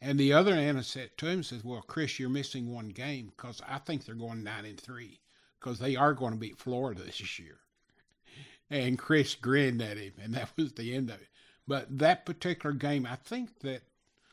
And 0.00 0.18
the 0.18 0.32
other 0.32 0.52
analyst 0.52 0.90
said 0.90 1.16
to 1.18 1.28
him, 1.28 1.44
says, 1.44 1.62
"Well, 1.62 1.80
Chris, 1.82 2.18
you're 2.18 2.28
missing 2.28 2.72
one 2.72 2.88
game 2.88 3.26
because 3.28 3.62
I 3.68 3.78
think 3.78 4.04
they're 4.04 4.16
going 4.16 4.42
nine 4.42 4.64
and 4.64 4.80
three 4.80 5.20
because 5.60 5.78
they 5.78 5.94
are 5.94 6.12
going 6.12 6.32
to 6.32 6.38
beat 6.38 6.58
Florida 6.58 7.02
this 7.02 7.38
year." 7.38 7.60
And 8.68 8.98
Chris 8.98 9.36
grinned 9.36 9.80
at 9.80 9.96
him, 9.98 10.14
and 10.20 10.34
that 10.34 10.50
was 10.56 10.72
the 10.72 10.92
end 10.92 11.10
of 11.10 11.22
it. 11.22 11.28
But 11.68 11.98
that 11.98 12.26
particular 12.26 12.74
game, 12.74 13.06
I 13.06 13.14
think 13.14 13.60
that, 13.60 13.82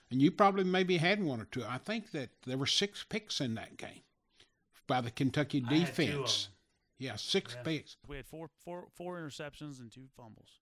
and 0.10 0.20
you 0.20 0.32
probably 0.32 0.64
maybe 0.64 0.98
had 0.98 1.22
one 1.22 1.40
or 1.40 1.46
two. 1.46 1.64
I 1.64 1.78
think 1.78 2.12
that 2.12 2.30
there 2.48 2.58
were 2.58 2.66
six 2.66 3.04
picks 3.04 3.40
in 3.40 3.54
that 3.56 3.78
game 3.78 4.02
by 4.88 5.02
the 5.02 5.12
Kentucky 5.12 5.62
defense. 5.62 6.50
Yeah, 7.04 7.18
six 7.18 7.54
yeah. 7.54 7.64
picks. 7.64 7.98
We 8.08 8.16
had 8.16 8.26
four, 8.26 8.50
four, 8.64 8.86
four 8.96 9.18
interceptions 9.18 9.82
and 9.82 9.92
two 9.92 10.08
fumbles. 10.16 10.60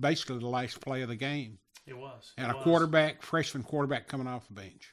Basically, 0.00 0.38
the 0.38 0.46
last 0.46 0.80
play 0.80 1.02
of 1.02 1.10
the 1.10 1.16
game. 1.16 1.58
It 1.86 1.98
was. 1.98 2.32
And 2.38 2.48
it 2.48 2.54
a 2.54 2.56
was. 2.56 2.64
quarterback, 2.64 3.22
freshman 3.22 3.62
quarterback 3.62 4.08
coming 4.08 4.26
off 4.26 4.46
the 4.48 4.54
bench. 4.54 4.92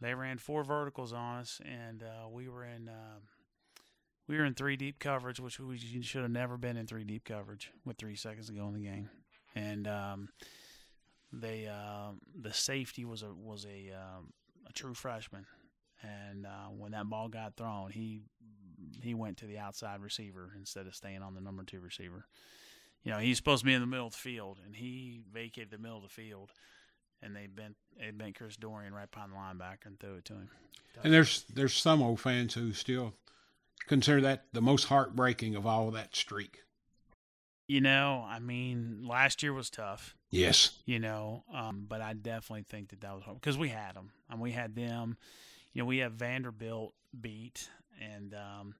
They 0.00 0.14
ran 0.14 0.38
four 0.38 0.64
verticals 0.64 1.12
on 1.12 1.40
us, 1.40 1.60
and 1.64 2.02
uh, 2.02 2.28
we 2.30 2.48
were 2.48 2.64
in 2.64 2.88
um, 2.88 3.22
we 4.26 4.38
were 4.38 4.44
in 4.44 4.54
three 4.54 4.76
deep 4.76 4.98
coverage, 4.98 5.38
which 5.38 5.60
we 5.60 5.76
should 5.76 6.22
have 6.22 6.30
never 6.30 6.56
been 6.56 6.78
in 6.78 6.86
three 6.86 7.04
deep 7.04 7.24
coverage 7.24 7.70
with 7.84 7.98
three 7.98 8.16
seconds 8.16 8.46
to 8.46 8.54
go 8.54 8.66
in 8.68 8.74
the 8.74 8.80
game. 8.80 9.10
And 9.54 9.86
um, 9.86 10.30
they 11.30 11.68
uh, 11.68 12.12
the 12.40 12.52
safety 12.52 13.04
was 13.04 13.22
a 13.22 13.32
was 13.32 13.66
a 13.66 13.92
um, 13.94 14.32
a 14.66 14.72
true 14.72 14.94
freshman, 14.94 15.46
and 16.02 16.46
uh, 16.46 16.70
when 16.76 16.92
that 16.92 17.08
ball 17.08 17.28
got 17.28 17.54
thrown, 17.56 17.90
he 17.90 18.22
he 19.00 19.14
went 19.14 19.38
to 19.38 19.46
the 19.46 19.58
outside 19.58 20.00
receiver 20.00 20.52
instead 20.56 20.86
of 20.86 20.94
staying 20.94 21.22
on 21.22 21.34
the 21.34 21.40
number 21.40 21.62
two 21.62 21.80
receiver 21.80 22.26
you 23.04 23.10
know, 23.10 23.18
he's 23.18 23.36
supposed 23.36 23.60
to 23.60 23.66
be 23.66 23.74
in 23.74 23.80
the 23.80 23.86
middle 23.86 24.06
of 24.06 24.12
the 24.12 24.18
field, 24.18 24.58
and 24.64 24.74
he 24.74 25.20
vacated 25.32 25.70
the 25.70 25.78
middle 25.78 25.96
of 25.96 26.04
the 26.04 26.08
field, 26.08 26.52
and 27.20 27.34
they 27.34 27.46
bent 27.46 27.76
they 27.98 28.10
bent 28.10 28.36
Chris 28.36 28.56
Doering 28.56 28.92
right 28.92 29.10
behind 29.10 29.32
the 29.32 29.36
linebacker 29.36 29.86
and 29.86 29.98
threw 29.98 30.14
it 30.14 30.24
to 30.26 30.34
him. 30.34 30.50
And 31.02 31.12
there's 31.12 31.44
there's 31.52 31.74
some 31.74 32.02
old 32.02 32.20
fans 32.20 32.54
who 32.54 32.72
still 32.72 33.14
consider 33.88 34.20
that 34.22 34.44
the 34.52 34.62
most 34.62 34.84
heartbreaking 34.84 35.56
of 35.56 35.66
all 35.66 35.90
that 35.90 36.14
streak. 36.14 36.60
You 37.66 37.80
know, 37.80 38.24
I 38.28 38.38
mean, 38.38 39.04
last 39.06 39.42
year 39.42 39.52
was 39.52 39.70
tough. 39.70 40.14
Yes. 40.30 40.78
You 40.84 40.98
know, 40.98 41.44
um, 41.52 41.86
but 41.88 42.02
I 42.02 42.12
definitely 42.12 42.64
think 42.68 42.90
that 42.90 43.00
that 43.00 43.14
was 43.14 43.22
because 43.34 43.58
we 43.58 43.68
had 43.68 43.94
them, 43.94 44.12
and 44.30 44.40
we 44.40 44.52
had 44.52 44.76
them. 44.76 45.16
You 45.72 45.82
know, 45.82 45.86
we 45.86 45.98
have 45.98 46.12
Vanderbilt 46.12 46.92
beat, 47.18 47.68
and 48.00 48.34
um, 48.34 48.74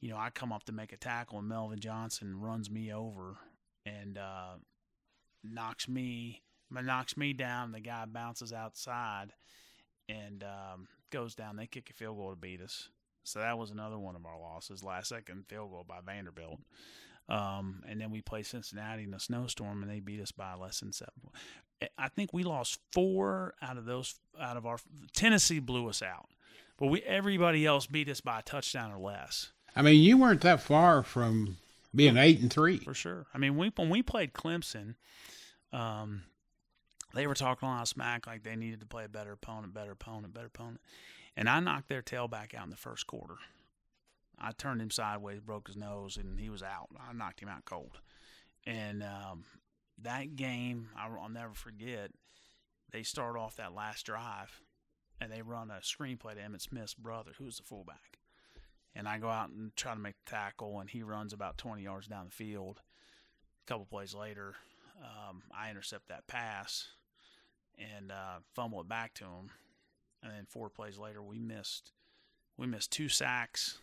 you 0.00 0.10
know, 0.10 0.16
I 0.16 0.30
come 0.30 0.52
up 0.52 0.64
to 0.64 0.72
make 0.72 0.92
a 0.92 0.96
tackle 0.96 1.38
and 1.38 1.48
Melvin 1.48 1.80
Johnson 1.80 2.40
runs 2.40 2.70
me 2.70 2.92
over 2.92 3.36
and 3.84 4.18
uh, 4.18 4.54
knocks 5.42 5.88
me 5.88 6.42
knocks 6.70 7.16
me 7.16 7.32
down. 7.32 7.72
The 7.72 7.80
guy 7.80 8.04
bounces 8.06 8.52
outside 8.52 9.32
and 10.08 10.44
um, 10.44 10.88
goes 11.10 11.34
down. 11.34 11.56
They 11.56 11.66
kick 11.66 11.90
a 11.90 11.94
field 11.94 12.16
goal 12.16 12.30
to 12.30 12.36
beat 12.36 12.60
us. 12.60 12.88
So 13.24 13.40
that 13.40 13.58
was 13.58 13.70
another 13.70 13.98
one 13.98 14.16
of 14.16 14.24
our 14.24 14.38
losses. 14.38 14.82
Last 14.82 15.08
second 15.08 15.46
field 15.48 15.70
goal 15.70 15.84
by 15.86 15.98
Vanderbilt. 16.04 16.60
Um, 17.28 17.82
and 17.86 18.00
then 18.00 18.10
we 18.10 18.22
play 18.22 18.42
Cincinnati 18.42 19.04
in 19.04 19.12
a 19.12 19.20
snowstorm, 19.20 19.82
and 19.82 19.90
they 19.90 20.00
beat 20.00 20.20
us 20.20 20.32
by 20.32 20.54
less 20.54 20.80
than 20.80 20.92
seven. 20.92 21.12
I 21.98 22.08
think 22.08 22.32
we 22.32 22.42
lost 22.42 22.80
four 22.90 23.54
out 23.60 23.76
of 23.76 23.84
those. 23.84 24.18
Out 24.40 24.56
of 24.56 24.64
our 24.64 24.78
Tennessee 25.12 25.58
blew 25.58 25.88
us 25.88 26.02
out, 26.02 26.30
but 26.78 26.86
we 26.86 27.02
everybody 27.02 27.66
else 27.66 27.86
beat 27.86 28.08
us 28.08 28.20
by 28.20 28.40
a 28.40 28.42
touchdown 28.42 28.92
or 28.92 28.98
less. 28.98 29.52
I 29.76 29.82
mean, 29.82 30.02
you 30.02 30.16
weren't 30.16 30.40
that 30.42 30.60
far 30.62 31.02
from 31.02 31.58
being 31.94 32.16
eight 32.16 32.40
and 32.40 32.52
three 32.52 32.78
for 32.78 32.94
sure. 32.94 33.26
I 33.34 33.38
mean, 33.38 33.56
we, 33.56 33.72
when 33.76 33.90
we 33.90 34.02
played 34.02 34.32
Clemson, 34.32 34.94
um, 35.72 36.22
they 37.14 37.26
were 37.26 37.34
talking 37.34 37.68
a 37.68 37.72
lot 37.72 37.82
of 37.82 37.88
smack, 37.88 38.26
like 38.26 38.42
they 38.42 38.56
needed 38.56 38.80
to 38.80 38.86
play 38.86 39.04
a 39.04 39.08
better 39.08 39.32
opponent, 39.32 39.74
better 39.74 39.92
opponent, 39.92 40.34
better 40.34 40.46
opponent, 40.46 40.80
and 41.36 41.48
I 41.48 41.60
knocked 41.60 41.88
their 41.88 42.02
tailback 42.02 42.54
out 42.54 42.64
in 42.64 42.70
the 42.70 42.76
first 42.76 43.06
quarter. 43.06 43.36
I 44.40 44.52
turned 44.52 44.80
him 44.80 44.90
sideways, 44.90 45.40
broke 45.40 45.66
his 45.66 45.76
nose, 45.76 46.16
and 46.16 46.38
he 46.38 46.48
was 46.48 46.62
out. 46.62 46.88
I 46.98 47.12
knocked 47.12 47.40
him 47.40 47.48
out 47.48 47.64
cold. 47.64 47.98
And 48.66 49.02
um, 49.02 49.44
that 50.02 50.36
game, 50.36 50.90
I'll 50.96 51.28
never 51.28 51.54
forget. 51.54 52.10
They 52.92 53.02
start 53.02 53.36
off 53.36 53.56
that 53.56 53.74
last 53.74 54.06
drive, 54.06 54.60
and 55.20 55.32
they 55.32 55.42
run 55.42 55.70
a 55.70 55.80
screenplay 55.80 56.34
to 56.34 56.40
Emmitt 56.40 56.62
Smith's 56.62 56.94
brother, 56.94 57.32
who's 57.38 57.58
the 57.58 57.62
fullback. 57.64 58.18
And 58.94 59.06
I 59.06 59.18
go 59.18 59.28
out 59.28 59.50
and 59.50 59.74
try 59.76 59.94
to 59.94 60.00
make 60.00 60.16
the 60.24 60.30
tackle, 60.30 60.80
and 60.80 60.88
he 60.88 61.02
runs 61.02 61.32
about 61.32 61.58
20 61.58 61.82
yards 61.82 62.06
down 62.06 62.26
the 62.26 62.30
field. 62.30 62.80
A 63.66 63.70
couple 63.70 63.86
plays 63.86 64.14
later, 64.14 64.54
um, 65.02 65.42
I 65.56 65.70
intercept 65.70 66.08
that 66.08 66.26
pass 66.26 66.88
and 67.78 68.10
uh, 68.10 68.40
fumble 68.54 68.80
it 68.80 68.88
back 68.88 69.14
to 69.14 69.24
him. 69.24 69.50
And 70.22 70.32
then 70.32 70.46
four 70.48 70.68
plays 70.68 70.98
later, 70.98 71.22
we 71.22 71.38
missed 71.38 71.92
we 72.56 72.66
missed 72.66 72.90
two 72.90 73.08
sacks 73.08 73.78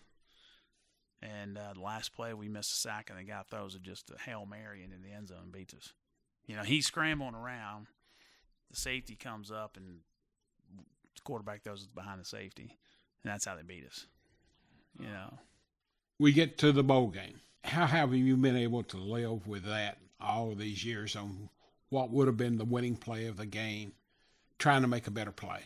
and 1.21 1.57
uh, 1.57 1.73
the 1.73 1.81
last 1.81 2.13
play, 2.13 2.33
we 2.33 2.47
missed 2.47 2.73
a 2.73 2.75
sack, 2.75 3.09
and 3.09 3.19
the 3.19 3.23
guy 3.23 3.41
throws 3.49 3.75
it 3.75 3.81
just 3.81 4.11
a 4.11 4.21
hail 4.21 4.45
mary 4.45 4.83
into 4.83 4.97
the 4.97 5.13
end 5.13 5.27
zone 5.27 5.39
and 5.43 5.51
beats 5.51 5.73
us. 5.73 5.93
You 6.45 6.55
know, 6.55 6.63
he's 6.63 6.85
scrambling 6.85 7.35
around. 7.35 7.87
The 8.69 8.77
safety 8.77 9.15
comes 9.15 9.51
up, 9.51 9.77
and 9.77 9.99
quarterback 11.25 11.63
throws 11.63 11.83
it 11.83 11.93
behind 11.93 12.21
the 12.21 12.25
safety, 12.25 12.77
and 13.23 13.33
that's 13.33 13.45
how 13.45 13.55
they 13.55 13.63
beat 13.63 13.85
us. 13.85 14.05
You 14.97 15.07
know. 15.07 15.33
We 16.17 16.31
get 16.31 16.57
to 16.59 16.71
the 16.71 16.83
bowl 16.83 17.07
game. 17.07 17.41
How 17.65 17.85
have 17.85 18.13
you 18.13 18.37
been 18.37 18.55
able 18.55 18.83
to 18.83 18.97
live 18.97 19.47
with 19.47 19.65
that 19.65 19.97
all 20.21 20.51
of 20.51 20.59
these 20.59 20.85
years 20.85 21.15
on 21.15 21.49
what 21.89 22.11
would 22.11 22.27
have 22.27 22.37
been 22.37 22.57
the 22.57 22.65
winning 22.65 22.95
play 22.95 23.27
of 23.27 23.35
the 23.35 23.45
game, 23.45 23.91
trying 24.57 24.81
to 24.83 24.87
make 24.87 25.07
a 25.07 25.11
better 25.11 25.31
play? 25.31 25.61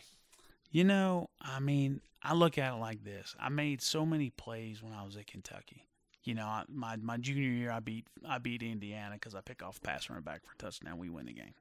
You 0.72 0.84
know, 0.84 1.28
I 1.40 1.60
mean, 1.60 2.00
I 2.22 2.34
look 2.34 2.58
at 2.58 2.74
it 2.74 2.78
like 2.78 3.04
this: 3.04 3.36
I 3.38 3.48
made 3.48 3.82
so 3.82 4.04
many 4.04 4.30
plays 4.30 4.82
when 4.82 4.92
I 4.92 5.04
was 5.04 5.16
at 5.16 5.26
Kentucky. 5.26 5.86
You 6.24 6.34
know, 6.34 6.62
my 6.68 6.96
my 6.96 7.16
junior 7.16 7.48
year, 7.48 7.70
I 7.70 7.80
beat 7.80 8.06
I 8.28 8.38
beat 8.38 8.62
Indiana 8.62 9.14
because 9.14 9.34
I 9.34 9.40
pick 9.40 9.62
off 9.62 9.80
pass 9.82 10.08
running 10.08 10.24
back 10.24 10.42
for 10.44 10.52
a 10.52 10.58
touchdown. 10.58 10.98
We 10.98 11.08
win 11.08 11.26
the 11.26 11.32
game. 11.32 11.54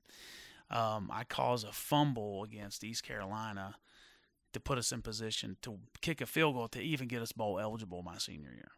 Um, 0.71 1.09
I 1.11 1.23
cause 1.23 1.63
a 1.63 1.71
fumble 1.71 2.43
against 2.43 2.83
East 2.83 3.03
Carolina 3.03 3.75
to 4.53 4.59
put 4.59 4.77
us 4.77 4.91
in 4.91 5.01
position 5.01 5.57
to 5.61 5.79
kick 6.01 6.21
a 6.21 6.25
field 6.25 6.55
goal 6.55 6.67
to 6.69 6.81
even 6.81 7.07
get 7.07 7.21
us 7.21 7.31
bowl 7.31 7.59
eligible 7.59 8.03
my 8.03 8.17
senior 8.17 8.51
year. 8.51 8.71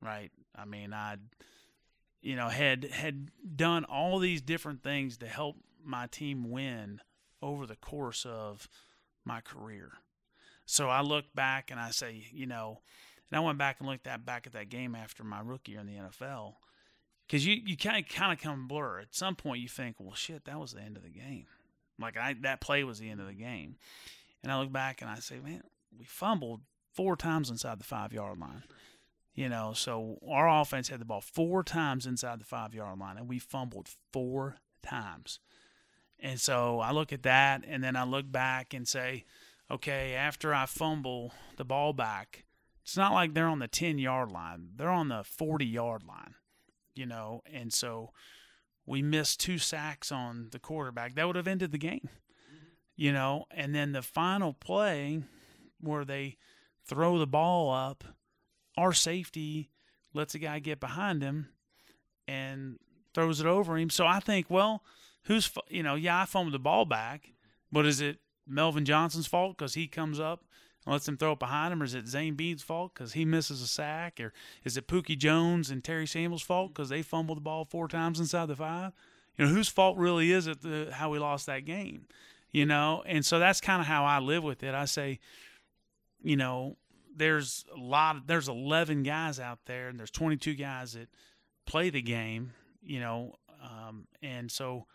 Right? 0.00 0.30
I 0.56 0.64
mean, 0.64 0.92
I, 0.92 1.16
you 2.20 2.36
know, 2.36 2.48
had 2.48 2.84
had 2.84 3.30
done 3.56 3.84
all 3.84 4.18
these 4.18 4.42
different 4.42 4.82
things 4.82 5.18
to 5.18 5.26
help 5.26 5.56
my 5.84 6.06
team 6.06 6.50
win 6.50 7.00
over 7.40 7.66
the 7.66 7.76
course 7.76 8.24
of 8.24 8.68
my 9.24 9.40
career. 9.40 9.92
So 10.66 10.88
I 10.88 11.02
look 11.02 11.26
back 11.34 11.70
and 11.70 11.78
I 11.78 11.90
say, 11.90 12.24
you 12.32 12.46
know, 12.46 12.80
and 13.30 13.38
I 13.38 13.40
went 13.40 13.58
back 13.58 13.76
and 13.78 13.88
looked 13.88 14.06
at 14.06 14.24
back 14.24 14.46
at 14.46 14.52
that 14.52 14.68
game 14.68 14.94
after 14.94 15.24
my 15.24 15.40
rookie 15.40 15.72
year 15.72 15.80
in 15.80 15.86
the 15.86 15.94
NFL, 15.94 16.54
because 17.26 17.46
you 17.46 17.60
you 17.64 17.76
kind 17.76 18.04
of 18.04 18.10
kind 18.12 18.32
of 18.32 18.40
come 18.40 18.68
blur. 18.68 19.00
At 19.00 19.14
some 19.14 19.36
point, 19.36 19.60
you 19.60 19.68
think, 19.68 19.96
well, 19.98 20.14
shit, 20.14 20.44
that 20.44 20.58
was 20.58 20.72
the 20.72 20.80
end 20.80 20.96
of 20.96 21.02
the 21.02 21.10
game. 21.10 21.46
Like 21.98 22.16
I 22.16 22.34
that 22.42 22.60
play 22.60 22.84
was 22.84 22.98
the 22.98 23.10
end 23.10 23.20
of 23.20 23.26
the 23.26 23.34
game, 23.34 23.76
and 24.42 24.50
I 24.50 24.58
look 24.58 24.72
back 24.72 25.02
and 25.02 25.10
I 25.10 25.16
say, 25.16 25.40
man, 25.40 25.62
we 25.98 26.04
fumbled 26.04 26.62
four 26.92 27.16
times 27.16 27.50
inside 27.50 27.78
the 27.78 27.84
five 27.84 28.12
yard 28.12 28.38
line. 28.38 28.64
You 29.34 29.48
know, 29.48 29.72
so 29.74 30.18
our 30.28 30.60
offense 30.60 30.88
had 30.88 31.00
the 31.00 31.06
ball 31.06 31.22
four 31.22 31.62
times 31.62 32.06
inside 32.06 32.38
the 32.40 32.44
five 32.44 32.74
yard 32.74 32.98
line, 32.98 33.16
and 33.16 33.28
we 33.28 33.38
fumbled 33.38 33.88
four 34.12 34.56
times. 34.82 35.38
And 36.18 36.40
so 36.40 36.80
I 36.80 36.92
look 36.92 37.12
at 37.12 37.22
that, 37.22 37.64
and 37.66 37.82
then 37.82 37.96
I 37.96 38.04
look 38.04 38.30
back 38.30 38.74
and 38.74 38.86
say, 38.86 39.24
okay, 39.70 40.14
after 40.14 40.54
I 40.54 40.66
fumble 40.66 41.32
the 41.56 41.64
ball 41.64 41.92
back, 41.92 42.44
it's 42.82 42.96
not 42.96 43.12
like 43.12 43.32
they're 43.32 43.48
on 43.48 43.58
the 43.58 43.68
10 43.68 43.98
yard 43.98 44.30
line, 44.30 44.70
they're 44.76 44.90
on 44.90 45.08
the 45.08 45.24
40 45.24 45.64
yard 45.64 46.02
line, 46.04 46.34
you 46.94 47.06
know, 47.06 47.42
and 47.52 47.72
so 47.72 48.10
we 48.86 49.02
missed 49.02 49.40
two 49.40 49.58
sacks 49.58 50.10
on 50.10 50.48
the 50.50 50.58
quarterback. 50.58 51.14
That 51.14 51.26
would 51.26 51.36
have 51.36 51.48
ended 51.48 51.72
the 51.72 51.78
game, 51.78 52.08
you 52.96 53.12
know, 53.12 53.44
and 53.50 53.74
then 53.74 53.92
the 53.92 54.02
final 54.02 54.52
play 54.52 55.22
where 55.80 56.04
they 56.04 56.36
throw 56.86 57.18
the 57.18 57.26
ball 57.26 57.72
up, 57.72 58.04
our 58.76 58.92
safety 58.92 59.70
lets 60.14 60.34
a 60.34 60.38
guy 60.38 60.58
get 60.58 60.80
behind 60.80 61.22
him 61.22 61.48
and 62.26 62.78
throws 63.14 63.40
it 63.40 63.46
over 63.46 63.76
him. 63.76 63.90
So 63.90 64.06
I 64.06 64.20
think, 64.20 64.46
well, 64.48 64.82
who's, 65.24 65.50
you 65.68 65.82
know, 65.82 65.94
yeah, 65.94 66.22
I 66.22 66.24
fumbled 66.24 66.54
the 66.54 66.58
ball 66.58 66.84
back, 66.84 67.32
but 67.70 67.86
is 67.86 68.00
it 68.00 68.18
Melvin 68.46 68.84
Johnson's 68.84 69.26
fault 69.26 69.56
because 69.56 69.74
he 69.74 69.86
comes 69.86 70.18
up 70.18 70.44
and 70.84 70.92
lets 70.92 71.06
them 71.06 71.16
throw 71.16 71.32
it 71.32 71.38
behind 71.38 71.72
him, 71.72 71.82
or 71.82 71.84
is 71.84 71.94
it 71.94 72.08
Zane 72.08 72.36
Beehn's 72.36 72.62
fault 72.62 72.92
because 72.94 73.12
he 73.12 73.24
misses 73.24 73.62
a 73.62 73.66
sack, 73.66 74.20
or 74.20 74.32
is 74.64 74.76
it 74.76 74.88
Pookie 74.88 75.18
Jones 75.18 75.70
and 75.70 75.82
Terry 75.82 76.06
Samuel's 76.06 76.42
fault 76.42 76.74
because 76.74 76.88
they 76.88 77.02
fumbled 77.02 77.38
the 77.38 77.42
ball 77.42 77.64
four 77.64 77.88
times 77.88 78.18
inside 78.18 78.46
the 78.46 78.56
five? 78.56 78.92
You 79.36 79.46
know, 79.46 79.50
whose 79.50 79.68
fault 79.68 79.96
really 79.96 80.32
is 80.32 80.46
it 80.46 80.62
the, 80.62 80.90
how 80.92 81.10
we 81.10 81.18
lost 81.18 81.46
that 81.46 81.64
game? 81.64 82.06
You 82.50 82.66
know, 82.66 83.02
and 83.06 83.24
so 83.24 83.38
that's 83.38 83.60
kind 83.60 83.80
of 83.80 83.86
how 83.86 84.04
I 84.04 84.18
live 84.18 84.44
with 84.44 84.62
it. 84.62 84.74
I 84.74 84.84
say, 84.84 85.20
you 86.22 86.36
know, 86.36 86.76
there's 87.14 87.64
a 87.74 87.78
lot. 87.78 88.16
Of, 88.16 88.26
there's 88.26 88.48
11 88.48 89.04
guys 89.04 89.40
out 89.40 89.60
there, 89.66 89.88
and 89.88 89.98
there's 89.98 90.10
22 90.10 90.54
guys 90.54 90.92
that 90.92 91.08
play 91.64 91.88
the 91.88 92.02
game. 92.02 92.52
You 92.82 93.00
know, 93.00 93.36
um, 93.62 94.06
and 94.20 94.50
so 94.50 94.86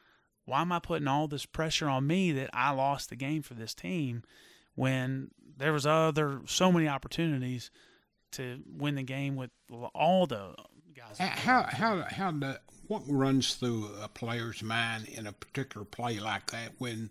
why 0.46 0.62
am 0.62 0.72
I 0.72 0.80
putting 0.80 1.08
all 1.08 1.28
this 1.28 1.46
pressure 1.46 1.90
on 1.90 2.06
me 2.06 2.32
that 2.34 2.50
I 2.54 2.72
lost 2.72 3.10
the 3.10 3.16
game 3.16 3.42
for 3.42 3.54
this 3.54 3.74
team 3.74 4.24
when 4.76 5.32
there 5.58 5.74
was 5.74 5.86
other 5.86 6.42
so 6.46 6.72
many 6.72 6.88
opportunities 6.88 7.72
to 8.34 8.62
win 8.78 8.96
the 8.96 9.04
game 9.04 9.36
with 9.36 9.52
all 9.94 10.26
the 10.26 10.56
guys? 10.96 11.18
How 11.18 11.64
how 11.64 12.06
how 12.10 12.32
the, 12.32 12.60
what 12.88 13.04
runs 13.08 13.56
through 13.56 13.90
a 14.02 14.08
player's 14.08 14.64
mind 14.64 15.08
in 15.08 15.28
a 15.28 15.32
particular 15.32 15.86
play 15.86 16.20
like 16.20 16.52
that 16.52 16.74
when 16.78 17.10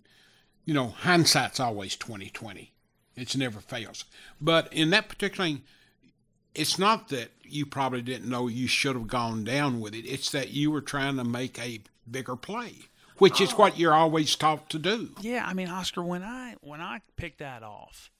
you 0.65 0.73
know 0.73 0.87
hindsight's 0.87 1.59
always 1.59 1.95
twenty 1.95 2.29
twenty. 2.29 2.73
It's 3.15 3.35
never 3.35 3.59
fails. 3.59 4.05
But 4.39 4.71
in 4.71 4.91
that 4.91 5.09
particular 5.09 5.47
thing, 5.47 5.63
it's 6.53 6.77
not 6.77 7.09
that 7.09 7.31
you 7.43 7.65
probably 7.65 8.03
didn't 8.03 8.29
know 8.29 8.47
you 8.47 8.67
should 8.67 8.95
have 8.95 9.07
gone 9.07 9.43
down 9.43 9.79
with 9.79 9.95
it. 9.95 10.05
It's 10.05 10.29
that 10.31 10.51
you 10.51 10.69
were 10.69 10.81
trying 10.81 11.17
to 11.17 11.23
make 11.23 11.59
a 11.59 11.81
bigger 12.09 12.35
play 12.35 12.89
which 13.17 13.41
is 13.41 13.53
oh. 13.53 13.57
what 13.57 13.77
you're 13.77 13.93
always 13.93 14.35
taught 14.35 14.69
to 14.69 14.79
do. 14.79 15.09
Yeah, 15.21 15.45
I 15.45 15.53
mean, 15.53 15.69
Oscar, 15.69 16.03
when 16.03 16.23
I 16.23 16.55
when 16.61 16.81
I 16.81 17.01
picked 17.15 17.39
that 17.39 17.63
off, 17.63 18.11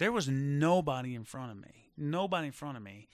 there 0.00 0.10
was 0.10 0.26
nobody 0.28 1.14
in 1.14 1.24
front 1.24 1.52
of 1.52 1.58
me, 1.58 1.92
nobody 1.96 2.46
in 2.46 2.52
front 2.52 2.78
of 2.78 2.82
me, 2.82 3.06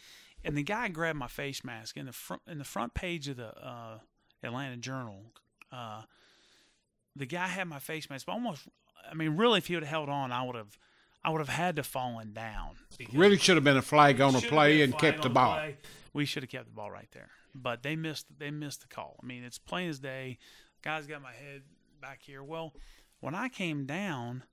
and 0.45 0.57
the 0.57 0.63
guy 0.63 0.87
grabbed 0.87 1.19
my 1.19 1.27
face 1.27 1.65
mask 1.65 1.97
in 1.97 2.07
the 2.07 2.13
front 2.13 2.43
in 2.49 2.59
the 2.59 2.65
front 2.65 2.95
page 2.95 3.29
of 3.29 3.37
the 3.37 3.49
uh, 3.49 3.99
Atlanta 4.43 4.77
Journal. 4.77 5.33
Uh, 5.71 6.03
the 7.17 7.27
guy 7.27 7.49
had 7.49 7.67
my 7.67 7.81
face 7.81 8.09
mask, 8.09 8.25
but 8.25 8.33
almost. 8.33 8.69
I 9.11 9.15
mean, 9.15 9.37
really, 9.37 9.59
if 9.59 9.67
he 9.67 9.75
would 9.75 9.83
have 9.83 9.91
held 9.91 10.09
on, 10.09 10.33
I 10.33 10.45
would 10.45 10.55
have. 10.55 10.79
I 11.25 11.31
would 11.31 11.41
have 11.41 11.49
had 11.49 11.75
to 11.77 11.83
fallen 11.83 12.33
down. 12.33 12.77
Really 13.13 13.37
should 13.37 13.57
have 13.57 13.65
been 13.65 13.77
a 13.77 13.83
flag 13.83 14.21
on 14.21 14.37
a 14.37 14.41
play 14.41 14.83
and 14.83 14.97
kept 14.97 15.23
the 15.23 15.29
ball. 15.29 15.57
Play. 15.57 15.79
We 16.13 16.25
should 16.25 16.45
have 16.45 16.51
kept 16.51 16.67
the 16.67 16.73
ball 16.73 16.89
right 16.89 17.09
there, 17.13 17.31
but 17.53 17.83
they 17.83 17.97
missed. 17.97 18.27
They 18.39 18.53
missed 18.53 18.83
the 18.83 18.87
call. 18.87 19.19
I 19.21 19.27
mean, 19.27 19.43
it's 19.43 19.59
plain 19.59 19.89
as 19.89 19.99
day. 19.99 20.39
Guys 20.83 21.09
got 21.09 21.21
my 21.21 21.33
head 21.33 21.63
back 22.01 22.21
here. 22.23 22.45
Well, 22.45 22.75
when 23.19 23.35
I 23.35 23.49
came 23.49 23.87
down, 23.87 24.45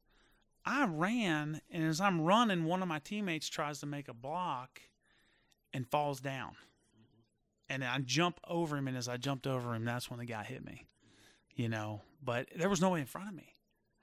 I 0.65 0.85
ran, 0.85 1.61
and 1.69 1.83
as 1.83 1.99
I'm 1.99 2.21
running, 2.21 2.65
one 2.65 2.81
of 2.81 2.87
my 2.87 2.99
teammates 2.99 3.49
tries 3.49 3.79
to 3.79 3.85
make 3.85 4.07
a 4.07 4.13
block 4.13 4.81
and 5.73 5.87
falls 5.87 6.21
down. 6.21 6.55
And 7.69 7.83
I 7.83 7.99
jump 7.99 8.39
over 8.47 8.77
him, 8.77 8.87
and 8.87 8.97
as 8.97 9.07
I 9.07 9.17
jumped 9.17 9.47
over 9.47 9.73
him, 9.73 9.85
that's 9.85 10.09
when 10.09 10.19
the 10.19 10.25
guy 10.25 10.43
hit 10.43 10.63
me. 10.63 10.87
You 11.55 11.69
know, 11.69 12.01
but 12.23 12.47
there 12.55 12.69
was 12.69 12.81
no 12.81 12.91
way 12.91 12.99
in 12.99 13.05
front 13.05 13.29
of 13.29 13.35
me. 13.35 13.55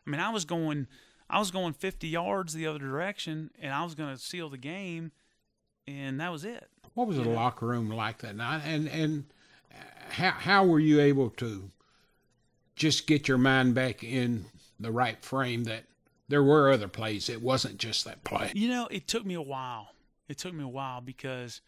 I 0.07 0.11
mean, 0.11 0.21
I 0.21 0.31
was 0.31 0.45
going, 0.45 0.87
I 1.29 1.39
was 1.39 1.51
going 1.51 1.73
50 1.73 2.07
yards 2.07 2.55
the 2.55 2.67
other 2.67 2.79
direction, 2.79 3.51
and 3.61 3.73
I 3.73 3.83
was 3.83 3.95
going 3.95 4.15
to 4.15 4.21
seal 4.21 4.49
the 4.51 4.59
game, 4.59 5.13
and 5.87 6.21
that 6.21 6.31
was 6.31 6.45
it. 6.45 6.69
What 6.95 7.07
was 7.07 7.17
the 7.17 7.25
locker 7.25 7.67
room 7.67 7.91
like 7.91 8.19
that 8.19 8.37
night? 8.37 8.63
And 8.65 8.89
and 8.89 9.25
how 10.11 10.31
how 10.31 10.65
were 10.65 10.81
you 10.81 11.01
able 11.01 11.31
to 11.31 11.71
just 12.75 13.07
get 13.07 13.29
your 13.29 13.39
mind 13.39 13.75
back 13.75 14.03
in 14.03 14.47
the 14.79 14.91
right 14.91 15.23
frame 15.25 15.65
that 15.65 15.85
there 16.31 16.43
were 16.45 16.70
other 16.70 16.89
plays. 16.89 17.28
It 17.28 17.43
wasn't 17.43 17.76
just 17.76 18.05
that 18.05 18.22
play. 18.22 18.53
You 18.55 18.68
know, 18.68 18.89
it 18.91 19.09
took 19.09 19.26
me 19.26 19.35
a 19.35 19.43
while. 19.43 19.89
It 20.28 20.39
took 20.39 20.55
me 20.55 20.62
a 20.62 20.68
while 20.68 21.01
because 21.01 21.61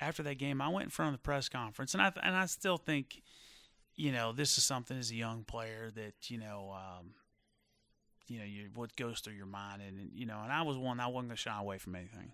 after 0.00 0.22
that 0.24 0.34
game, 0.34 0.60
I 0.60 0.68
went 0.68 0.84
in 0.86 0.90
front 0.90 1.14
of 1.14 1.20
the 1.20 1.22
press 1.22 1.48
conference, 1.48 1.94
and 1.94 2.02
I 2.02 2.12
and 2.22 2.34
I 2.34 2.46
still 2.46 2.76
think, 2.76 3.22
you 3.94 4.10
know, 4.10 4.32
this 4.32 4.58
is 4.58 4.64
something 4.64 4.98
as 4.98 5.10
a 5.12 5.14
young 5.14 5.44
player 5.44 5.92
that 5.94 6.28
you 6.28 6.38
know, 6.38 6.74
um, 6.74 7.12
you 8.26 8.40
know, 8.40 8.44
you 8.44 8.70
what 8.74 8.96
goes 8.96 9.20
through 9.20 9.34
your 9.34 9.46
mind, 9.46 9.80
and, 9.80 10.10
you 10.12 10.26
know, 10.26 10.40
and 10.42 10.52
I 10.52 10.62
was 10.62 10.76
one 10.76 10.98
I 10.98 11.06
wasn't 11.06 11.28
gonna 11.28 11.36
shy 11.36 11.58
away 11.58 11.78
from 11.78 11.94
anything. 11.94 12.32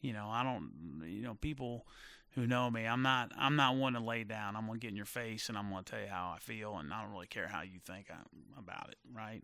You 0.00 0.12
know, 0.12 0.28
I 0.30 0.44
don't, 0.44 1.02
you 1.06 1.22
know, 1.22 1.34
people 1.34 1.86
who 2.34 2.46
know 2.46 2.70
me, 2.70 2.86
I'm 2.86 3.02
not, 3.02 3.32
I'm 3.36 3.56
not 3.56 3.74
one 3.74 3.94
to 3.94 4.00
lay 4.00 4.22
down. 4.22 4.54
I'm 4.54 4.66
gonna 4.66 4.78
get 4.78 4.90
in 4.90 4.96
your 4.96 5.06
face 5.06 5.48
and 5.48 5.56
I'm 5.56 5.70
gonna 5.70 5.82
tell 5.82 6.00
you 6.00 6.06
how 6.06 6.34
I 6.36 6.38
feel, 6.38 6.76
and 6.76 6.92
I 6.92 7.02
don't 7.02 7.12
really 7.12 7.26
care 7.26 7.48
how 7.48 7.62
you 7.62 7.80
think 7.84 8.06
I, 8.10 8.16
about 8.58 8.90
it, 8.90 8.98
right? 9.12 9.42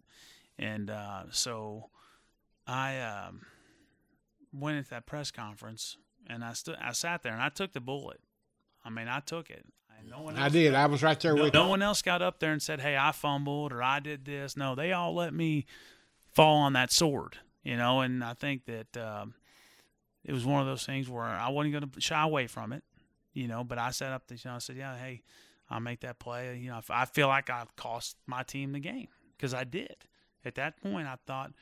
And 0.58 0.90
uh, 0.90 1.24
so, 1.30 1.90
I 2.66 3.00
um, 3.00 3.42
went 4.52 4.78
at 4.78 4.90
that 4.90 5.06
press 5.06 5.30
conference 5.30 5.96
and 6.26 6.44
I 6.44 6.52
stood, 6.52 6.76
I 6.80 6.92
sat 6.92 7.22
there 7.22 7.32
and 7.32 7.42
I 7.42 7.48
took 7.48 7.72
the 7.72 7.80
bullet. 7.80 8.20
I 8.84 8.90
mean, 8.90 9.08
I 9.08 9.20
took 9.20 9.50
it. 9.50 9.64
No 10.08 10.20
one 10.20 10.36
I 10.36 10.48
did. 10.48 10.74
I 10.74 10.86
was 10.86 11.02
right 11.02 11.18
there 11.18 11.34
no, 11.34 11.44
with 11.44 11.54
no 11.54 11.64
you. 11.64 11.70
one 11.70 11.82
else 11.82 12.02
got 12.02 12.20
up 12.20 12.38
there 12.38 12.52
and 12.52 12.60
said, 12.60 12.80
"Hey, 12.80 12.94
I 12.94 13.12
fumbled 13.12 13.72
or 13.72 13.82
I 13.82 14.00
did 14.00 14.24
this." 14.24 14.56
No, 14.56 14.74
they 14.74 14.92
all 14.92 15.14
let 15.14 15.32
me 15.32 15.64
fall 16.32 16.56
on 16.58 16.74
that 16.74 16.92
sword, 16.92 17.38
you 17.62 17.76
know. 17.76 18.00
And 18.00 18.22
I 18.22 18.34
think 18.34 18.66
that 18.66 18.96
um, 18.96 19.34
it 20.22 20.32
was 20.32 20.44
one 20.44 20.60
of 20.60 20.66
those 20.66 20.84
things 20.84 21.08
where 21.08 21.24
I 21.24 21.48
wasn't 21.48 21.72
going 21.72 21.90
to 21.90 22.00
shy 22.00 22.22
away 22.22 22.46
from 22.46 22.72
it, 22.72 22.84
you 23.32 23.48
know. 23.48 23.64
But 23.64 23.78
I 23.78 23.92
set 23.92 24.12
up 24.12 24.26
the, 24.26 24.34
you 24.34 24.40
know, 24.44 24.56
I 24.56 24.58
said, 24.58 24.76
"Yeah, 24.76 24.96
hey, 24.96 25.22
I'll 25.70 25.80
make 25.80 26.00
that 26.00 26.18
play." 26.18 26.58
You 26.58 26.70
know, 26.70 26.78
if 26.78 26.90
I 26.90 27.06
feel 27.06 27.28
like 27.28 27.48
I 27.48 27.64
cost 27.76 28.16
my 28.26 28.42
team 28.42 28.72
the 28.72 28.80
game 28.80 29.08
because 29.36 29.54
I 29.54 29.64
did. 29.64 29.96
At 30.44 30.56
that 30.56 30.80
point, 30.82 31.06
I 31.06 31.16
thought, 31.26 31.52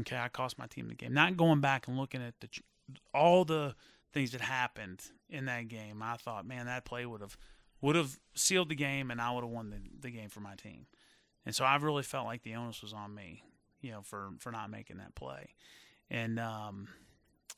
"Okay, 0.00 0.16
I 0.16 0.28
cost 0.28 0.58
my 0.58 0.66
team 0.66 0.88
the 0.88 0.94
game." 0.94 1.12
Not 1.12 1.36
going 1.36 1.60
back 1.60 1.88
and 1.88 1.96
looking 1.96 2.22
at 2.22 2.40
the 2.40 2.48
all 3.12 3.44
the 3.44 3.74
things 4.12 4.32
that 4.32 4.40
happened 4.40 5.02
in 5.28 5.46
that 5.46 5.68
game. 5.68 6.02
I 6.02 6.16
thought, 6.16 6.46
man, 6.46 6.66
that 6.66 6.84
play 6.84 7.04
would 7.06 7.20
have 7.20 7.36
would 7.80 7.96
have 7.96 8.18
sealed 8.34 8.70
the 8.70 8.74
game, 8.74 9.10
and 9.10 9.20
I 9.20 9.30
would 9.32 9.44
have 9.44 9.52
won 9.52 9.70
the, 9.70 9.80
the 10.00 10.10
game 10.10 10.30
for 10.30 10.40
my 10.40 10.54
team. 10.54 10.86
And 11.44 11.54
so 11.54 11.64
I 11.64 11.76
really 11.76 12.02
felt 12.02 12.26
like 12.26 12.42
the 12.42 12.54
onus 12.54 12.80
was 12.80 12.94
on 12.94 13.14
me, 13.14 13.42
you 13.80 13.90
know, 13.90 14.02
for 14.02 14.30
for 14.38 14.50
not 14.50 14.70
making 14.70 14.98
that 14.98 15.14
play. 15.14 15.54
And 16.10 16.38
um, 16.38 16.88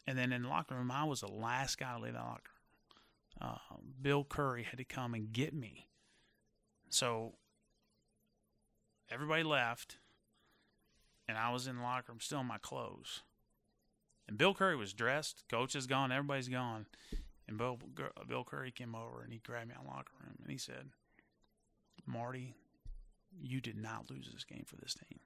and 0.06 0.16
then 0.18 0.32
in 0.32 0.42
the 0.42 0.48
locker 0.48 0.74
room, 0.74 0.90
I 0.90 1.04
was 1.04 1.20
the 1.20 1.30
last 1.30 1.78
guy 1.78 1.94
to 1.94 2.02
leave 2.02 2.14
that 2.14 2.20
locker 2.20 2.50
room. 3.40 3.50
Uh, 3.50 3.76
Bill 4.00 4.24
Curry 4.24 4.62
had 4.62 4.78
to 4.78 4.84
come 4.84 5.14
and 5.14 5.32
get 5.32 5.54
me. 5.54 5.88
So 6.88 7.34
everybody 9.10 9.42
left, 9.42 9.98
and 11.28 11.36
I 11.36 11.50
was 11.50 11.66
in 11.66 11.76
the 11.76 11.82
locker 11.82 12.12
room 12.12 12.20
still 12.20 12.40
in 12.40 12.46
my 12.46 12.58
clothes. 12.58 13.22
And 14.28 14.38
Bill 14.38 14.54
Curry 14.54 14.76
was 14.76 14.92
dressed. 14.92 15.44
Coach 15.48 15.76
is 15.76 15.86
gone. 15.86 16.12
Everybody's 16.12 16.48
gone. 16.48 16.86
And 17.48 17.58
Bill, 17.58 17.78
Bill 18.28 18.44
Curry 18.44 18.72
came 18.72 18.94
over 18.94 19.22
and 19.22 19.32
he 19.32 19.38
grabbed 19.38 19.68
me 19.68 19.74
out 19.74 19.80
of 19.80 19.86
the 19.86 19.90
locker 19.90 20.12
room 20.20 20.36
and 20.42 20.50
he 20.50 20.58
said, 20.58 20.90
Marty, 22.06 22.54
you 23.40 23.60
did 23.60 23.76
not 23.76 24.10
lose 24.10 24.28
this 24.32 24.44
game 24.44 24.64
for 24.66 24.76
this 24.76 24.94
team. 24.94 25.20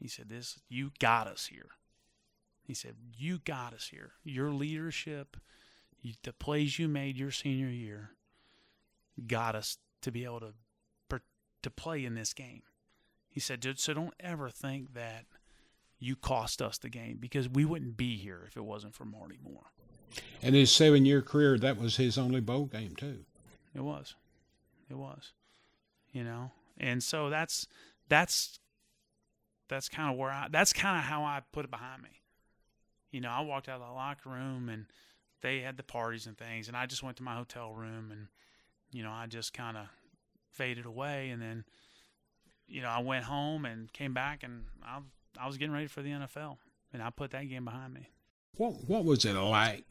He 0.00 0.08
said, 0.08 0.28
This 0.28 0.58
you 0.68 0.90
got 0.98 1.28
us 1.28 1.46
here. 1.46 1.70
He 2.62 2.74
said, 2.74 2.96
You 3.16 3.38
got 3.44 3.74
us 3.74 3.88
here. 3.92 4.12
Your 4.24 4.50
leadership, 4.50 5.36
you, 6.02 6.14
the 6.24 6.32
plays 6.32 6.78
you 6.78 6.88
made 6.88 7.16
your 7.16 7.30
senior 7.30 7.68
year 7.68 8.10
got 9.28 9.54
us 9.54 9.78
to 10.02 10.10
be 10.10 10.24
able 10.24 10.40
to 10.40 10.52
to 11.64 11.70
play 11.70 12.04
in 12.04 12.14
this 12.14 12.32
game. 12.32 12.62
He 13.34 13.40
said, 13.40 13.66
so 13.78 13.94
don't 13.94 14.14
ever 14.20 14.48
think 14.48 14.94
that 14.94 15.24
you 15.98 16.14
cost 16.14 16.62
us 16.62 16.78
the 16.78 16.88
game 16.88 17.18
because 17.20 17.48
we 17.48 17.64
wouldn't 17.64 17.96
be 17.96 18.16
here 18.16 18.44
if 18.46 18.56
it 18.56 18.64
wasn't 18.64 18.94
for 18.94 19.04
Marty 19.04 19.38
Moore. 19.42 19.72
And 20.40 20.54
his 20.54 20.70
seven 20.70 21.04
year 21.04 21.20
career, 21.20 21.58
that 21.58 21.76
was 21.76 21.96
his 21.96 22.16
only 22.16 22.38
bowl 22.38 22.66
game, 22.66 22.94
too. 22.94 23.24
It 23.74 23.80
was. 23.80 24.14
It 24.88 24.96
was. 24.96 25.32
You 26.12 26.22
know? 26.22 26.52
And 26.78 27.02
so 27.02 27.28
that's 27.28 27.66
that's 28.08 28.60
that's 29.68 29.88
kind 29.88 30.12
of 30.12 30.16
where 30.16 30.30
I 30.30 30.46
that's 30.48 30.72
kind 30.72 30.96
of 30.96 31.02
how 31.02 31.24
I 31.24 31.42
put 31.50 31.64
it 31.64 31.72
behind 31.72 32.04
me. 32.04 32.20
You 33.10 33.20
know, 33.20 33.30
I 33.30 33.40
walked 33.40 33.68
out 33.68 33.80
of 33.80 33.88
the 33.88 33.92
locker 33.92 34.30
room 34.30 34.68
and 34.68 34.86
they 35.40 35.58
had 35.58 35.76
the 35.76 35.82
parties 35.82 36.28
and 36.28 36.38
things 36.38 36.68
and 36.68 36.76
I 36.76 36.86
just 36.86 37.02
went 37.02 37.16
to 37.16 37.24
my 37.24 37.34
hotel 37.34 37.72
room 37.72 38.12
and 38.12 38.28
you 38.92 39.02
know, 39.02 39.10
I 39.10 39.26
just 39.26 39.52
kind 39.52 39.76
of 39.76 39.86
faded 40.52 40.86
away 40.86 41.30
and 41.30 41.42
then 41.42 41.64
you 42.68 42.82
know, 42.82 42.88
I 42.88 43.00
went 43.00 43.24
home 43.24 43.64
and 43.64 43.92
came 43.92 44.14
back 44.14 44.42
and 44.42 44.64
I 44.84 45.00
I 45.38 45.46
was 45.46 45.56
getting 45.56 45.74
ready 45.74 45.86
for 45.86 46.02
the 46.02 46.10
NFL, 46.10 46.58
and 46.92 47.02
I 47.02 47.10
put 47.10 47.32
that 47.32 47.48
game 47.48 47.64
behind 47.64 47.94
me. 47.94 48.08
What 48.56 48.88
What 48.88 49.04
was 49.04 49.24
it 49.24 49.34
like? 49.34 49.84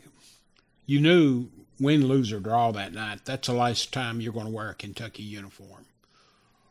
You 0.86 1.00
knew 1.00 1.50
win, 1.80 2.08
lose, 2.08 2.32
or 2.32 2.40
draw 2.40 2.72
that 2.72 2.94
night. 2.94 3.26
That's 3.26 3.48
the 3.48 3.54
last 3.54 3.94
time 3.94 4.22
you're 4.22 4.34
going 4.34 4.46
to 4.46 4.52
wear 4.52 4.70
a 4.70 4.76
Kentucky 4.76 5.24
uniform. 5.24 5.86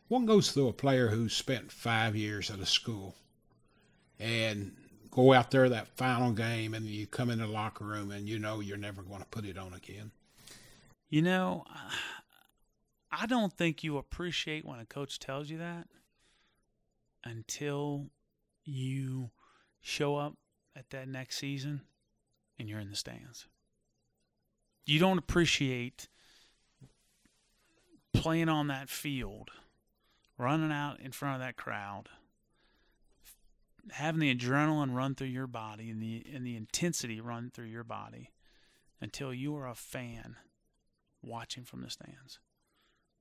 What 0.08 0.26
goes 0.26 0.52
through 0.52 0.68
a 0.68 0.74
player 0.74 1.08
who's 1.08 1.34
spent 1.34 1.72
five 1.72 2.14
years 2.14 2.50
at 2.50 2.58
a 2.58 2.66
school 2.66 3.14
and 4.18 4.76
go 5.10 5.32
out 5.32 5.50
there 5.50 5.68
that 5.68 5.96
final 5.96 6.32
game, 6.32 6.74
and 6.74 6.84
you 6.86 7.06
come 7.06 7.30
in 7.30 7.38
the 7.38 7.46
locker 7.46 7.84
room 7.84 8.10
and 8.10 8.28
you 8.28 8.38
know 8.38 8.60
you're 8.60 8.76
never 8.76 9.02
going 9.02 9.20
to 9.20 9.26
put 9.26 9.44
it 9.44 9.58
on 9.58 9.72
again? 9.74 10.10
You 11.08 11.22
know, 11.22 11.64
I 13.12 13.26
don't 13.26 13.52
think 13.52 13.84
you 13.84 13.98
appreciate 13.98 14.64
when 14.64 14.80
a 14.80 14.86
coach 14.86 15.18
tells 15.18 15.50
you 15.50 15.58
that 15.58 15.86
until 17.22 18.06
you 18.64 19.30
show 19.82 20.16
up 20.16 20.38
at 20.74 20.88
that 20.90 21.08
next 21.08 21.36
season 21.36 21.82
and 22.58 22.68
you're 22.70 22.80
in 22.80 22.88
the 22.88 22.96
stands. 22.96 23.46
You 24.86 24.98
don't 24.98 25.18
appreciate 25.18 26.08
playing 28.14 28.48
on 28.48 28.68
that 28.68 28.88
field, 28.88 29.50
running 30.38 30.72
out 30.72 30.98
in 30.98 31.12
front 31.12 31.34
of 31.34 31.46
that 31.46 31.56
crowd, 31.56 32.08
having 33.90 34.20
the 34.20 34.34
adrenaline 34.34 34.94
run 34.94 35.14
through 35.14 35.28
your 35.28 35.46
body 35.46 35.90
and 35.90 36.00
the 36.00 36.24
and 36.32 36.46
the 36.46 36.56
intensity 36.56 37.20
run 37.20 37.50
through 37.52 37.66
your 37.66 37.84
body 37.84 38.30
until 39.00 39.34
you 39.34 39.54
are 39.56 39.68
a 39.68 39.74
fan 39.74 40.36
watching 41.22 41.64
from 41.64 41.82
the 41.82 41.90
stands. 41.90 42.38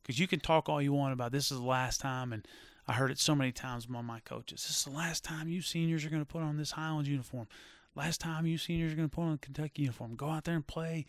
Because 0.02 0.20
you 0.20 0.28
can 0.28 0.40
talk 0.40 0.68
all 0.68 0.82
you 0.82 0.94
want 0.94 1.14
about 1.14 1.32
this 1.32 1.52
is 1.52 1.60
the 1.60 1.66
last 1.66 2.02
time 2.02 2.34
and 2.34 2.48
I 2.88 2.94
heard 2.94 3.12
it 3.12 3.20
so 3.20 3.36
many 3.36 3.52
times 3.52 3.86
among 3.86 4.06
my 4.06 4.20
coaches. 4.22 4.64
This 4.64 4.78
is 4.78 4.84
the 4.86 4.92
last 4.92 5.24
time 5.24 5.48
you 5.48 5.62
seniors 5.62 6.04
are 6.04 6.10
going 6.10 6.22
to 6.22 6.32
put 6.32 6.42
on 6.42 6.58
this 6.58 6.72
Highlands 6.72 7.10
uniform. 7.10 7.48
Last 7.96 8.20
time 8.20 8.46
you 8.46 8.58
seniors 8.58 8.94
are 8.94 8.96
going 8.96 9.10
to 9.10 9.16
put 9.16 9.22
on 9.24 9.34
a 9.34 9.38
Kentucky 9.38 9.84
uniform. 9.84 10.16
Go 10.16 10.30
out 10.30 10.46
there 10.46 10.56
and 10.56 10.66
play 10.66 11.06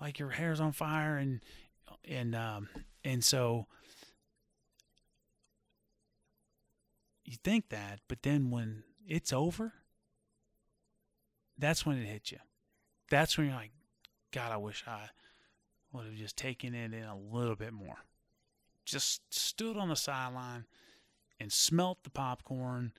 like 0.00 0.18
your 0.18 0.30
hair's 0.30 0.60
on 0.60 0.72
fire, 0.72 1.16
and 1.16 1.40
and 2.06 2.34
um, 2.34 2.68
and 3.04 3.24
so 3.24 3.66
you 7.24 7.36
think 7.42 7.70
that, 7.70 8.00
but 8.08 8.22
then 8.22 8.50
when 8.50 8.82
it's 9.06 9.32
over, 9.32 9.72
that's 11.58 11.86
when 11.86 11.98
it 11.98 12.06
hits 12.06 12.32
you. 12.32 12.38
That's 13.10 13.38
when 13.38 13.46
you're 13.46 13.56
like, 13.56 13.72
God, 14.32 14.52
I 14.52 14.56
wish 14.56 14.84
I 14.86 15.08
would 15.92 16.06
have 16.06 16.14
just 16.14 16.36
taken 16.36 16.74
it 16.74 16.92
in 16.92 17.04
a 17.04 17.16
little 17.16 17.56
bit 17.56 17.72
more. 17.72 17.98
Just 18.84 19.22
stood 19.32 19.76
on 19.76 19.88
the 19.88 19.96
sideline 19.96 20.66
and 21.40 21.52
smelt 21.52 22.04
the 22.04 22.10
popcorn 22.10 22.92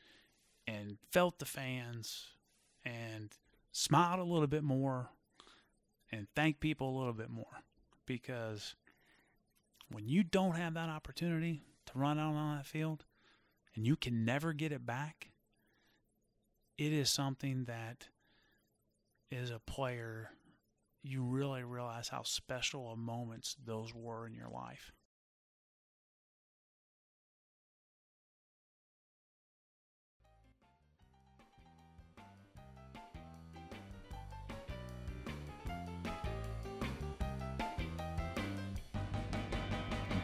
and 0.67 0.97
felt 1.11 1.39
the 1.39 1.45
fans 1.45 2.27
and 2.83 3.31
smiled 3.71 4.19
a 4.19 4.23
little 4.23 4.47
bit 4.47 4.63
more 4.63 5.09
and 6.11 6.27
thanked 6.35 6.59
people 6.59 6.89
a 6.89 6.97
little 6.97 7.13
bit 7.13 7.29
more 7.29 7.63
because 8.05 8.75
when 9.91 10.07
you 10.07 10.23
don't 10.23 10.55
have 10.55 10.73
that 10.73 10.89
opportunity 10.89 11.61
to 11.85 11.97
run 11.97 12.19
out 12.19 12.35
on 12.35 12.57
that 12.57 12.65
field 12.65 13.05
and 13.75 13.85
you 13.85 13.95
can 13.95 14.25
never 14.25 14.53
get 14.53 14.71
it 14.71 14.85
back, 14.85 15.29
it 16.77 16.91
is 16.91 17.09
something 17.09 17.65
that 17.65 18.07
is 19.31 19.51
a 19.51 19.59
player 19.59 20.31
you 21.03 21.23
really 21.23 21.63
realize 21.63 22.09
how 22.09 22.23
special 22.23 22.91
of 22.91 22.97
moments 22.97 23.55
those 23.63 23.93
were 23.93 24.25
in 24.25 24.33
your 24.33 24.49
life. 24.49 24.91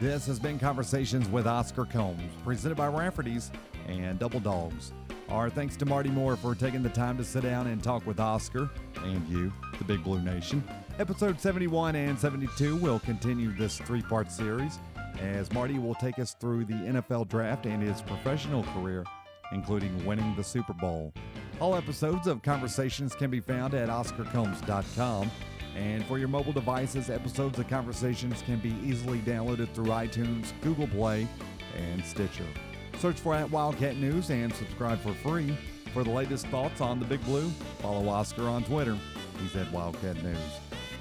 This 0.01 0.25
has 0.25 0.39
been 0.39 0.57
Conversations 0.57 1.29
with 1.29 1.45
Oscar 1.45 1.85
Combs, 1.85 2.23
presented 2.43 2.75
by 2.75 2.87
Rafferty's 2.87 3.51
and 3.87 4.17
Double 4.17 4.39
Dogs. 4.39 4.93
Our 5.29 5.47
thanks 5.47 5.77
to 5.77 5.85
Marty 5.85 6.09
Moore 6.09 6.35
for 6.35 6.55
taking 6.55 6.81
the 6.81 6.89
time 6.89 7.19
to 7.19 7.23
sit 7.23 7.43
down 7.43 7.67
and 7.67 7.83
talk 7.83 8.07
with 8.07 8.19
Oscar 8.19 8.67
and 9.03 9.27
you, 9.27 9.53
the 9.77 9.83
Big 9.83 10.03
Blue 10.03 10.19
Nation. 10.19 10.63
Episode 10.97 11.39
71 11.39 11.95
and 11.95 12.17
72 12.17 12.77
will 12.77 12.97
continue 13.01 13.55
this 13.55 13.77
three 13.77 14.01
part 14.01 14.31
series 14.31 14.79
as 15.19 15.53
Marty 15.53 15.77
will 15.77 15.93
take 15.93 16.17
us 16.17 16.33
through 16.33 16.65
the 16.65 16.73
NFL 16.73 17.27
draft 17.27 17.67
and 17.67 17.83
his 17.83 18.01
professional 18.01 18.63
career, 18.73 19.05
including 19.51 20.03
winning 20.03 20.35
the 20.35 20.43
Super 20.43 20.73
Bowl. 20.73 21.13
All 21.59 21.75
episodes 21.75 22.25
of 22.25 22.41
Conversations 22.41 23.13
can 23.13 23.29
be 23.29 23.39
found 23.39 23.75
at 23.75 23.87
OscarCombs.com. 23.87 25.29
And 25.75 26.05
for 26.05 26.17
your 26.17 26.27
mobile 26.27 26.53
devices, 26.53 27.09
episodes 27.09 27.57
of 27.59 27.67
Conversations 27.67 28.41
can 28.41 28.59
be 28.59 28.75
easily 28.83 29.19
downloaded 29.19 29.73
through 29.73 29.85
iTunes, 29.85 30.51
Google 30.61 30.87
Play, 30.87 31.27
and 31.77 32.03
Stitcher. 32.03 32.45
Search 32.99 33.19
for 33.19 33.33
at 33.33 33.49
Wildcat 33.49 33.97
News 33.97 34.29
and 34.29 34.53
subscribe 34.53 34.99
for 34.99 35.13
free. 35.13 35.57
For 35.93 36.03
the 36.03 36.09
latest 36.09 36.47
thoughts 36.47 36.81
on 36.81 36.99
the 36.99 37.05
Big 37.05 37.23
Blue, 37.25 37.49
follow 37.79 38.07
Oscar 38.09 38.47
on 38.47 38.63
Twitter. 38.63 38.97
He's 39.41 39.55
at 39.55 39.71
Wildcat 39.71 40.21
News. 40.23 40.37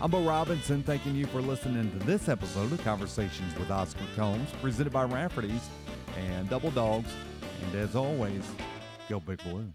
I'm 0.01 0.11
Bo 0.11 0.23
Robinson, 0.23 0.83
thanking 0.83 1.15
you 1.15 1.27
for 1.27 1.43
listening 1.43 1.91
to 1.91 2.07
this 2.07 2.29
episode 2.29 2.73
of 2.73 2.83
Conversations 2.83 3.57
with 3.59 3.71
Oscar 3.71 4.07
Combs, 4.17 4.51
presented 4.63 4.93
by 4.93 5.05
Rafferty's 5.05 5.69
and 6.17 6.49
Double 6.49 6.71
Dogs. 6.71 7.13
And 7.63 7.75
as 7.75 7.95
always, 7.95 8.43
go 9.09 9.21
Big 9.21 9.43
Blue. 9.45 9.67